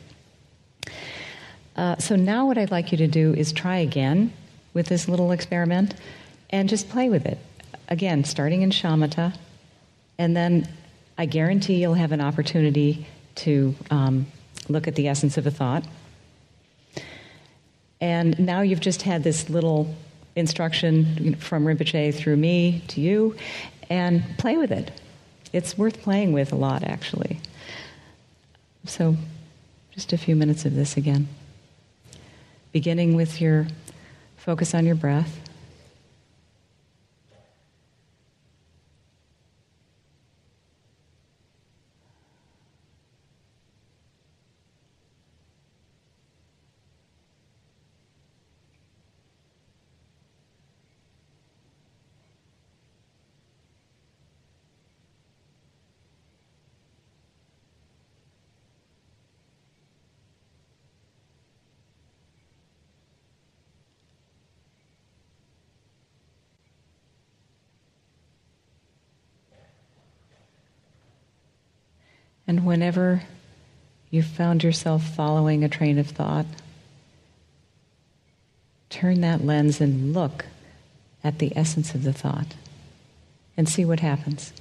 Uh, 1.74 1.96
so 1.96 2.14
now, 2.14 2.46
what 2.46 2.58
I'd 2.58 2.70
like 2.70 2.92
you 2.92 2.98
to 2.98 3.08
do 3.08 3.34
is 3.34 3.52
try 3.52 3.78
again 3.78 4.32
with 4.72 4.86
this 4.86 5.08
little 5.08 5.32
experiment 5.32 5.96
and 6.50 6.68
just 6.68 6.88
play 6.88 7.08
with 7.08 7.26
it. 7.26 7.38
Again, 7.88 8.22
starting 8.22 8.62
in 8.62 8.70
shamatha, 8.70 9.34
and 10.16 10.36
then 10.36 10.68
I 11.20 11.26
guarantee 11.26 11.82
you'll 11.82 11.92
have 11.92 12.12
an 12.12 12.22
opportunity 12.22 13.06
to 13.34 13.74
um, 13.90 14.26
look 14.70 14.88
at 14.88 14.94
the 14.94 15.06
essence 15.06 15.36
of 15.36 15.46
a 15.46 15.50
thought. 15.50 15.84
And 18.00 18.38
now 18.38 18.62
you've 18.62 18.80
just 18.80 19.02
had 19.02 19.22
this 19.22 19.50
little 19.50 19.94
instruction 20.34 21.34
from 21.34 21.66
Rinpoche 21.66 22.14
through 22.14 22.36
me 22.38 22.82
to 22.88 23.02
you, 23.02 23.36
and 23.90 24.24
play 24.38 24.56
with 24.56 24.72
it. 24.72 24.92
It's 25.52 25.76
worth 25.76 26.00
playing 26.00 26.32
with 26.32 26.54
a 26.54 26.56
lot, 26.56 26.84
actually. 26.84 27.38
So, 28.86 29.14
just 29.90 30.14
a 30.14 30.16
few 30.16 30.34
minutes 30.34 30.64
of 30.64 30.74
this 30.74 30.96
again. 30.96 31.28
Beginning 32.72 33.14
with 33.14 33.42
your 33.42 33.66
focus 34.38 34.74
on 34.74 34.86
your 34.86 34.94
breath. 34.94 35.38
And 72.50 72.66
whenever 72.66 73.22
you 74.10 74.24
found 74.24 74.64
yourself 74.64 75.04
following 75.04 75.62
a 75.62 75.68
train 75.68 76.00
of 76.00 76.08
thought, 76.08 76.46
turn 78.88 79.20
that 79.20 79.44
lens 79.44 79.80
and 79.80 80.12
look 80.12 80.46
at 81.22 81.38
the 81.38 81.56
essence 81.56 81.94
of 81.94 82.02
the 82.02 82.12
thought 82.12 82.56
and 83.56 83.68
see 83.68 83.84
what 83.84 84.00
happens. 84.00 84.52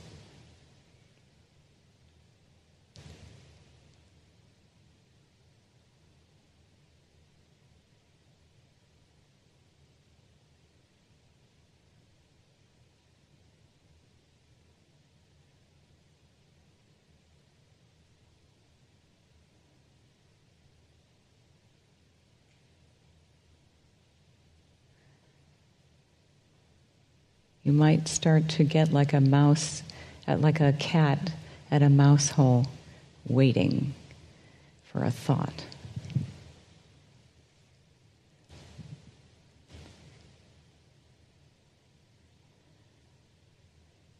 You 27.69 27.75
might 27.75 28.07
start 28.07 28.49
to 28.57 28.63
get 28.63 28.91
like 28.91 29.13
a 29.13 29.21
mouse, 29.21 29.83
uh, 30.27 30.37
like 30.37 30.59
a 30.59 30.73
cat 30.73 31.33
at 31.69 31.83
a 31.83 31.89
mouse 31.91 32.31
hole, 32.31 32.65
waiting 33.27 33.93
for 34.85 35.03
a 35.03 35.11
thought. 35.11 35.65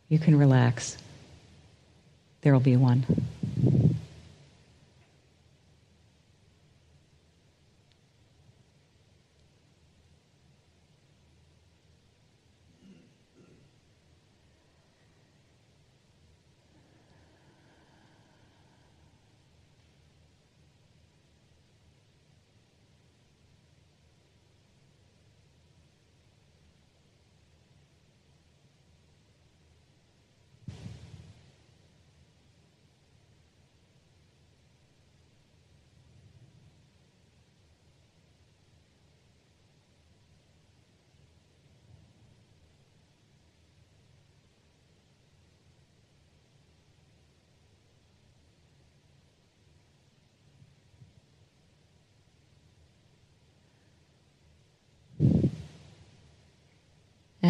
You 0.09 0.19
can 0.19 0.37
relax. 0.37 0.95
There 2.41 2.53
will 2.53 2.59
be 2.59 2.77
one. 2.77 3.03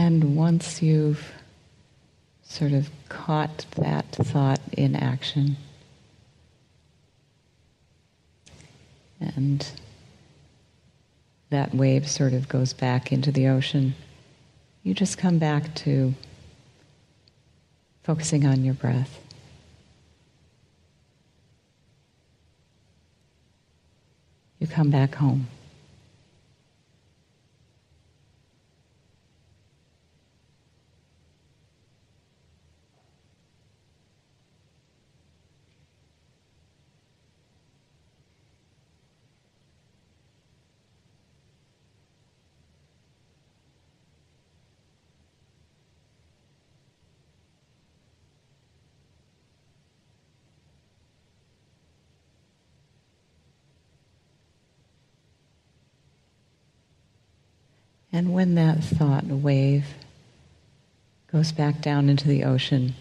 And 0.10 0.36
once 0.36 0.82
you've 0.82 1.32
sort 2.42 2.72
of 2.72 2.90
caught 3.10 3.68
that 3.76 4.08
thought 4.08 4.60
in 4.72 4.96
action, 4.96 5.56
and 9.20 9.70
that 11.52 11.76
wave 11.76 12.10
sort 12.10 12.34
of 12.34 12.50
goes 12.50 12.74
back 12.74 13.12
into 13.12 13.32
the 13.32 13.50
ocean, 13.50 13.94
you 14.82 14.96
just 14.96 15.20
come 15.20 15.38
back 15.38 15.76
to 15.76 16.16
focusing 18.02 18.48
on 18.48 18.66
your 18.66 18.74
breath. 18.74 19.20
You 24.58 24.66
come 24.66 24.90
back 24.90 25.14
home. 25.14 25.46
And 58.12 58.34
when 58.34 58.56
that 58.56 58.84
thought 58.84 59.26
wave 59.26 59.86
goes 61.32 61.52
back 61.52 61.82
down 61.82 62.10
into 62.10 62.28
the 62.28 62.44
ocean, 62.44 62.96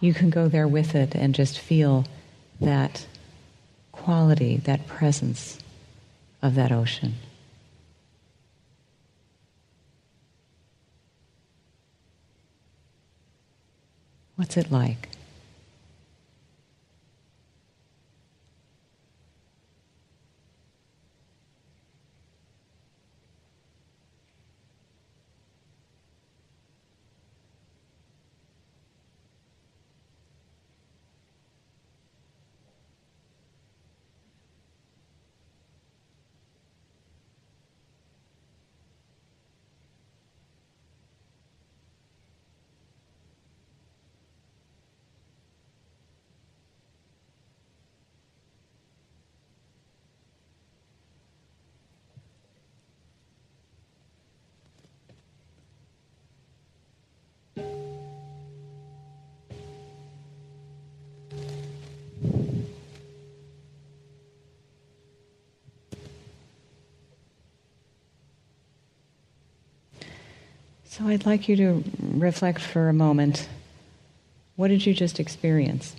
you 0.00 0.14
can 0.14 0.30
go 0.30 0.48
there 0.48 0.68
with 0.68 0.94
it 0.94 1.14
and 1.14 1.34
just 1.34 1.58
feel 1.58 2.06
that 2.60 3.06
quality, 3.90 4.58
that 4.58 4.86
presence 4.86 5.58
of 6.40 6.54
that 6.54 6.72
ocean. 6.72 7.14
What's 14.36 14.56
it 14.56 14.70
like? 14.70 15.08
So 71.00 71.08
I'd 71.08 71.24
like 71.24 71.48
you 71.48 71.56
to 71.56 71.84
reflect 71.98 72.60
for 72.60 72.90
a 72.90 72.92
moment. 72.92 73.48
What 74.56 74.68
did 74.68 74.84
you 74.84 74.92
just 74.92 75.18
experience? 75.18 75.96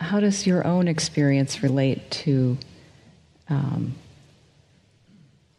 How 0.00 0.18
does 0.18 0.44
your 0.44 0.66
own 0.66 0.88
experience 0.88 1.62
relate 1.62 2.10
to 2.10 2.58
um, 3.48 3.94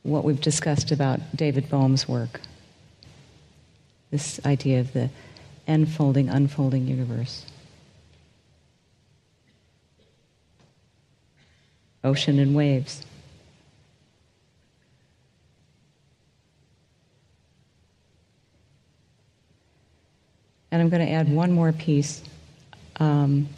what 0.04 0.25
we've 0.25 0.41
discussed 0.41 0.91
about 0.91 1.21
David 1.34 1.69
Bohm's 1.69 2.06
work? 2.06 2.41
This 4.12 4.41
idea 4.45 4.82
of 4.82 4.91
the 4.91 5.10
enfolding, 5.69 6.27
unfolding 6.27 6.88
universe. 6.88 7.45
Ocean 12.03 12.39
and 12.39 12.55
waves. 12.55 13.05
And 20.71 20.82
I'm 20.82 20.89
going 20.89 21.05
to 21.05 21.12
add 21.12 21.32
one 21.32 21.51
more 21.51 21.71
piece. 21.71 22.23
Um, 22.97 23.49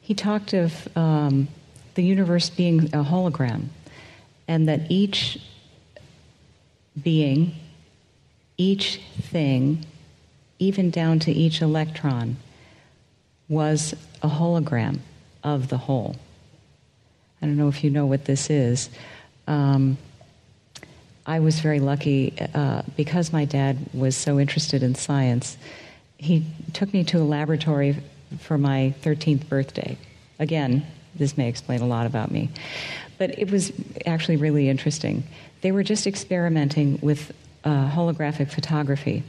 he 0.00 0.14
talked 0.14 0.52
of 0.52 0.88
um, 0.96 1.48
the 1.94 2.02
universe 2.02 2.50
being 2.50 2.86
a 2.86 3.02
hologram, 3.04 3.66
and 4.46 4.68
that 4.68 4.90
each 4.90 5.40
being, 7.00 7.54
each 8.56 9.00
thing, 9.20 9.86
even 10.64 10.90
down 10.90 11.18
to 11.20 11.30
each 11.32 11.60
electron, 11.60 12.36
was 13.48 13.94
a 14.22 14.28
hologram 14.28 14.98
of 15.42 15.68
the 15.68 15.76
whole. 15.76 16.16
I 17.42 17.46
don't 17.46 17.56
know 17.56 17.68
if 17.68 17.84
you 17.84 17.90
know 17.90 18.06
what 18.06 18.24
this 18.24 18.48
is. 18.48 18.88
Um, 19.46 19.98
I 21.26 21.40
was 21.40 21.60
very 21.60 21.80
lucky 21.80 22.34
uh, 22.54 22.82
because 22.96 23.32
my 23.32 23.44
dad 23.44 23.78
was 23.92 24.16
so 24.16 24.40
interested 24.40 24.82
in 24.82 24.94
science. 24.94 25.58
He 26.16 26.44
took 26.72 26.92
me 26.94 27.04
to 27.04 27.18
a 27.18 27.24
laboratory 27.24 27.96
for 28.40 28.56
my 28.56 28.94
13th 29.02 29.46
birthday. 29.48 29.98
Again, 30.38 30.86
this 31.14 31.36
may 31.36 31.48
explain 31.48 31.80
a 31.80 31.86
lot 31.86 32.06
about 32.06 32.30
me. 32.30 32.48
But 33.18 33.38
it 33.38 33.50
was 33.50 33.72
actually 34.06 34.36
really 34.36 34.68
interesting. 34.68 35.22
They 35.60 35.72
were 35.72 35.82
just 35.82 36.06
experimenting 36.06 36.98
with 37.02 37.32
uh, 37.64 37.90
holographic 37.90 38.50
photography. 38.50 39.22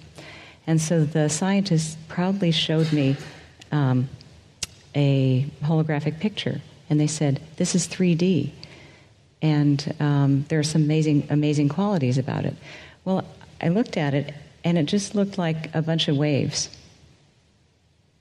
And 0.68 0.82
so 0.82 1.04
the 1.04 1.30
scientists 1.30 1.98
proudly 2.08 2.52
showed 2.52 2.92
me 2.92 3.18
um, 3.72 4.10
a 4.96 5.46
holographic 5.64 6.20
picture, 6.20 6.62
and 6.90 7.00
they 7.00 7.08
said, 7.08 7.42
"This 7.58 7.76
is 7.76 7.88
3D," 7.88 8.52
and 9.42 9.96
um, 10.00 10.46
there 10.50 10.60
are 10.60 10.64
some 10.64 10.84
amazing, 10.84 11.28
amazing 11.30 11.70
qualities 11.70 12.18
about 12.18 12.46
it. 12.46 12.56
Well, 13.04 13.26
I 13.62 13.70
looked 13.70 13.98
at 13.98 14.14
it, 14.14 14.34
and 14.64 14.78
it 14.78 14.86
just 14.86 15.14
looked 15.14 15.38
like 15.38 15.74
a 15.76 15.82
bunch 15.82 16.08
of 16.08 16.18
waves. 16.18 16.70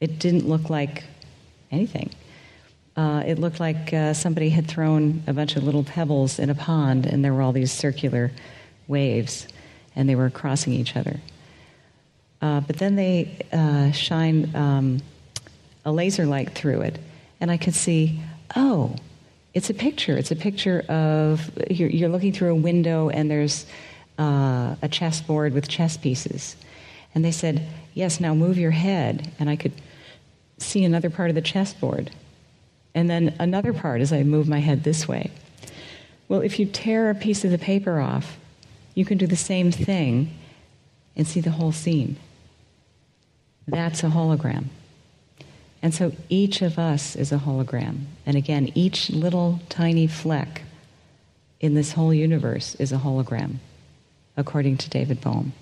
It 0.01 0.19
didn't 0.19 0.47
look 0.47 0.69
like 0.69 1.05
anything. 1.71 2.11
Uh, 2.97 3.23
it 3.27 3.39
looked 3.39 3.59
like 3.59 3.93
uh, 3.93 4.13
somebody 4.13 4.51
had 4.51 4.69
thrown 4.69 5.23
a 5.27 5.33
bunch 5.33 5.57
of 5.57 5.65
little 5.65 5.83
pebbles 5.83 6.39
in 6.39 6.51
a 6.51 6.55
pond, 6.55 7.07
and 7.07 7.25
there 7.25 7.33
were 7.33 7.43
all 7.43 7.53
these 7.53 7.73
circular 7.73 8.31
waves, 8.87 9.49
and 9.97 10.09
they 10.09 10.15
were 10.15 10.31
crossing 10.31 10.73
each 10.73 10.95
other. 10.95 11.21
Uh, 12.45 12.61
but 12.61 12.77
then 12.77 12.95
they 12.95 13.39
uh, 13.55 13.91
shine 13.93 14.55
um, 14.55 15.01
a 15.87 15.91
laser 15.91 16.27
light 16.27 16.51
through 16.51 16.83
it, 16.83 16.99
and 17.41 17.51
I 17.51 17.57
could 17.57 17.75
see, 17.75 18.21
oh, 18.55 18.97
it's 19.55 19.71
a 19.71 19.75
picture. 19.75 20.15
It's 20.19 20.31
a 20.31 20.37
picture 20.37 20.81
of 20.91 21.51
you're, 21.71 21.89
you're 21.89 22.11
looking 22.11 22.35
through 22.35 22.53
a 22.53 22.55
window, 22.71 23.09
and 23.09 23.31
there's 23.31 23.65
uh, 24.19 24.77
a 24.83 24.89
chessboard 24.91 25.55
with 25.55 25.69
chess 25.69 25.97
pieces. 25.97 26.55
And 27.15 27.25
they 27.25 27.31
said, 27.31 27.67
yes, 27.95 28.21
now 28.21 28.35
move 28.35 28.59
your 28.59 28.73
head, 28.73 29.33
and 29.39 29.49
I 29.49 29.57
could 29.57 29.73
see 30.59 30.85
another 30.85 31.09
part 31.09 31.31
of 31.31 31.35
the 31.35 31.41
chessboard, 31.41 32.11
and 32.95 33.09
then 33.09 33.35
another 33.39 33.73
part 33.73 34.03
as 34.03 34.13
I 34.13 34.23
move 34.23 34.49
my 34.49 34.61
head 34.61 34.85
this 34.85 35.09
way. 35.09 35.31
Well, 36.29 36.43
if 36.43 36.59
you 36.59 36.67
tear 36.67 37.09
a 37.09 37.15
piece 37.15 37.43
of 37.47 37.51
the 37.53 37.59
paper 37.59 38.01
off, 38.01 38.37
you 38.95 39.07
can 39.07 39.17
do 39.17 39.27
the 39.27 39.35
same 39.35 39.73
thing 39.73 40.31
and 41.17 41.27
see 41.27 41.41
the 41.41 41.53
whole 41.53 41.73
scene. 41.73 42.19
That's 43.67 44.03
a 44.05 44.09
hologram. 44.09 44.67
And 45.83 45.95
so 45.95 46.13
each 46.29 46.63
of 46.63 46.79
us 46.79 47.15
is 47.15 47.31
a 47.31 47.39
hologram. 47.39 48.05
And 48.25 48.37
again, 48.37 48.73
each 48.75 49.11
little 49.11 49.61
tiny 49.69 50.07
fleck 50.07 50.63
in 51.61 51.75
this 51.75 51.93
whole 51.93 52.13
universe 52.13 52.75
is 52.77 52.93
a 52.93 52.97
hologram, 52.97 53.57
according 54.37 54.79
to 54.79 54.91
David 54.91 55.21
Bohm. 55.21 55.53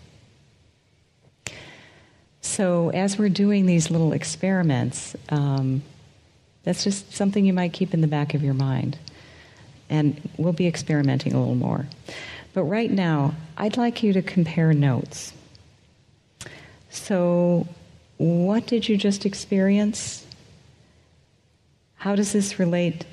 So, 2.40 2.90
as 2.90 3.18
we're 3.18 3.28
doing 3.28 3.66
these 3.66 3.90
little 3.90 4.12
experiments, 4.12 5.14
um, 5.28 5.82
that's 6.64 6.84
just 6.84 7.12
something 7.12 7.44
you 7.44 7.52
might 7.52 7.72
keep 7.72 7.94
in 7.94 8.00
the 8.00 8.08
back 8.08 8.34
of 8.34 8.42
your 8.42 8.54
mind. 8.54 8.98
And 9.88 10.20
we'll 10.36 10.52
be 10.52 10.66
experimenting 10.66 11.34
a 11.34 11.38
little 11.38 11.54
more. 11.54 11.86
But 12.52 12.64
right 12.64 12.90
now, 12.90 13.34
I'd 13.56 13.76
like 13.76 14.02
you 14.02 14.12
to 14.12 14.22
compare 14.22 14.72
notes. 14.72 15.32
So, 16.90 17.66
what 18.22 18.66
did 18.66 18.88
you 18.88 18.96
just 18.96 19.26
experience? 19.26 20.24
How 21.96 22.14
does 22.14 22.32
this 22.32 22.60
relate 22.60 23.04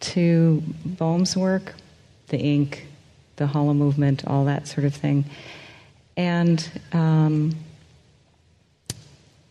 to 0.00 0.62
Bohm's 0.84 1.34
work, 1.34 1.72
the 2.26 2.38
ink, 2.38 2.86
the 3.36 3.46
holo 3.46 3.72
movement, 3.72 4.26
all 4.26 4.44
that 4.44 4.68
sort 4.68 4.84
of 4.84 4.94
thing? 4.94 5.24
And 6.18 6.70
um, 6.92 7.56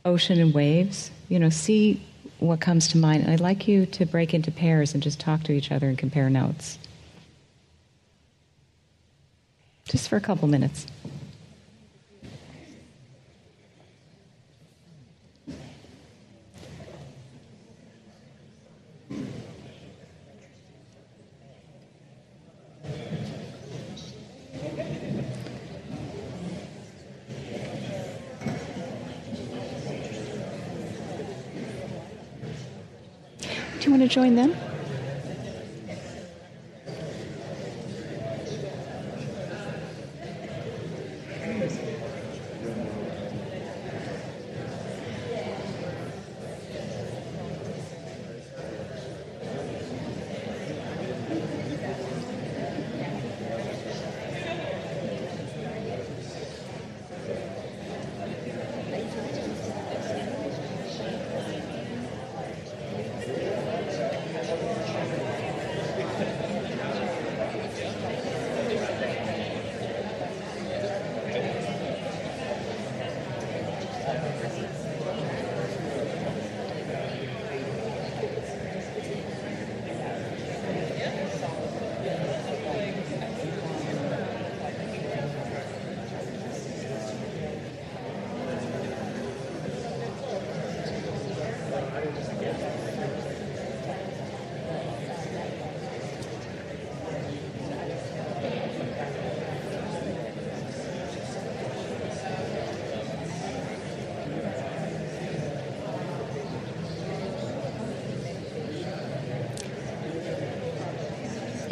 ocean 0.06 0.39
and 0.39 0.54
waves, 0.54 1.10
you 1.30 1.39
know, 1.39 1.50
see 1.50 2.00
what 2.38 2.62
comes 2.62 2.88
to 2.89 3.00
mind. 3.00 3.24
And 3.24 3.32
I'd 3.32 3.39
like 3.39 3.68
you 3.68 3.88
to 3.88 4.06
break 4.06 4.36
into 4.36 4.52
pairs 4.52 4.94
and 4.94 5.02
just 5.02 5.20
talk 5.20 5.41
to 5.46 5.52
each 5.52 5.72
other 5.72 5.88
and 5.88 5.98
compare 5.98 6.30
notes. 6.30 6.78
Just 9.86 10.10
for 10.10 10.18
a 10.18 10.22
couple 10.22 10.48
minutes. 10.48 10.86
You 33.88 33.92
want 33.92 34.04
to 34.04 34.10
join 34.10 34.36
them? 34.36 34.77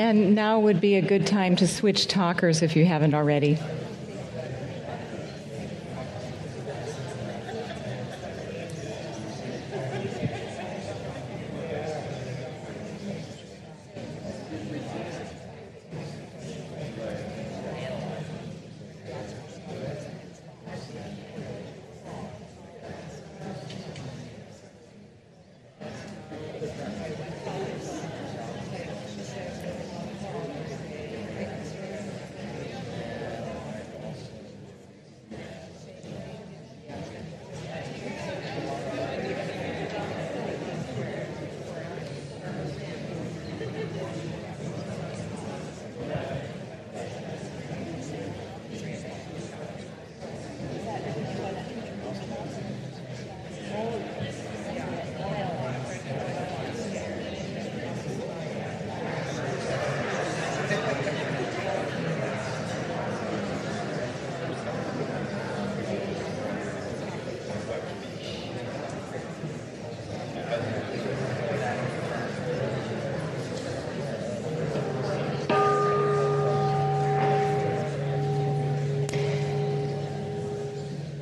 And 0.06 0.36
now 0.36 0.60
would 0.60 0.80
be 0.80 0.98
a 0.98 1.02
good 1.02 1.26
time 1.26 1.56
to 1.56 1.68
switch 1.68 2.06
talkers 2.06 2.62
if 2.62 2.76
you 2.76 2.86
haven't 2.86 3.16
already. 3.16 3.58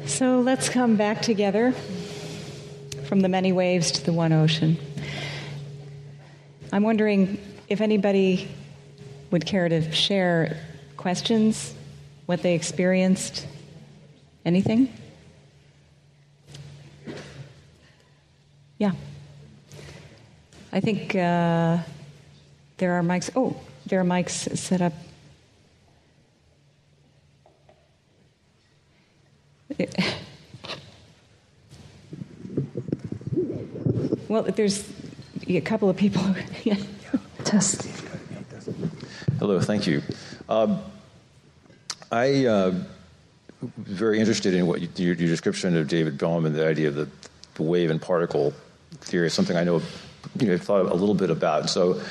So 0.06 0.40
let's 0.42 0.63
come 0.74 0.96
back 0.96 1.22
together 1.22 1.72
from 3.04 3.20
the 3.20 3.30
many 3.30 3.52
waves 3.52 3.92
to 3.92 4.04
the 4.04 4.12
one 4.12 4.34
ocean. 4.34 4.76
I'm 6.72 6.82
wondering 6.82 7.38
if 7.70 7.80
anybody 7.80 8.48
would 9.30 9.46
care 9.46 9.70
to 9.70 9.92
share 9.92 10.58
questions, 10.98 11.76
what 12.26 12.42
they 12.42 12.56
experienced, 12.56 13.46
anything? 14.46 14.92
Yeah. 18.80 18.94
I 20.72 20.80
think 20.80 21.14
uh, 21.14 21.78
there 22.78 22.94
are 22.94 23.04
mics. 23.04 23.30
Oh, 23.36 23.56
there 23.86 24.00
are 24.00 24.04
mics 24.04 24.58
set 24.58 24.82
up 24.82 24.94
well, 34.28 34.44
there's 34.44 34.88
a 35.48 35.62
couple 35.62 35.90
of 35.90 35.98
people. 35.98 36.24
yeah. 36.64 36.78
Test. 37.44 37.88
Hello, 39.40 39.60
thank 39.60 39.86
you. 39.86 40.02
Um, 40.48 40.82
I 42.12 42.46
uh, 42.46 42.74
very 43.78 44.20
interested 44.20 44.54
in 44.54 44.68
what 44.68 44.82
you, 44.82 44.90
your, 44.96 45.16
your, 45.16 45.28
description 45.28 45.76
of 45.76 45.88
David 45.88 46.18
Bohm 46.18 46.46
and 46.46 46.56
the 46.56 46.66
idea 46.66 46.88
of 46.88 46.96
the, 46.96 47.10
the 47.56 47.64
wave 47.64 47.90
and 47.90 48.02
particle 48.02 48.54
theory 49.02 49.28
is 49.28 49.34
something 49.34 49.58
I 49.58 49.64
know, 49.64 49.82
you 50.40 50.48
know, 50.48 50.58
thought 50.58 50.86
a 50.86 50.94
little 50.94 51.16
bit 51.16 51.30
about. 51.30 51.70
So 51.70 52.02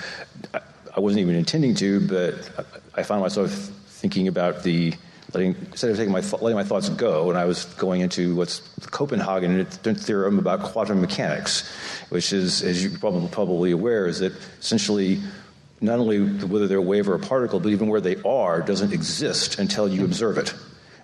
I, 0.52 0.60
I 0.96 1.00
wasn't 1.00 1.20
even 1.20 1.34
intending 1.34 1.74
to, 1.76 2.06
but 2.06 2.66
I 2.94 3.02
found 3.02 3.22
myself 3.22 3.50
thinking 3.50 4.28
about 4.28 4.62
the 4.62 4.94
letting, 5.34 5.56
instead 5.70 5.90
of 5.90 5.96
taking 5.96 6.12
my 6.12 6.20
letting 6.20 6.54
my 6.54 6.64
thoughts 6.64 6.88
go, 6.88 7.30
and 7.30 7.38
I 7.38 7.44
was 7.44 7.64
going 7.76 8.00
into 8.00 8.34
what's 8.34 8.60
the 8.76 8.88
Copenhagen 8.88 9.64
theorem 9.64 10.38
about 10.38 10.62
quantum 10.62 11.00
mechanics, 11.00 11.68
which 12.10 12.32
is, 12.32 12.62
as 12.62 12.84
you're 12.84 12.98
probably, 12.98 13.28
probably 13.28 13.70
aware, 13.70 14.06
is 14.06 14.20
that 14.20 14.32
essentially 14.60 15.20
not 15.80 15.98
only 15.98 16.20
whether 16.20 16.66
they're 16.66 16.78
a 16.78 16.82
wave 16.82 17.08
or 17.08 17.14
a 17.14 17.18
particle, 17.18 17.60
but 17.60 17.70
even 17.70 17.88
where 17.88 18.00
they 18.00 18.16
are 18.22 18.60
doesn't 18.60 18.92
exist 18.92 19.58
until 19.58 19.88
you 19.88 20.04
observe 20.04 20.38
it, 20.38 20.52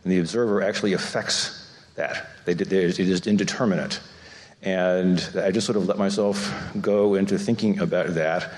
and 0.04 0.12
the 0.12 0.18
observer 0.18 0.62
actually 0.62 0.92
affects 0.92 1.66
that. 1.96 2.28
They, 2.44 2.54
they, 2.54 2.84
it 2.84 2.98
is 2.98 3.26
indeterminate, 3.26 4.00
and 4.62 5.26
I 5.36 5.50
just 5.50 5.66
sort 5.66 5.76
of 5.76 5.86
let 5.86 5.98
myself 5.98 6.52
go 6.80 7.14
into 7.14 7.38
thinking 7.38 7.80
about 7.80 8.14
that, 8.14 8.52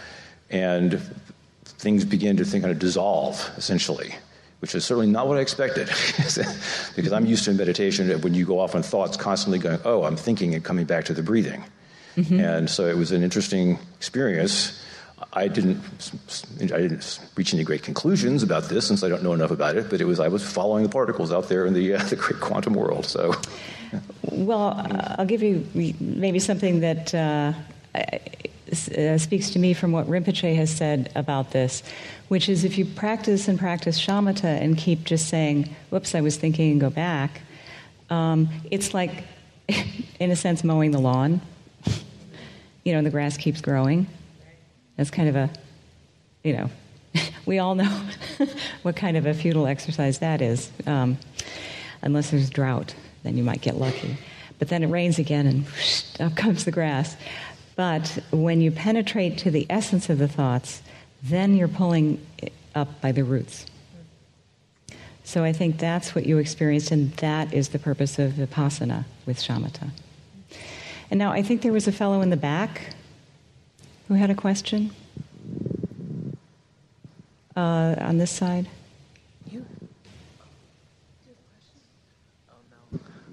and 0.51 1.01
things 1.65 2.05
begin 2.05 2.37
to 2.37 2.45
think 2.45 2.65
kind 2.65 2.73
of 2.73 2.79
dissolve 2.79 3.51
essentially 3.57 4.15
which 4.61 4.75
is 4.75 4.85
certainly 4.85 5.09
not 5.09 5.27
what 5.27 5.39
I 5.39 5.41
expected. 5.41 5.87
because 6.97 7.13
I'm 7.13 7.27
used 7.27 7.45
to 7.45 7.51
in 7.51 7.57
meditation 7.57 8.11
when 8.21 8.35
you 8.35 8.47
go 8.47 8.61
off 8.61 8.75
on 8.75 8.83
thoughts 8.83 9.17
constantly 9.17 9.59
going, 9.59 9.81
oh, 9.85 10.05
I'm 10.05 10.17
thinking 10.17 10.55
and 10.55 10.65
coming 10.65 10.85
back 10.85 11.05
to 11.07 11.15
the 11.15 11.23
breathing. 11.23 11.65
Mm-hmm. 12.17 12.41
And 12.41 12.71
so 12.71 12.87
it 12.87 12.97
was 12.97 13.13
an 13.13 13.23
interesting 13.23 13.79
experience. 13.97 14.83
I 15.33 15.49
didn't, 15.49 15.81
I 16.61 16.81
didn't 16.81 17.21
reach 17.37 17.55
any 17.55 17.63
great 17.63 17.83
conclusions 17.83 18.43
about 18.43 18.65
this 18.65 18.87
since 18.87 19.03
I 19.03 19.09
don't 19.09 19.23
know 19.23 19.33
enough 19.33 19.51
about 19.51 19.77
it, 19.77 19.89
but 19.89 20.01
it 20.01 20.05
was, 20.05 20.19
I 20.19 20.29
was 20.29 20.43
following 20.43 20.83
the 20.83 20.89
particles 20.89 21.33
out 21.33 21.49
there 21.49 21.67
in 21.67 21.75
the, 21.75 21.95
uh, 21.97 22.05
the 22.05 22.17
great 22.17 22.41
quantum 22.41 22.75
world. 22.75 23.07
So. 23.07 23.35
Well, 24.23 24.87
I'll 25.19 25.27
give 25.27 25.43
you 25.43 25.67
maybe 26.01 26.39
something 26.39 26.81
that 26.81 27.15
uh, 27.15 27.53
uh, 27.95 29.19
speaks 29.19 29.51
to 29.51 29.59
me 29.59 29.75
from 29.75 29.93
what 29.93 30.07
Rinpoche 30.07 30.55
has 30.55 30.71
said 30.71 31.11
about 31.15 31.51
this, 31.51 31.83
which 32.31 32.49
is 32.49 32.63
if 32.63 32.79
you 32.79 32.85
practice 32.85 33.49
and 33.49 33.59
practice 33.59 34.01
shamatha 34.01 34.45
and 34.45 34.79
keep 34.79 35.03
just 35.03 35.27
saying, 35.27 35.69
whoops, 35.91 36.15
I 36.15 36.21
was 36.21 36.37
thinking, 36.37 36.71
and 36.71 36.81
go 36.81 36.89
back, 36.89 37.41
um, 38.09 38.49
it's 38.71 38.95
like, 38.95 39.25
in 40.21 40.31
a 40.31 40.37
sense, 40.37 40.63
mowing 40.63 40.93
the 40.93 41.01
lawn. 41.01 41.41
you 42.85 42.93
know, 42.93 43.03
the 43.03 43.11
grass 43.11 43.37
keeps 43.37 43.61
growing. 43.61 44.07
That's 44.97 45.11
kind 45.11 45.29
of 45.29 45.35
a, 45.35 45.51
you 46.45 46.53
know, 46.53 46.71
we 47.47 47.59
all 47.59 47.75
know 47.75 48.01
what 48.83 48.95
kind 48.95 49.17
of 49.17 49.27
a 49.27 49.35
futile 49.35 49.67
exercise 49.67 50.21
that 50.21 50.41
is. 50.41 50.71
Um, 50.87 51.19
unless 52.01 52.31
there's 52.31 52.49
drought, 52.49 52.95
then 53.25 53.37
you 53.37 53.43
might 53.43 53.61
get 53.61 53.75
lucky. 53.75 54.17
But 54.61 54.69
then 54.69 54.85
it 54.85 54.87
rains 54.87 55.19
again 55.19 55.49
and 55.49 55.65
whoosh, 55.65 56.05
up 56.21 56.37
comes 56.37 56.65
the 56.65 56.71
grass. 56.71 57.17
But 57.75 58.21
when 58.31 58.61
you 58.61 58.71
penetrate 58.71 59.37
to 59.39 59.51
the 59.51 59.67
essence 59.69 60.09
of 60.09 60.19
the 60.19 60.29
thoughts, 60.29 60.81
then 61.23 61.55
you're 61.55 61.69
pulling 61.69 62.25
up 62.75 63.01
by 63.01 63.13
the 63.13 63.25
roots. 63.25 63.67
So 65.25 65.45
I 65.45 65.53
think 65.53 65.79
that's 65.79 66.15
what 66.15 66.27
you 66.27 66.39
experienced, 66.39 66.91
and 66.91 67.13
that 67.19 67.53
is 67.53 67.69
the 67.69 67.79
purpose 67.79 68.19
of 68.19 68.33
vipassana 68.33 69.05
with 69.27 69.39
shamatha. 69.39 69.91
And 71.11 71.19
now 71.19 71.31
I 71.31 71.43
think 71.43 71.63
there 71.63 71.73
was 71.73 71.87
a 71.87 71.93
fellow 71.93 72.21
in 72.21 72.31
the 72.31 72.37
back 72.37 72.95
who 74.09 74.15
had 74.15 74.31
a 74.31 74.35
question 74.35 74.91
uh, 77.57 77.95
on 77.99 78.19
this 78.19 78.31
side. 78.31 78.69
You. 79.49 79.65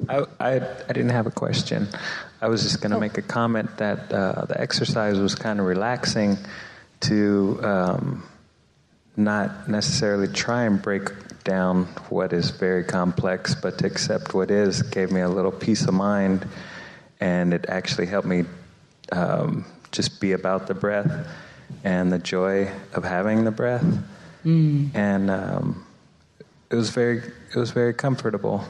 I, 0.08 0.26
I, 0.40 0.56
I, 0.56 0.94
didn't 0.94 1.10
have 1.10 1.26
a 1.26 1.32
question. 1.32 1.88
I 2.42 2.48
was 2.48 2.62
just 2.64 2.80
going 2.80 2.92
to 2.92 2.98
oh. 2.98 3.00
make 3.00 3.18
a 3.18 3.22
comment 3.24 3.78
that 3.78 4.14
uh, 4.14 4.46
the 4.46 4.60
exercise 4.60 5.18
was 5.18 5.36
kind 5.36 5.60
of 5.60 5.66
relaxing 5.66 6.38
to 7.02 7.60
um, 7.64 8.24
not 9.16 9.70
necessarily 9.70 10.28
try 10.28 10.64
and 10.64 10.82
break 10.82 11.10
down 11.43 11.86
what 12.10 12.34
is 12.34 12.50
very 12.50 12.84
complex, 12.84 13.56
but 13.56 13.78
to 13.80 13.86
accept 13.86 14.34
what 14.34 14.52
is 14.52 14.82
gave 14.84 15.12
me 15.12 15.22
a 15.22 15.30
little 15.30 15.52
peace 15.52 15.88
of 15.88 15.93
mind, 15.93 16.45
and 17.20 17.54
it 17.54 17.66
actually 17.70 18.06
helped 18.06 18.28
me 18.28 18.43
um, 19.12 19.66
just 19.91 20.20
be 20.20 20.34
about 20.34 20.68
the 20.68 20.74
breath 20.74 21.28
and 21.84 22.12
the 22.12 22.20
joy 22.20 22.70
of 22.93 23.04
having 23.04 23.43
the 23.45 23.52
breath, 23.52 23.86
mm. 24.45 24.93
and 24.93 25.32
um, 25.32 25.86
it 26.70 26.76
was 26.76 26.89
very 26.89 27.18
it 27.18 27.56
was 27.56 27.72
very 27.72 27.93
comfortable. 27.93 28.64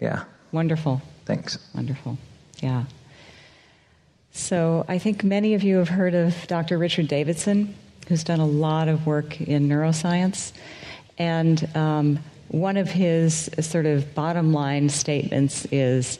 Yeah. 0.00 0.24
Wonderful. 0.52 1.00
Thanks. 1.24 1.58
Wonderful. 1.74 2.18
Yeah. 2.60 2.84
So 4.32 4.84
I 4.88 4.98
think 4.98 5.22
many 5.22 5.54
of 5.54 5.62
you 5.62 5.76
have 5.76 5.90
heard 5.90 6.14
of 6.14 6.46
Dr. 6.46 6.78
Richard 6.78 7.06
Davidson, 7.06 7.74
who's 8.08 8.24
done 8.24 8.40
a 8.40 8.46
lot 8.46 8.88
of 8.88 9.06
work 9.06 9.40
in 9.40 9.68
neuroscience. 9.68 10.52
And 11.18 11.68
um, 11.76 12.18
one 12.48 12.78
of 12.78 12.90
his 12.90 13.50
sort 13.60 13.84
of 13.84 14.14
bottom 14.14 14.52
line 14.54 14.88
statements 14.88 15.66
is 15.70 16.18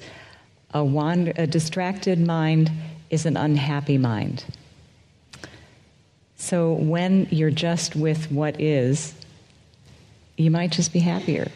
a, 0.74 0.84
wand- 0.84 1.32
a 1.36 1.46
distracted 1.46 2.20
mind 2.20 2.70
is 3.08 3.24
an 3.24 3.38
unhappy 3.38 3.96
mind. 3.96 4.44
So 6.36 6.72
when 6.74 7.28
you're 7.30 7.50
just 7.50 7.96
with 7.96 8.30
what 8.30 8.60
is, 8.60 9.14
you 10.36 10.50
might 10.50 10.70
just 10.70 10.92
be 10.92 10.98
happier 10.98 11.50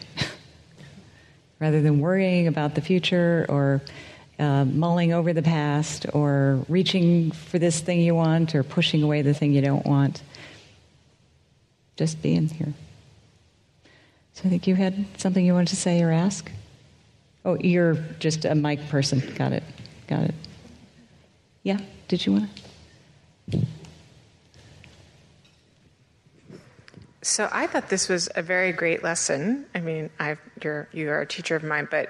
rather 1.59 1.81
than 1.81 1.99
worrying 1.99 2.47
about 2.47 2.73
the 2.73 2.81
future 2.81 3.45
or 3.47 3.81
uh, 4.39 4.65
mulling 4.65 5.13
over 5.13 5.33
the 5.33 5.41
past 5.41 6.05
or 6.13 6.63
reaching 6.67 7.31
for 7.31 7.59
this 7.59 7.79
thing 7.79 8.01
you 8.01 8.15
want 8.15 8.53
or 8.55 8.63
pushing 8.63 9.03
away 9.03 9.21
the 9.21 9.33
thing 9.33 9.53
you 9.53 9.61
don't 9.61 9.85
want. 9.85 10.21
Just 11.95 12.21
being 12.21 12.47
here. 12.47 12.73
So 14.33 14.43
I 14.45 14.49
think 14.49 14.67
you 14.67 14.75
had 14.75 15.05
something 15.17 15.43
you 15.43 15.53
wanted 15.53 15.69
to 15.69 15.75
say 15.75 16.03
or 16.03 16.11
ask? 16.11 16.51
Oh, 17.43 17.55
you're 17.55 17.95
just 18.19 18.45
a 18.45 18.53
mic 18.53 18.87
person. 18.89 19.19
Got 19.35 19.53
it. 19.53 19.63
Got 20.07 20.25
it. 20.25 20.35
Yeah, 21.63 21.79
did 22.07 22.25
you 22.25 22.33
want 22.33 22.49
to? 23.51 23.61
So 27.23 27.49
I 27.51 27.67
thought 27.67 27.89
this 27.89 28.07
was 28.07 28.29
a 28.35 28.41
very 28.41 28.71
great 28.71 29.03
lesson. 29.03 29.65
I 29.73 29.81
mean, 29.81 30.09
I've, 30.19 30.39
you're 30.63 30.87
you 30.93 31.09
are 31.09 31.21
a 31.21 31.25
teacher 31.25 31.55
of 31.55 31.63
mine, 31.63 31.87
but 31.89 32.09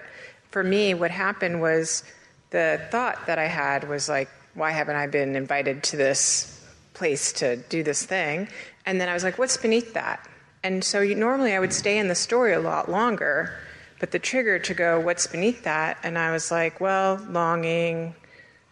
for 0.52 0.64
me, 0.64 0.94
what 0.94 1.12
happened 1.12 1.62
was 1.62 2.04
the 2.50 2.82
thought 2.92 3.26
that 3.28 3.40
I 3.40 3.46
had 3.46 3.88
was 3.88 4.08
like, 4.08 4.30
why 4.54 4.72
haven't 4.72 4.96
I 4.96 5.08
been 5.08 5.36
invited 5.36 5.84
to 5.84 5.98
this 5.98 6.66
place 6.94 7.32
to 7.34 7.58
do 7.58 7.84
this 7.84 8.04
thing? 8.04 8.48
And 8.86 9.00
then 9.00 9.10
I 9.10 9.14
was 9.14 9.24
like, 9.24 9.38
what's 9.38 9.58
beneath 9.58 9.94
that? 9.94 10.28
And 10.64 10.84
so 10.84 11.02
you, 11.02 11.16
normally 11.16 11.54
I 11.54 11.60
would 11.60 11.74
stay 11.74 11.98
in 11.98 12.08
the 12.08 12.16
story 12.16 12.54
a 12.54 12.60
lot 12.60 12.90
longer, 12.90 13.54
but 14.00 14.12
the 14.12 14.20
trigger 14.20 14.60
to 14.60 14.74
go, 14.74 15.00
what's 15.00 15.28
beneath 15.28 15.64
that? 15.64 15.98
And 16.04 16.18
I 16.18 16.32
was 16.32 16.50
like, 16.52 16.82
well, 16.82 17.24
longing, 17.30 18.16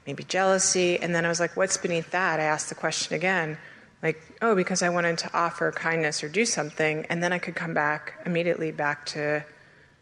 maybe 0.07 0.23
jealousy. 0.23 0.99
And 0.99 1.13
then 1.13 1.25
I 1.25 1.29
was 1.29 1.39
like, 1.39 1.55
what's 1.55 1.77
beneath 1.77 2.11
that? 2.11 2.39
I 2.39 2.43
asked 2.43 2.69
the 2.69 2.75
question 2.75 3.15
again, 3.15 3.57
like, 4.01 4.21
oh, 4.41 4.55
because 4.55 4.81
I 4.81 4.89
wanted 4.89 5.17
to 5.19 5.37
offer 5.37 5.71
kindness 5.71 6.23
or 6.23 6.29
do 6.29 6.45
something. 6.45 7.05
And 7.09 7.21
then 7.21 7.33
I 7.33 7.39
could 7.39 7.55
come 7.55 7.73
back 7.73 8.13
immediately 8.25 8.71
back 8.71 9.05
to 9.07 9.43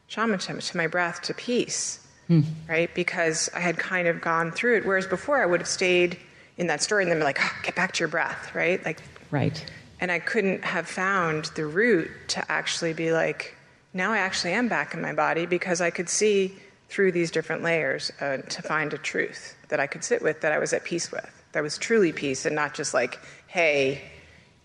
shamatha, 0.09 0.71
to 0.71 0.77
my 0.77 0.87
breath, 0.87 1.21
to 1.23 1.33
peace 1.33 2.02
hmm. 2.27 2.41
right? 2.67 2.93
Because 2.93 3.49
I 3.53 3.59
had 3.59 3.77
kind 3.77 4.07
of 4.07 4.21
gone 4.21 4.51
through 4.51 4.77
it. 4.77 4.85
Whereas 4.85 5.07
before, 5.07 5.41
I 5.41 5.45
would 5.45 5.61
have 5.61 5.67
stayed 5.67 6.17
in 6.57 6.67
that 6.67 6.81
story 6.81 7.03
and 7.03 7.11
then 7.11 7.19
be 7.19 7.23
like, 7.23 7.39
oh, 7.41 7.51
get 7.63 7.75
back 7.75 7.93
to 7.93 7.99
your 7.99 8.09
breath, 8.09 8.53
right? 8.53 8.83
Like, 8.85 8.99
right. 9.31 9.63
And 9.99 10.11
I 10.11 10.19
couldn't 10.19 10.63
have 10.63 10.87
found 10.87 11.45
the 11.55 11.65
root 11.65 12.09
to 12.29 12.51
actually 12.51 12.93
be 12.93 13.11
like, 13.11 13.55
now 13.93 14.11
I 14.11 14.17
actually 14.19 14.53
am 14.53 14.67
back 14.67 14.93
in 14.93 15.01
my 15.01 15.13
body 15.13 15.45
because 15.45 15.81
I 15.81 15.89
could 15.89 16.09
see 16.09 16.53
through 16.89 17.11
these 17.11 17.31
different 17.31 17.63
layers 17.63 18.11
uh, 18.21 18.37
to 18.37 18.61
find 18.61 18.93
a 18.93 18.97
truth 18.97 19.55
that 19.69 19.79
I 19.79 19.87
could 19.87 20.03
sit 20.03 20.21
with, 20.21 20.41
that 20.41 20.51
I 20.51 20.59
was 20.59 20.73
at 20.73 20.83
peace 20.83 21.11
with, 21.11 21.43
that 21.53 21.63
was 21.63 21.77
truly 21.77 22.11
peace, 22.11 22.45
and 22.45 22.55
not 22.55 22.73
just 22.75 22.93
like, 22.93 23.19
hey, 23.47 24.01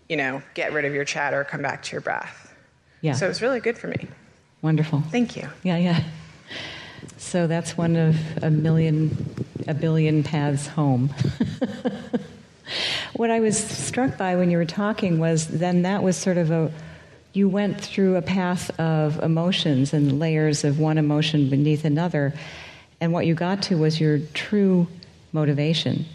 you 0.07 0.17
know, 0.17 0.41
get 0.53 0.73
rid 0.73 0.85
of 0.85 0.93
your 0.93 1.05
chatter, 1.05 1.43
come 1.43 1.61
back 1.61 1.83
to 1.83 1.91
your 1.93 2.01
breath. 2.01 2.53
Yeah. 3.01 3.13
So 3.13 3.25
it 3.25 3.29
was 3.29 3.41
really 3.41 3.59
good 3.59 3.77
for 3.77 3.87
me. 3.87 4.07
Wonderful. 4.61 5.01
Thank 5.09 5.35
you. 5.35 5.47
Yeah, 5.63 5.77
yeah. 5.77 6.03
So 7.17 7.47
that's 7.47 7.77
one 7.77 7.95
of 7.95 8.15
a 8.41 8.49
million, 8.49 9.35
a 9.67 9.73
billion 9.73 10.23
paths 10.23 10.67
home. 10.67 11.13
what 13.13 13.29
I 13.29 13.39
was 13.39 13.57
struck 13.57 14.17
by 14.17 14.35
when 14.35 14.49
you 14.51 14.57
were 14.57 14.65
talking 14.65 15.19
was 15.19 15.47
then 15.47 15.83
that 15.83 16.03
was 16.03 16.17
sort 16.17 16.37
of 16.37 16.51
a, 16.51 16.71
you 17.33 17.49
went 17.49 17.79
through 17.79 18.15
a 18.15 18.21
path 18.21 18.77
of 18.79 19.21
emotions 19.21 19.93
and 19.93 20.19
layers 20.19 20.63
of 20.63 20.79
one 20.79 20.97
emotion 20.97 21.49
beneath 21.49 21.85
another, 21.85 22.33
and 23.01 23.13
what 23.13 23.25
you 23.25 23.35
got 23.35 23.61
to 23.63 23.77
was 23.77 23.99
your 23.99 24.19
true 24.33 24.87
motivation, 25.31 26.05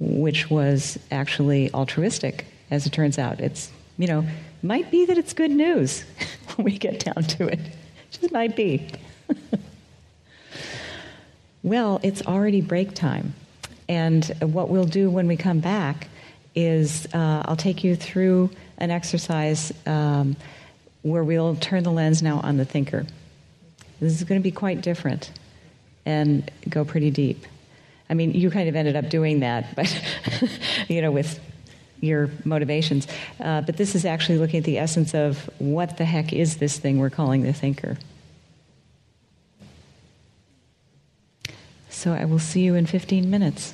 which 0.00 0.50
was 0.50 0.98
actually 1.10 1.72
altruistic, 1.72 2.46
as 2.70 2.86
it 2.86 2.92
turns 2.92 3.18
out. 3.18 3.40
It's, 3.40 3.70
you 3.98 4.06
know, 4.06 4.26
might 4.62 4.90
be 4.90 5.06
that 5.06 5.18
it's 5.18 5.32
good 5.32 5.50
news 5.50 6.04
when 6.56 6.64
we 6.64 6.78
get 6.78 7.04
down 7.04 7.22
to 7.24 7.46
it. 7.46 7.60
Just 8.10 8.32
might 8.32 8.56
be. 8.56 8.90
Well, 11.66 11.98
it's 12.04 12.22
already 12.24 12.60
break 12.60 12.94
time. 12.94 13.34
And 13.88 14.24
what 14.40 14.68
we'll 14.68 14.84
do 14.84 15.10
when 15.10 15.26
we 15.26 15.36
come 15.36 15.58
back 15.58 16.06
is 16.54 17.12
uh, 17.12 17.42
I'll 17.44 17.56
take 17.56 17.82
you 17.82 17.96
through 17.96 18.50
an 18.78 18.92
exercise 18.92 19.72
um, 19.84 20.36
where 21.02 21.24
we'll 21.24 21.56
turn 21.56 21.82
the 21.82 21.90
lens 21.90 22.22
now 22.22 22.38
on 22.38 22.56
the 22.56 22.64
thinker. 22.64 23.04
This 23.98 24.12
is 24.12 24.22
going 24.22 24.40
to 24.40 24.44
be 24.44 24.52
quite 24.52 24.80
different 24.80 25.32
and 26.04 26.48
go 26.68 26.84
pretty 26.84 27.10
deep. 27.10 27.44
I 28.08 28.14
mean, 28.14 28.30
you 28.30 28.48
kind 28.48 28.68
of 28.68 28.76
ended 28.76 28.94
up 28.94 29.10
doing 29.10 29.40
that, 29.40 29.66
but, 29.74 29.92
you 30.86 31.02
know, 31.02 31.10
with 31.10 31.40
your 32.00 32.30
motivations. 32.44 33.08
Uh, 33.40 33.62
but 33.62 33.76
this 33.76 33.96
is 33.96 34.04
actually 34.04 34.38
looking 34.38 34.58
at 34.58 34.64
the 34.64 34.78
essence 34.78 35.16
of 35.16 35.50
what 35.58 35.96
the 35.96 36.04
heck 36.04 36.32
is 36.32 36.58
this 36.58 36.78
thing 36.78 37.00
we're 37.00 37.10
calling 37.10 37.42
the 37.42 37.52
thinker. 37.52 37.98
So 41.96 42.12
I 42.12 42.26
will 42.26 42.38
see 42.38 42.60
you 42.60 42.74
in 42.74 42.84
15 42.84 43.30
minutes. 43.30 43.72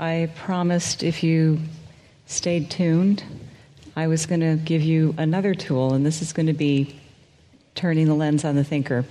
I 0.00 0.30
promised 0.34 1.02
if 1.02 1.22
you 1.22 1.58
stayed 2.24 2.70
tuned, 2.70 3.22
I 3.94 4.06
was 4.06 4.24
going 4.24 4.40
to 4.40 4.56
give 4.56 4.80
you 4.80 5.14
another 5.18 5.54
tool, 5.54 5.92
and 5.92 6.06
this 6.06 6.22
is 6.22 6.32
going 6.32 6.46
to 6.46 6.54
be 6.54 6.98
turning 7.74 8.06
the 8.06 8.14
lens 8.14 8.46
on 8.46 8.56
the 8.56 8.64
thinker. 8.64 9.04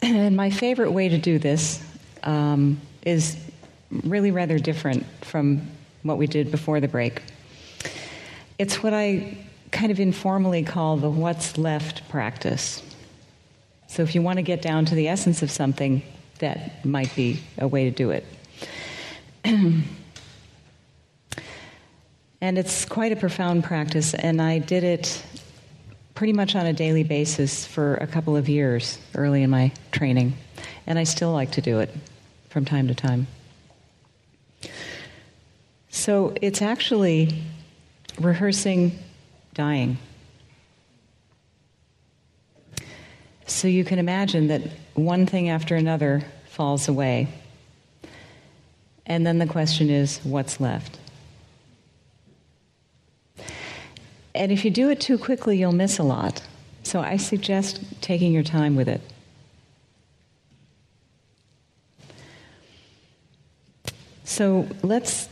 And 0.00 0.34
my 0.34 0.48
favorite 0.48 0.92
way 0.92 1.10
to 1.10 1.18
do 1.18 1.38
this 1.38 1.82
um, 2.22 2.80
is 3.02 3.36
really 4.02 4.30
rather 4.30 4.58
different 4.58 5.04
from 5.20 5.68
what 6.02 6.16
we 6.16 6.26
did 6.26 6.50
before 6.50 6.80
the 6.80 6.88
break. 6.88 7.20
It's 8.58 8.82
what 8.82 8.94
I 8.94 9.36
kind 9.72 9.92
of 9.92 10.00
informally 10.00 10.62
call 10.62 10.96
the 10.96 11.10
what's 11.10 11.58
left 11.58 12.08
practice. 12.08 12.82
So 13.88 14.02
if 14.02 14.14
you 14.14 14.22
want 14.22 14.38
to 14.38 14.42
get 14.42 14.62
down 14.62 14.86
to 14.86 14.94
the 14.94 15.08
essence 15.08 15.42
of 15.42 15.50
something, 15.50 16.02
that 16.38 16.82
might 16.82 17.14
be 17.14 17.40
a 17.58 17.68
way 17.68 17.84
to 17.84 17.90
do 17.90 18.08
it. 18.10 18.24
And 19.44 19.84
it's 22.40 22.84
quite 22.84 23.12
a 23.12 23.16
profound 23.16 23.64
practice, 23.64 24.14
and 24.14 24.40
I 24.40 24.58
did 24.58 24.84
it 24.84 25.22
pretty 26.14 26.32
much 26.32 26.54
on 26.54 26.64
a 26.64 26.72
daily 26.72 27.02
basis 27.02 27.66
for 27.66 27.96
a 27.96 28.06
couple 28.06 28.36
of 28.36 28.48
years 28.48 28.98
early 29.14 29.42
in 29.42 29.50
my 29.50 29.72
training, 29.92 30.34
and 30.86 30.98
I 30.98 31.04
still 31.04 31.32
like 31.32 31.52
to 31.52 31.60
do 31.60 31.80
it 31.80 31.90
from 32.48 32.64
time 32.64 32.88
to 32.88 32.94
time. 32.94 33.26
So 35.90 36.34
it's 36.40 36.62
actually 36.62 37.42
rehearsing 38.18 38.98
dying. 39.54 39.98
So 43.46 43.68
you 43.68 43.84
can 43.84 43.98
imagine 43.98 44.48
that 44.48 44.62
one 44.94 45.26
thing 45.26 45.50
after 45.50 45.76
another 45.76 46.22
falls 46.46 46.88
away. 46.88 47.28
And 49.06 49.26
then 49.26 49.38
the 49.38 49.46
question 49.46 49.90
is 49.90 50.18
what's 50.24 50.60
left? 50.60 50.98
And 54.34 54.50
if 54.50 54.64
you 54.64 54.70
do 54.70 54.90
it 54.90 55.00
too 55.00 55.18
quickly, 55.18 55.58
you'll 55.58 55.72
miss 55.72 55.98
a 55.98 56.02
lot. 56.02 56.42
So 56.82 57.00
I 57.00 57.16
suggest 57.16 57.80
taking 58.00 58.32
your 58.32 58.42
time 58.42 58.76
with 58.76 58.88
it. 58.88 59.00
So 64.24 64.66
let's 64.82 65.28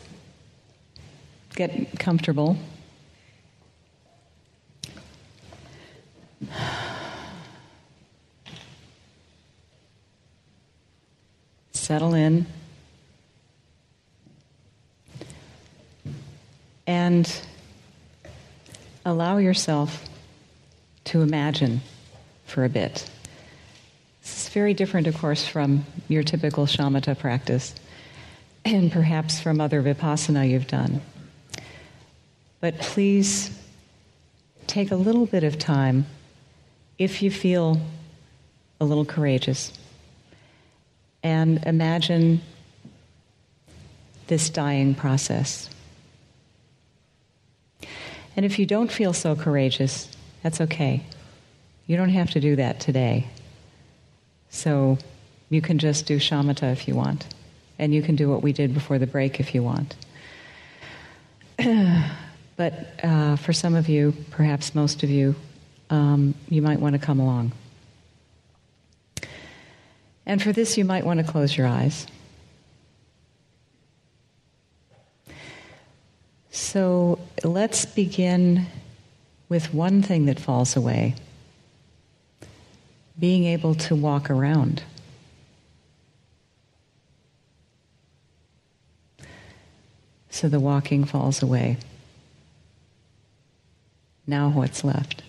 get 1.57 1.99
comfortable. 1.99 2.57
Settle 11.73 12.15
in. 12.15 12.47
And 16.87 17.33
allow 19.05 19.39
yourself 19.39 20.05
to 21.05 21.23
imagine 21.23 21.81
for 22.45 22.65
a 22.65 22.69
bit. 22.69 23.09
This 24.23 24.47
is 24.47 24.49
very 24.53 24.75
different, 24.75 25.07
of 25.07 25.17
course, 25.19 25.47
from 25.47 25.85
your 26.09 26.23
typical 26.23 26.67
shamatha 26.67 27.19
practice 27.19 27.75
and 28.65 28.93
perhaps 28.93 29.41
from 29.41 29.61
other 29.61 29.83
vipassana 29.83 30.49
you've 30.49 30.69
done. 30.69 31.01
But 32.61 32.79
please 32.79 33.51
take 34.67 34.93
a 34.93 34.97
little 34.97 35.27
bit 35.27 35.43
of 35.43 35.59
time 35.59 36.07
if 36.99 37.23
you 37.23 37.31
feel 37.31 37.81
a 38.81 38.85
little 38.85 39.05
courageous 39.05 39.73
and 41.23 41.65
imagine 41.65 42.41
this 44.29 44.51
dying 44.51 44.95
process. 44.95 45.69
And 48.37 48.47
if 48.47 48.59
you 48.59 48.67
don't 48.67 48.91
feel 48.91 49.13
so 49.13 49.37
courageous, 49.37 50.09
that's 50.43 50.61
okay. 50.61 51.03
You 51.87 51.97
don't 51.97 52.11
have 52.11 52.31
to 52.31 52.41
do 52.41 52.57
that 52.57 52.81
today. 52.81 53.27
So 54.51 54.99
you 55.51 55.61
can 55.61 55.79
just 55.79 56.07
do 56.07 56.19
shamatha 56.19 56.73
if 56.73 56.89
you 56.89 56.95
want. 56.95 57.27
And 57.79 57.95
you 57.95 58.03
can 58.03 58.17
do 58.17 58.29
what 58.29 58.43
we 58.43 58.53
did 58.53 58.75
before 58.75 58.99
the 58.99 59.07
break 59.07 59.41
if 59.41 59.55
you 59.55 59.63
want. 59.63 59.97
but 62.57 62.73
uh, 63.03 63.37
for 63.37 63.53
some 63.53 63.75
of 63.75 63.89
you, 63.89 64.15
perhaps 64.31 64.75
most 64.75 65.03
of 65.03 65.11
you, 65.11 65.35
um, 65.91 66.35
you 66.49 66.63
might 66.63 66.81
want 66.81 66.95
to 66.95 66.99
come 66.99 67.21
along. 67.21 67.53
And 70.25 70.41
for 70.41 70.53
this, 70.53 70.79
you 70.79 70.85
might 70.85 71.05
want 71.05 71.19
to 71.25 71.31
close 71.31 71.57
your 71.57 71.67
eyes. 71.67 72.07
So 76.55 77.19
let's 77.43 77.87
begin 77.87 78.67
with 79.49 79.73
one 79.73 80.03
thing 80.03 80.27
that 80.27 80.39
falls 80.39 80.77
away 80.77 81.15
being 83.19 83.45
able 83.45 83.75
to 83.75 83.97
walk 83.97 84.29
around. 84.29 84.83
So 90.29 90.49
the 90.49 90.61
walking 90.61 91.05
falls 91.05 91.43
away. 91.43 91.79
Now, 94.27 94.51
what's 94.51 94.85
left? 94.85 95.23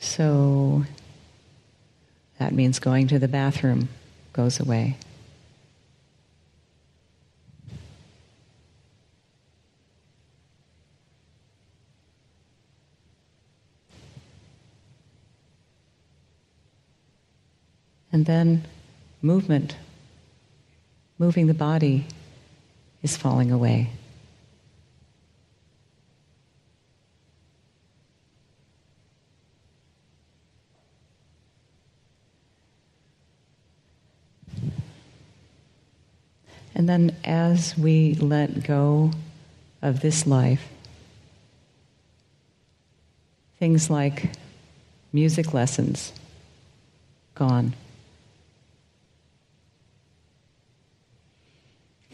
So 0.00 0.84
that 2.38 2.52
means 2.52 2.78
going 2.78 3.08
to 3.08 3.18
the 3.18 3.28
bathroom 3.28 3.88
goes 4.34 4.60
away. 4.60 4.96
And 18.14 18.26
then 18.26 18.62
movement, 19.22 19.74
moving 21.18 21.48
the 21.48 21.52
body, 21.52 22.06
is 23.02 23.16
falling 23.16 23.50
away. 23.50 23.90
And 36.76 36.88
then 36.88 37.16
as 37.24 37.76
we 37.76 38.14
let 38.14 38.62
go 38.62 39.10
of 39.82 39.98
this 39.98 40.24
life, 40.24 40.68
things 43.58 43.90
like 43.90 44.30
music 45.12 45.52
lessons, 45.52 46.12
gone. 47.34 47.74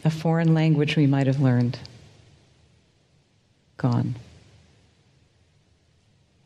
A 0.03 0.09
foreign 0.09 0.53
language 0.53 0.95
we 0.95 1.07
might 1.07 1.27
have 1.27 1.39
learned. 1.39 1.79
Gone. 3.77 4.15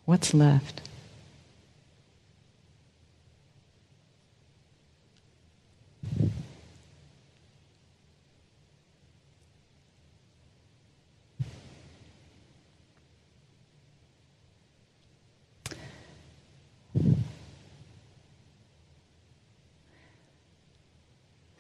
What's 0.05 0.33
left? 0.33 0.81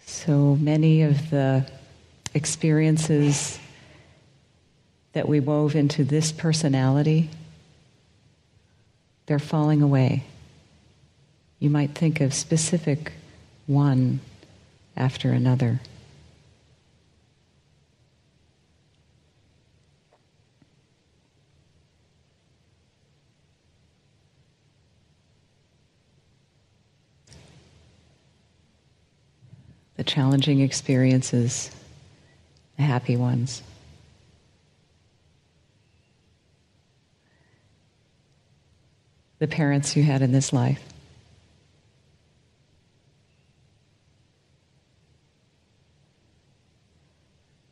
So 0.05 0.55
many 0.55 1.03
of 1.03 1.29
the 1.29 1.69
experiences 2.35 3.57
that 5.13 5.27
we 5.27 5.39
wove 5.39 5.75
into 5.75 6.03
this 6.03 6.33
personality, 6.33 7.29
they're 9.25 9.39
falling 9.39 9.81
away. 9.81 10.25
You 11.59 11.69
might 11.69 11.95
think 11.95 12.19
of 12.19 12.33
specific 12.33 13.13
one 13.65 14.19
after 14.97 15.31
another. 15.31 15.79
The 29.95 30.03
challenging 30.03 30.59
experiences 30.59 31.71
the 32.77 32.83
happy 32.83 33.15
ones. 33.15 33.61
The 39.39 39.47
parents 39.47 39.95
you 39.95 40.03
had 40.03 40.21
in 40.21 40.31
this 40.31 40.53
life. 40.53 40.81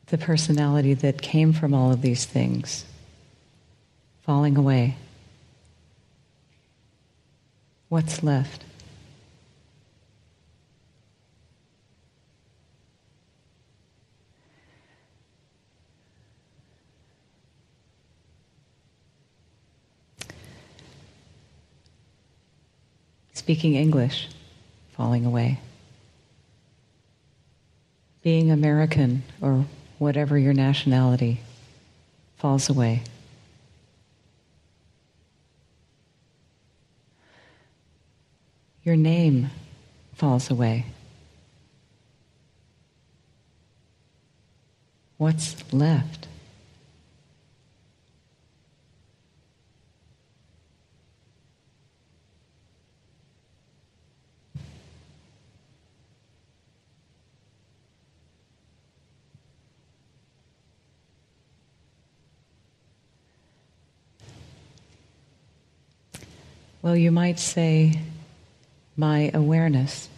The 0.08 0.18
personality 0.18 0.94
that 0.94 1.22
came 1.22 1.54
from 1.54 1.74
all 1.74 1.92
of 1.92 2.02
these 2.02 2.26
things 2.26 2.86
falling 4.22 4.58
away. 4.58 4.96
What's 7.90 8.24
left? 8.24 8.64
Speaking 23.44 23.76
English, 23.76 24.30
falling 24.96 25.26
away. 25.26 25.60
Being 28.22 28.50
American 28.50 29.24
or 29.42 29.66
whatever 30.00 30.38
your 30.38 30.54
nationality 30.54 31.42
falls 32.38 32.70
away. 32.70 33.04
Your 38.84 38.96
name 38.96 39.50
falls 40.14 40.50
away. 40.50 40.86
What's 45.18 45.62
left? 45.74 46.28
Well, 66.84 66.98
you 66.98 67.12
might 67.12 67.40
say, 67.40 67.98
my 68.98 69.32
awareness. 69.34 70.10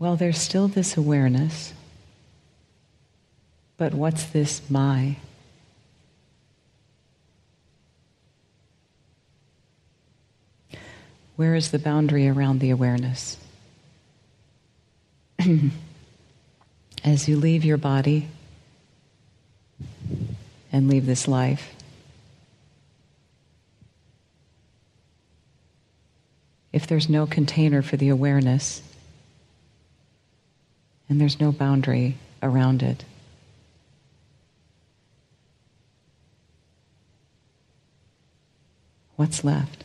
Well, 0.00 0.16
there's 0.16 0.36
still 0.36 0.66
this 0.66 0.96
awareness, 0.96 1.72
but 3.76 3.94
what's 3.94 4.24
this 4.24 4.68
my? 4.68 5.14
Where 11.36 11.54
is 11.54 11.70
the 11.70 11.78
boundary 11.78 12.26
around 12.26 12.58
the 12.58 12.70
awareness? 12.70 13.36
As 17.04 17.28
you 17.28 17.36
leave 17.36 17.64
your 17.64 17.76
body, 17.76 18.26
and 20.72 20.88
leave 20.88 21.06
this 21.06 21.26
life. 21.26 21.74
If 26.72 26.86
there's 26.86 27.08
no 27.08 27.26
container 27.26 27.82
for 27.82 27.96
the 27.96 28.08
awareness 28.08 28.82
and 31.08 31.20
there's 31.20 31.40
no 31.40 31.50
boundary 31.50 32.16
around 32.42 32.82
it, 32.82 33.04
what's 39.16 39.42
left? 39.42 39.84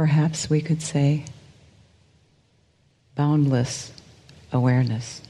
Perhaps 0.00 0.48
we 0.48 0.62
could 0.62 0.80
say 0.80 1.26
boundless 3.16 3.92
awareness. 4.50 5.20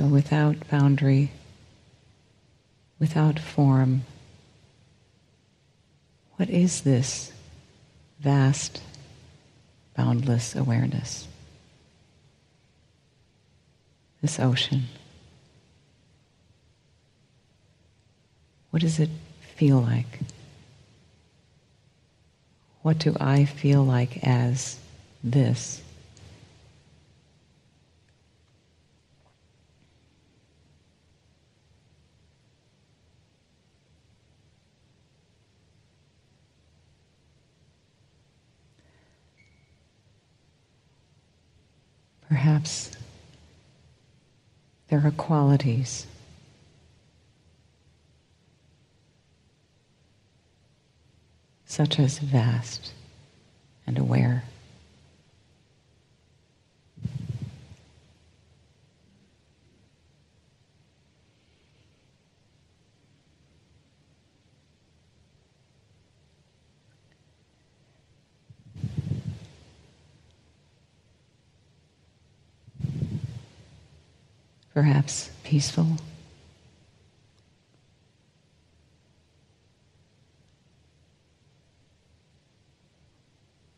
So 0.00 0.06
without 0.06 0.66
boundary, 0.70 1.30
without 2.98 3.38
form, 3.38 4.06
what 6.36 6.48
is 6.48 6.80
this 6.80 7.30
vast, 8.18 8.80
boundless 9.94 10.56
awareness? 10.56 11.28
This 14.22 14.40
ocean. 14.40 14.84
What 18.70 18.80
does 18.80 18.98
it 18.98 19.10
feel 19.54 19.82
like? 19.82 20.20
What 22.80 22.98
do 22.98 23.14
I 23.20 23.44
feel 23.44 23.84
like 23.84 24.24
as 24.26 24.78
this? 25.22 25.82
Perhaps 42.30 42.92
there 44.86 45.04
are 45.04 45.10
qualities 45.10 46.06
such 51.66 51.98
as 51.98 52.20
vast 52.20 52.92
and 53.84 53.98
aware. 53.98 54.44
Perhaps 74.80 75.28
peaceful. 75.44 75.86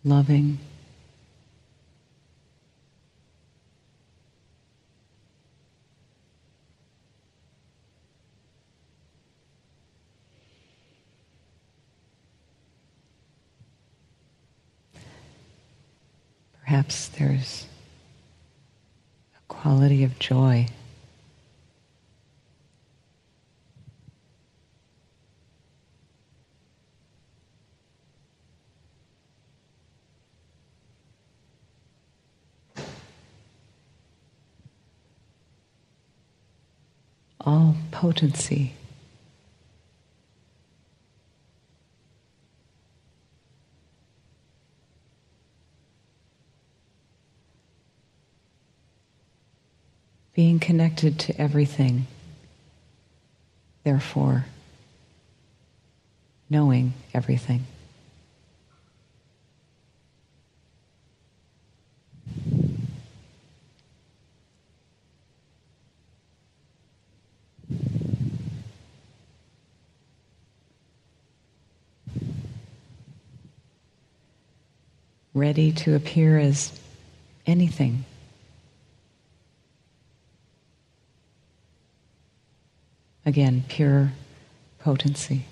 Loving. 0.05 0.61
Perhaps 16.65 17.09
there's 17.09 17.67
a 19.35 19.41
quality 19.49 20.05
of 20.05 20.17
joy. 20.21 20.69
all 37.45 37.77
potency. 37.91 38.75
Being 50.35 50.61
connected 50.61 51.19
to 51.21 51.39
everything, 51.41 52.07
therefore, 53.85 54.47
knowing 56.49 56.95
everything. 57.13 57.67
Ready 75.43 75.73
to 75.73 75.97
appear 75.97 76.39
as 76.39 76.71
anything. 77.49 78.05
Again, 83.27 83.65
pure 83.67 84.13
potency. 84.79 85.45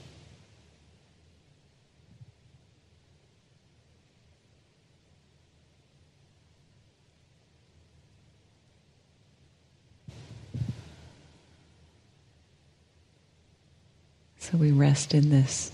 So 14.39 14.57
we 14.57 14.71
rest 14.71 15.15
in 15.15 15.31
this, 15.31 15.73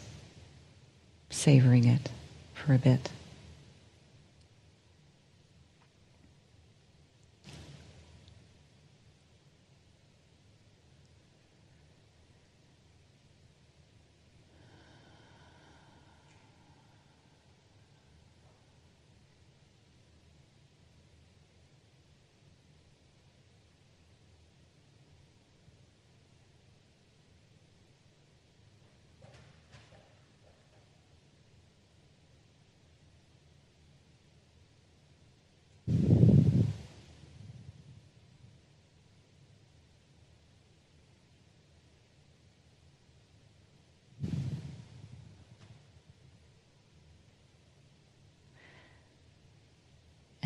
savoring 1.28 1.84
it 1.84 2.08
for 2.54 2.72
a 2.72 2.78
bit. 2.78 3.10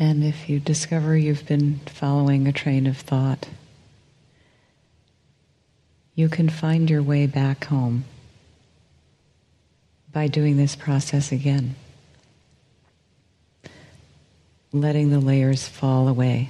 And 0.01 0.23
if 0.23 0.49
you 0.49 0.59
discover 0.59 1.15
you've 1.15 1.45
been 1.45 1.79
following 1.85 2.47
a 2.47 2.51
train 2.51 2.87
of 2.87 2.97
thought, 2.97 3.47
you 6.15 6.27
can 6.27 6.49
find 6.49 6.89
your 6.89 7.03
way 7.03 7.27
back 7.27 7.65
home 7.65 8.05
by 10.11 10.25
doing 10.25 10.57
this 10.57 10.75
process 10.75 11.31
again. 11.31 11.75
Letting 14.73 15.11
the 15.11 15.19
layers 15.19 15.67
fall 15.67 16.07
away. 16.07 16.49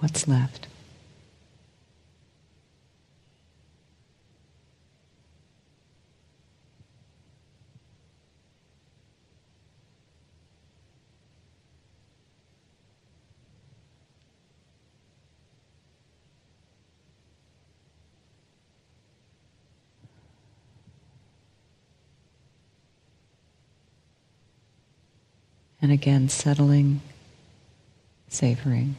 What's 0.00 0.28
left? 0.28 0.66
And 25.82 25.90
again, 25.90 26.28
settling, 26.28 27.00
savoring. 28.28 28.94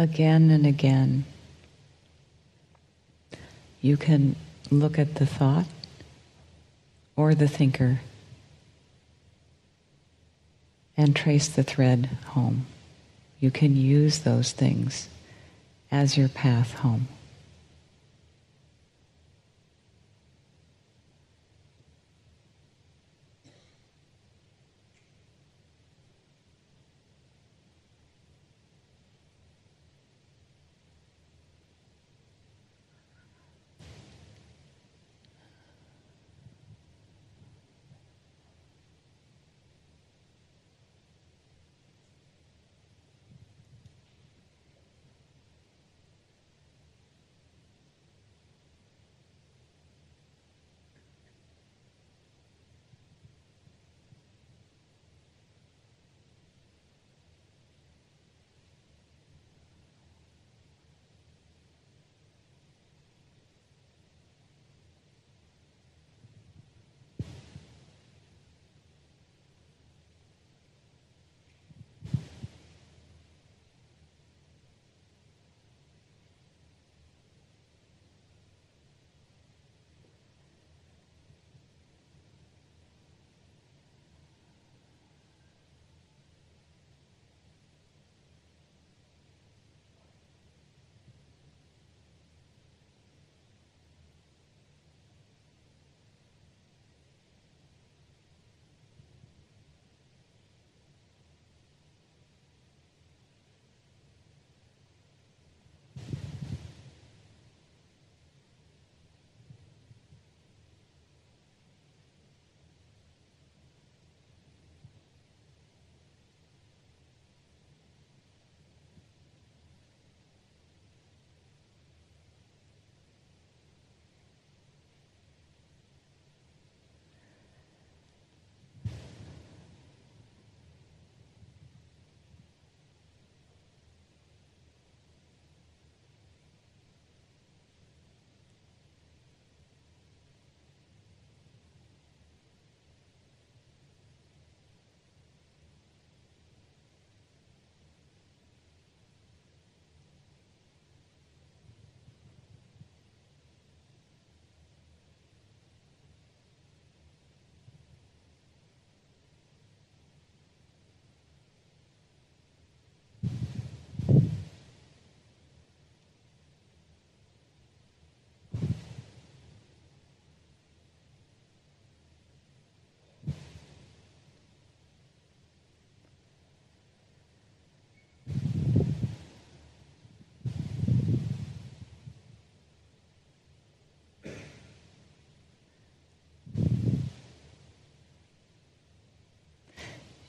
Again 0.00 0.48
and 0.50 0.66
again. 0.66 1.26
You 3.82 3.98
can 3.98 4.34
look 4.70 4.98
at 4.98 5.16
the 5.16 5.26
thought 5.26 5.66
or 7.16 7.34
the 7.34 7.46
thinker 7.46 8.00
and 10.96 11.14
trace 11.14 11.48
the 11.48 11.62
thread 11.62 12.06
home. 12.28 12.64
You 13.40 13.50
can 13.50 13.76
use 13.76 14.20
those 14.20 14.52
things 14.52 15.10
as 15.90 16.16
your 16.16 16.28
path 16.28 16.72
home. 16.76 17.08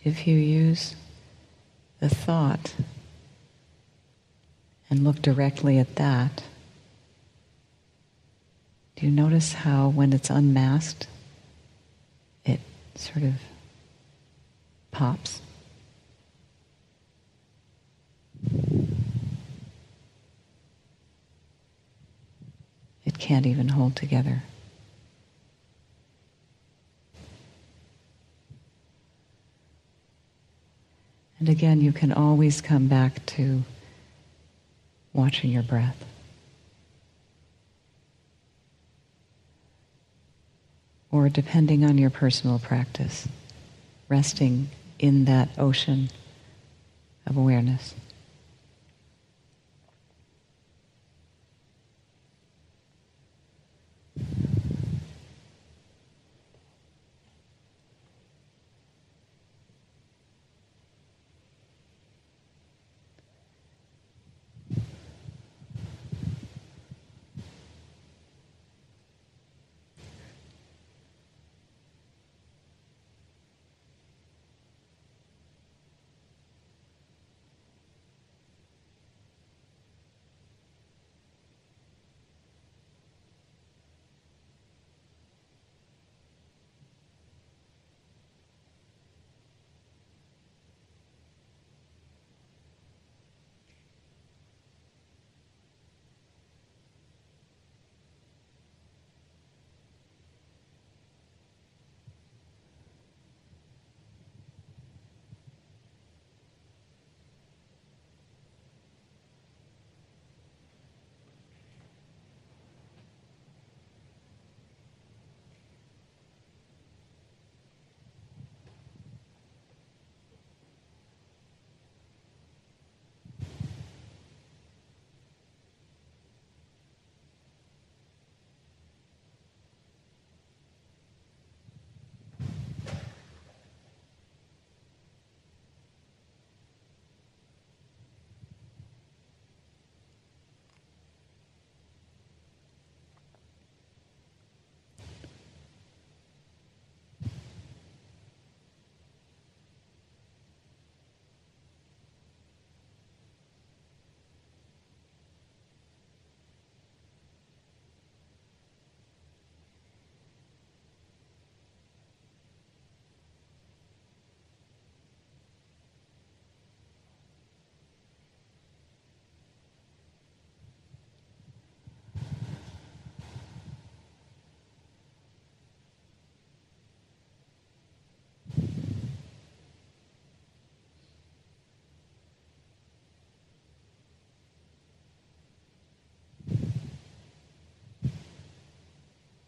If 0.03 0.28
you 0.28 0.36
use 0.36 0.95
the 1.99 2.10
thought 2.10 2.73
and 4.90 5.03
look 5.03 5.22
directly 5.22 5.78
at 5.78 5.95
that, 5.95 6.44
do 8.95 9.06
you 9.06 9.11
notice 9.11 9.53
how 9.53 9.90
when 9.90 10.14
it's 10.14 10.30
unmasked, 10.30 11.07
it 12.45 12.60
sort 12.95 13.23
of 13.23 13.34
pops? 14.91 15.41
It 23.06 23.18
can't 23.18 23.45
even 23.45 23.69
hold 23.69 23.95
together. 23.95 24.44
And 31.42 31.50
again, 31.50 31.82
you 31.82 31.92
can 31.92 32.14
always 32.14 32.62
come 32.62 32.86
back 32.88 33.26
to 33.26 33.64
watching 35.12 35.50
your 35.50 35.64
breath. 35.64 36.06
Or 41.10 41.30
depending 41.30 41.84
on 41.84 41.98
your 41.98 42.12
personal 42.12 42.60
practice, 42.60 43.28
resting 44.08 44.70
in 45.00 45.26
that 45.26 45.50
ocean 45.58 46.12
of 47.26 47.38
awareness. 47.38 47.96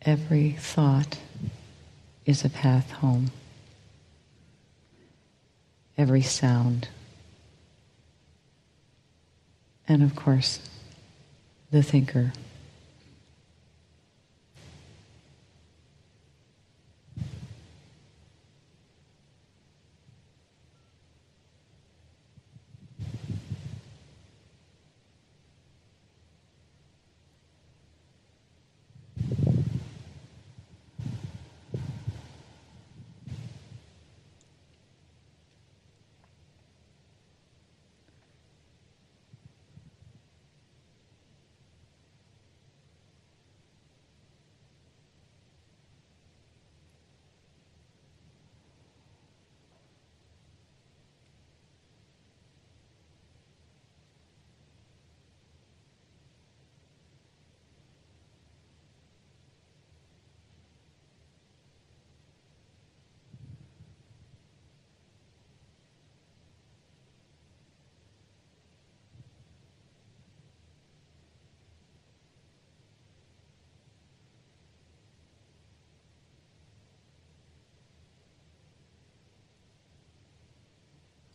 Every 0.06 0.52
thought 0.52 1.18
is 2.26 2.44
a 2.44 2.50
path 2.50 2.92
home. 2.92 3.32
Every 5.98 6.22
sound. 6.22 6.90
And 9.88 10.04
of 10.04 10.16
course, 10.16 10.60
the 11.72 11.84
thinker. 11.84 12.34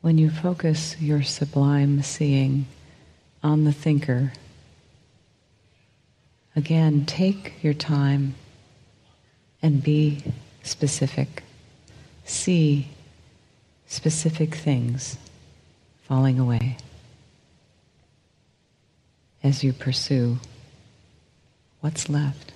When 0.08 0.16
you 0.16 0.30
focus 0.30 0.96
your 0.98 1.22
sublime 1.22 2.00
seeing 2.02 2.64
on 3.42 3.64
the 3.64 3.72
thinker, 3.74 4.32
again, 6.56 7.04
take 7.04 7.62
your 7.62 7.74
time 7.74 8.34
and 9.60 9.82
be 9.82 10.24
specific. 10.62 11.42
See 12.24 12.88
specific 13.86 14.54
things 14.54 15.18
falling 16.04 16.38
away 16.38 16.78
as 19.44 19.62
you 19.62 19.74
pursue 19.74 20.38
what's 21.82 22.08
left. 22.08 22.54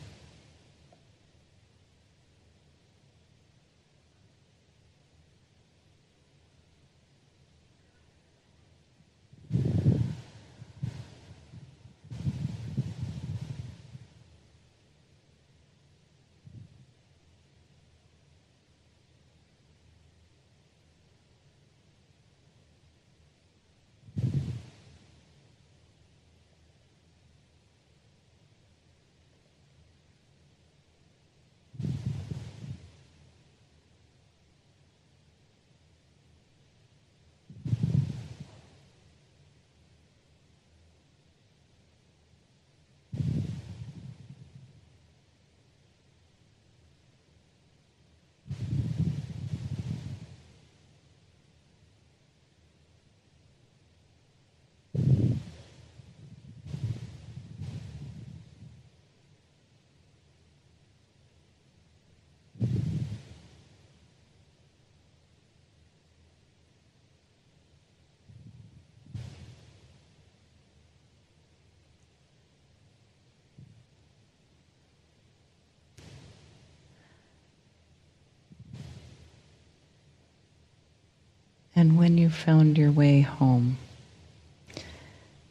And 81.82 81.98
when 81.98 82.16
you 82.16 82.30
found 82.30 82.78
your 82.78 82.92
way 82.92 83.22
home, 83.22 83.76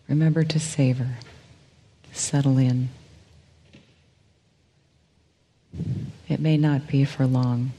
remember 0.07 0.45
to 0.45 0.61
savor, 0.61 1.17
settle 2.13 2.57
in. 2.57 2.87
It 6.29 6.39
may 6.39 6.55
not 6.55 6.87
be 6.87 7.03
for 7.03 7.27
long, 7.27 7.73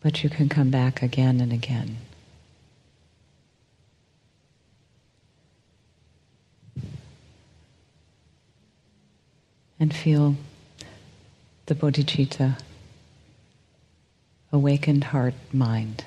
but 0.00 0.24
you 0.24 0.30
can 0.30 0.48
come 0.48 0.70
back 0.70 1.00
again 1.00 1.40
and 1.40 1.52
again. 1.52 1.98
And 9.78 9.94
feel 9.94 10.34
the 11.66 11.76
bodhicitta, 11.76 12.58
awakened 14.52 15.04
heart, 15.04 15.34
mind. 15.52 16.04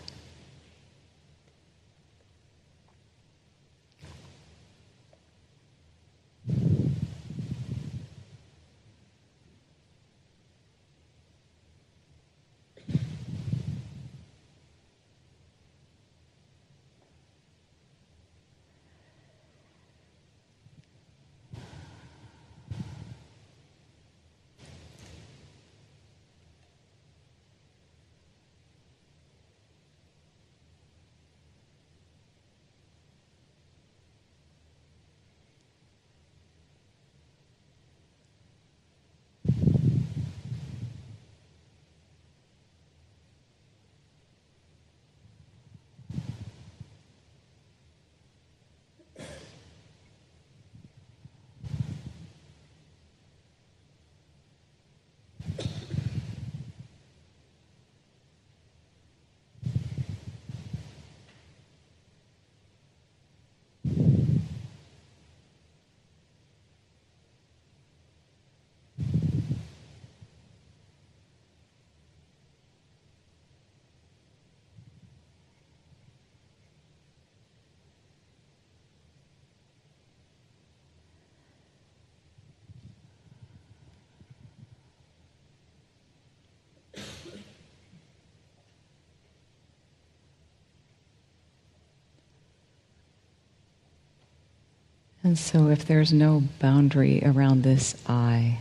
And 95.32 95.40
so, 95.40 95.70
if 95.70 95.86
there's 95.86 96.12
no 96.12 96.44
boundary 96.60 97.22
around 97.24 97.64
this 97.64 97.96
I, 98.06 98.60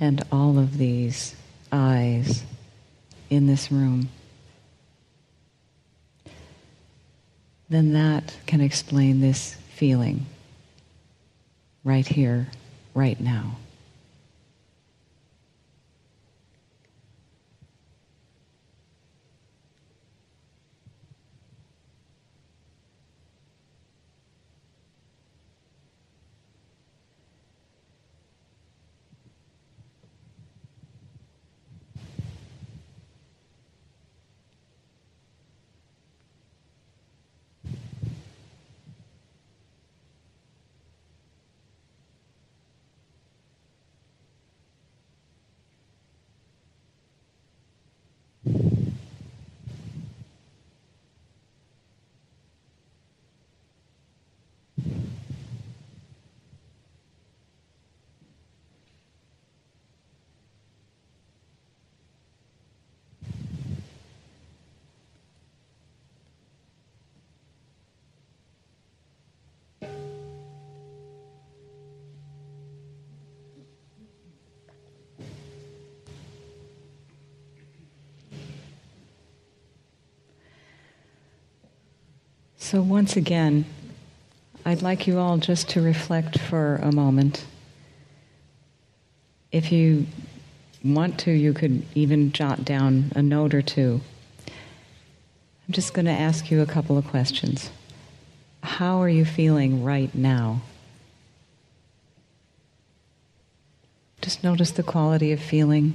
and 0.00 0.24
all 0.32 0.58
of 0.58 0.78
these 0.78 1.36
eyes 1.70 2.42
in 3.28 3.46
this 3.46 3.70
room, 3.70 4.08
then 7.68 7.92
that 7.92 8.38
can 8.46 8.62
explain 8.62 9.20
this 9.20 9.54
feeling 9.74 10.24
right 11.84 12.08
here, 12.08 12.48
right 12.94 13.20
now. 13.20 13.58
So, 82.74 82.82
once 82.82 83.16
again, 83.16 83.66
I'd 84.64 84.82
like 84.82 85.06
you 85.06 85.20
all 85.20 85.38
just 85.38 85.68
to 85.68 85.80
reflect 85.80 86.40
for 86.40 86.80
a 86.82 86.90
moment. 86.90 87.44
If 89.52 89.70
you 89.70 90.08
want 90.82 91.20
to, 91.20 91.30
you 91.30 91.52
could 91.52 91.86
even 91.94 92.32
jot 92.32 92.64
down 92.64 93.12
a 93.14 93.22
note 93.22 93.54
or 93.54 93.62
two. 93.62 94.00
I'm 94.48 95.70
just 95.70 95.94
going 95.94 96.06
to 96.06 96.10
ask 96.10 96.50
you 96.50 96.62
a 96.62 96.66
couple 96.66 96.98
of 96.98 97.06
questions. 97.06 97.70
How 98.64 99.00
are 99.00 99.08
you 99.08 99.24
feeling 99.24 99.84
right 99.84 100.12
now? 100.12 100.60
Just 104.20 104.42
notice 104.42 104.72
the 104.72 104.82
quality 104.82 105.30
of 105.30 105.38
feeling, 105.38 105.94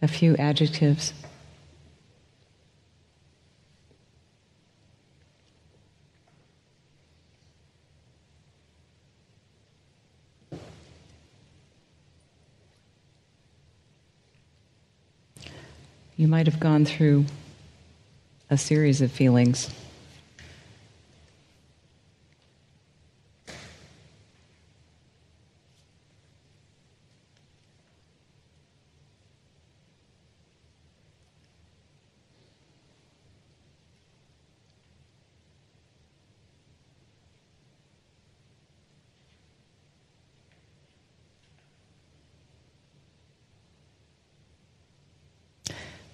a 0.00 0.06
few 0.06 0.36
adjectives. 0.36 1.12
You 16.22 16.28
might 16.28 16.46
have 16.46 16.60
gone 16.60 16.84
through 16.84 17.24
a 18.48 18.56
series 18.56 19.00
of 19.00 19.10
feelings. 19.10 19.68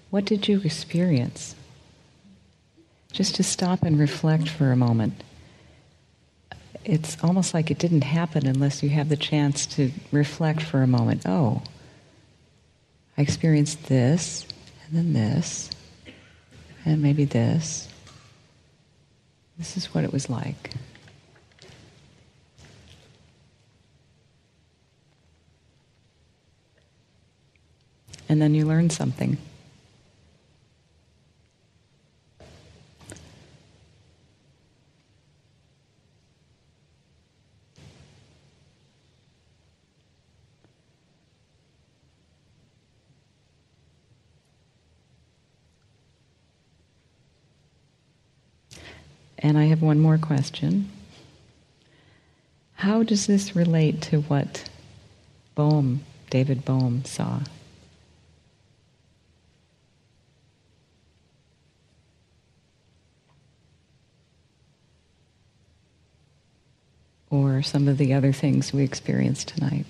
What 0.09 0.25
did 0.25 0.47
you 0.47 0.61
experience? 0.61 1.55
Just 3.11 3.35
to 3.35 3.43
stop 3.43 3.83
and 3.83 3.99
reflect 3.99 4.49
for 4.49 4.71
a 4.71 4.75
moment. 4.75 5.23
It's 6.83 7.17
almost 7.23 7.53
like 7.53 7.69
it 7.69 7.77
didn't 7.77 8.03
happen 8.03 8.47
unless 8.47 8.81
you 8.81 8.89
have 8.89 9.09
the 9.09 9.17
chance 9.17 9.65
to 9.67 9.91
reflect 10.11 10.61
for 10.61 10.81
a 10.81 10.87
moment. 10.87 11.23
Oh, 11.25 11.61
I 13.17 13.21
experienced 13.21 13.85
this, 13.87 14.47
and 14.85 14.97
then 14.97 15.13
this, 15.13 15.69
and 16.85 17.01
maybe 17.01 17.25
this. 17.25 17.87
This 19.57 19.75
is 19.75 19.93
what 19.93 20.03
it 20.05 20.13
was 20.13 20.29
like. 20.29 20.71
And 28.29 28.41
then 28.41 28.55
you 28.55 28.65
learn 28.65 28.89
something. 28.89 29.37
And 49.41 49.57
I 49.57 49.65
have 49.65 49.81
one 49.81 49.99
more 49.99 50.17
question. 50.17 50.89
How 52.75 53.03
does 53.03 53.27
this 53.27 53.55
relate 53.55 54.01
to 54.03 54.21
what 54.21 54.69
Bohm, 55.55 56.03
David 56.29 56.65
Bohm, 56.65 57.03
saw? 57.05 57.39
Or 67.29 67.61
some 67.61 67.87
of 67.87 67.97
the 67.97 68.13
other 68.13 68.33
things 68.33 68.73
we 68.73 68.83
experienced 68.83 69.49
tonight. 69.49 69.85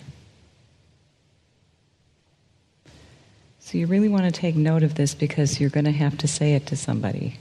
So 3.60 3.78
you 3.78 3.88
really 3.88 4.10
want 4.10 4.26
to 4.26 4.32
take 4.32 4.56
note 4.56 4.84
of 4.84 4.96
this 4.96 5.16
because 5.16 5.60
you're 5.60 5.70
going 5.70 5.86
to 5.86 5.92
have 5.92 6.18
to 6.20 6.28
say 6.28 6.54
it 6.54 6.66
to 6.68 6.76
somebody. 6.76 7.38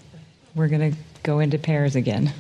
We're 0.59 0.66
going 0.66 0.93
to 0.93 0.98
go 1.22 1.39
into 1.39 1.56
pairs 1.56 1.94
again. 1.94 2.32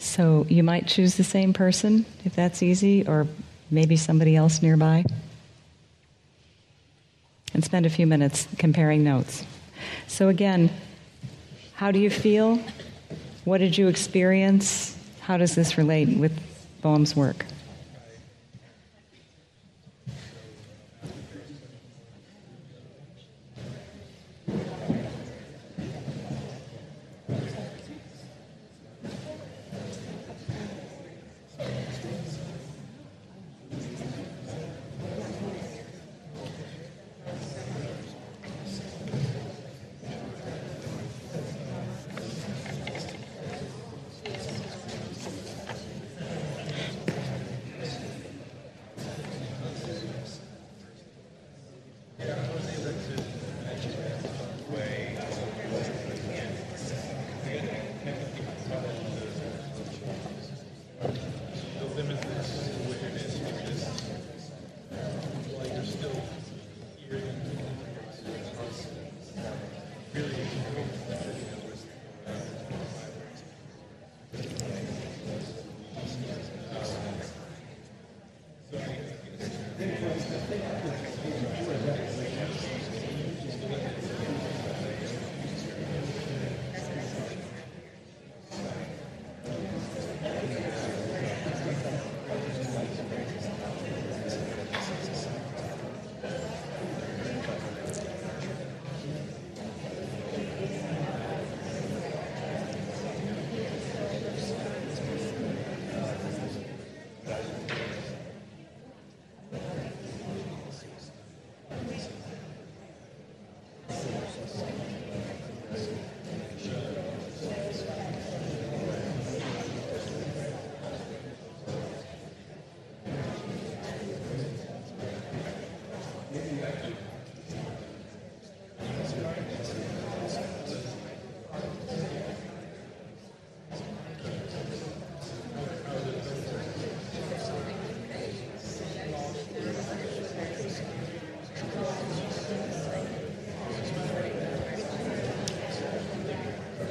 So 0.00 0.44
you 0.48 0.64
might 0.64 0.88
choose 0.88 1.14
the 1.14 1.22
same 1.22 1.52
person 1.52 2.06
if 2.24 2.34
that's 2.34 2.60
easy, 2.60 3.06
or 3.06 3.28
maybe 3.70 3.96
somebody 3.96 4.34
else 4.34 4.62
nearby. 4.62 5.04
And 7.54 7.64
spend 7.64 7.86
a 7.86 7.90
few 7.90 8.06
minutes 8.06 8.48
comparing 8.58 9.04
notes. 9.04 9.44
So, 10.08 10.28
again, 10.28 10.70
how 11.74 11.92
do 11.92 12.00
you 12.00 12.10
feel? 12.10 12.60
What 13.44 13.58
did 13.58 13.78
you 13.78 13.86
experience? 13.86 14.98
How 15.20 15.36
does 15.36 15.54
this 15.54 15.78
relate 15.78 16.18
with 16.18 16.36
Bohm's 16.82 17.14
work? 17.14 17.46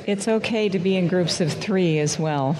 It's 0.08 0.30
okay 0.30 0.70
to 0.70 0.80
be 0.80 0.96
in 0.96 1.10
groups 1.10 1.42
of 1.42 1.52
three 1.52 2.00
as 2.00 2.18
well. 2.18 2.56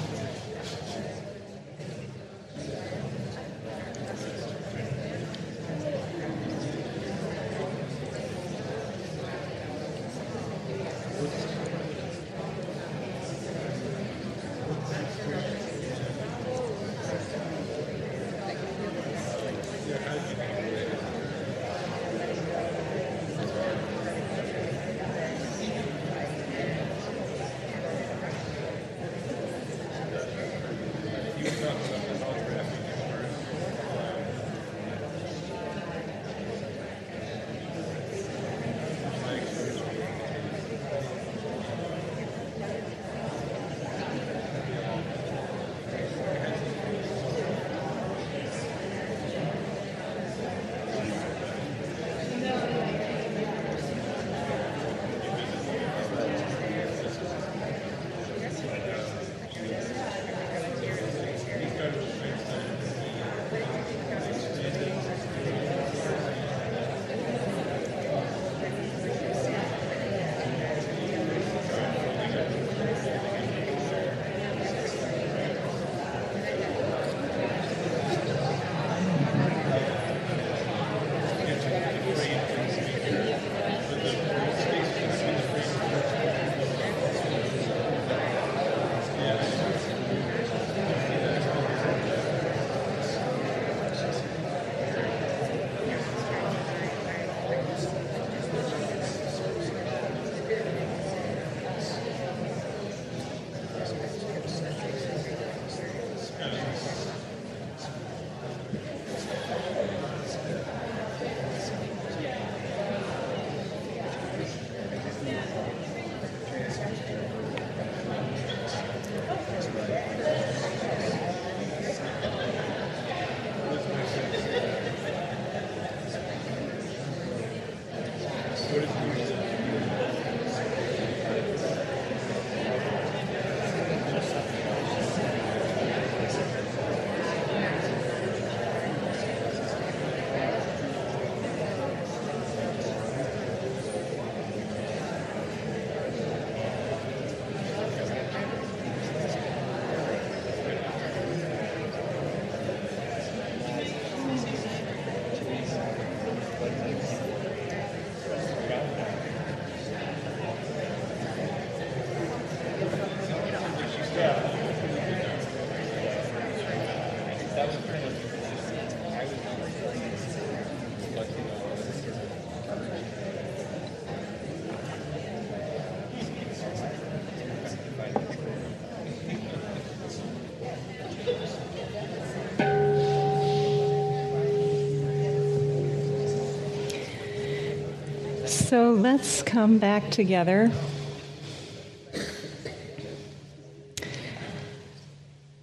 So 188.68 188.92
let's 188.92 189.42
come 189.44 189.78
back 189.78 190.12
together. 190.12 190.70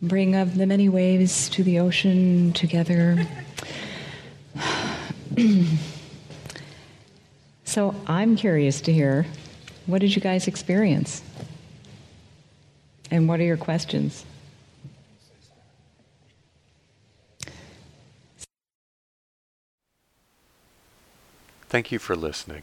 Bring 0.00 0.34
of 0.34 0.56
the 0.56 0.64
many 0.64 0.88
waves 0.88 1.50
to 1.50 1.62
the 1.62 1.80
ocean 1.80 2.54
together. 2.54 3.26
so 7.66 7.94
I'm 8.06 8.36
curious 8.36 8.80
to 8.80 8.90
hear 8.90 9.26
what 9.84 10.00
did 10.00 10.16
you 10.16 10.22
guys 10.22 10.48
experience? 10.48 11.22
And 13.10 13.28
what 13.28 13.38
are 13.38 13.44
your 13.44 13.58
questions? 13.58 14.24
Thank 21.68 21.92
you 21.92 21.98
for 21.98 22.16
listening. 22.16 22.62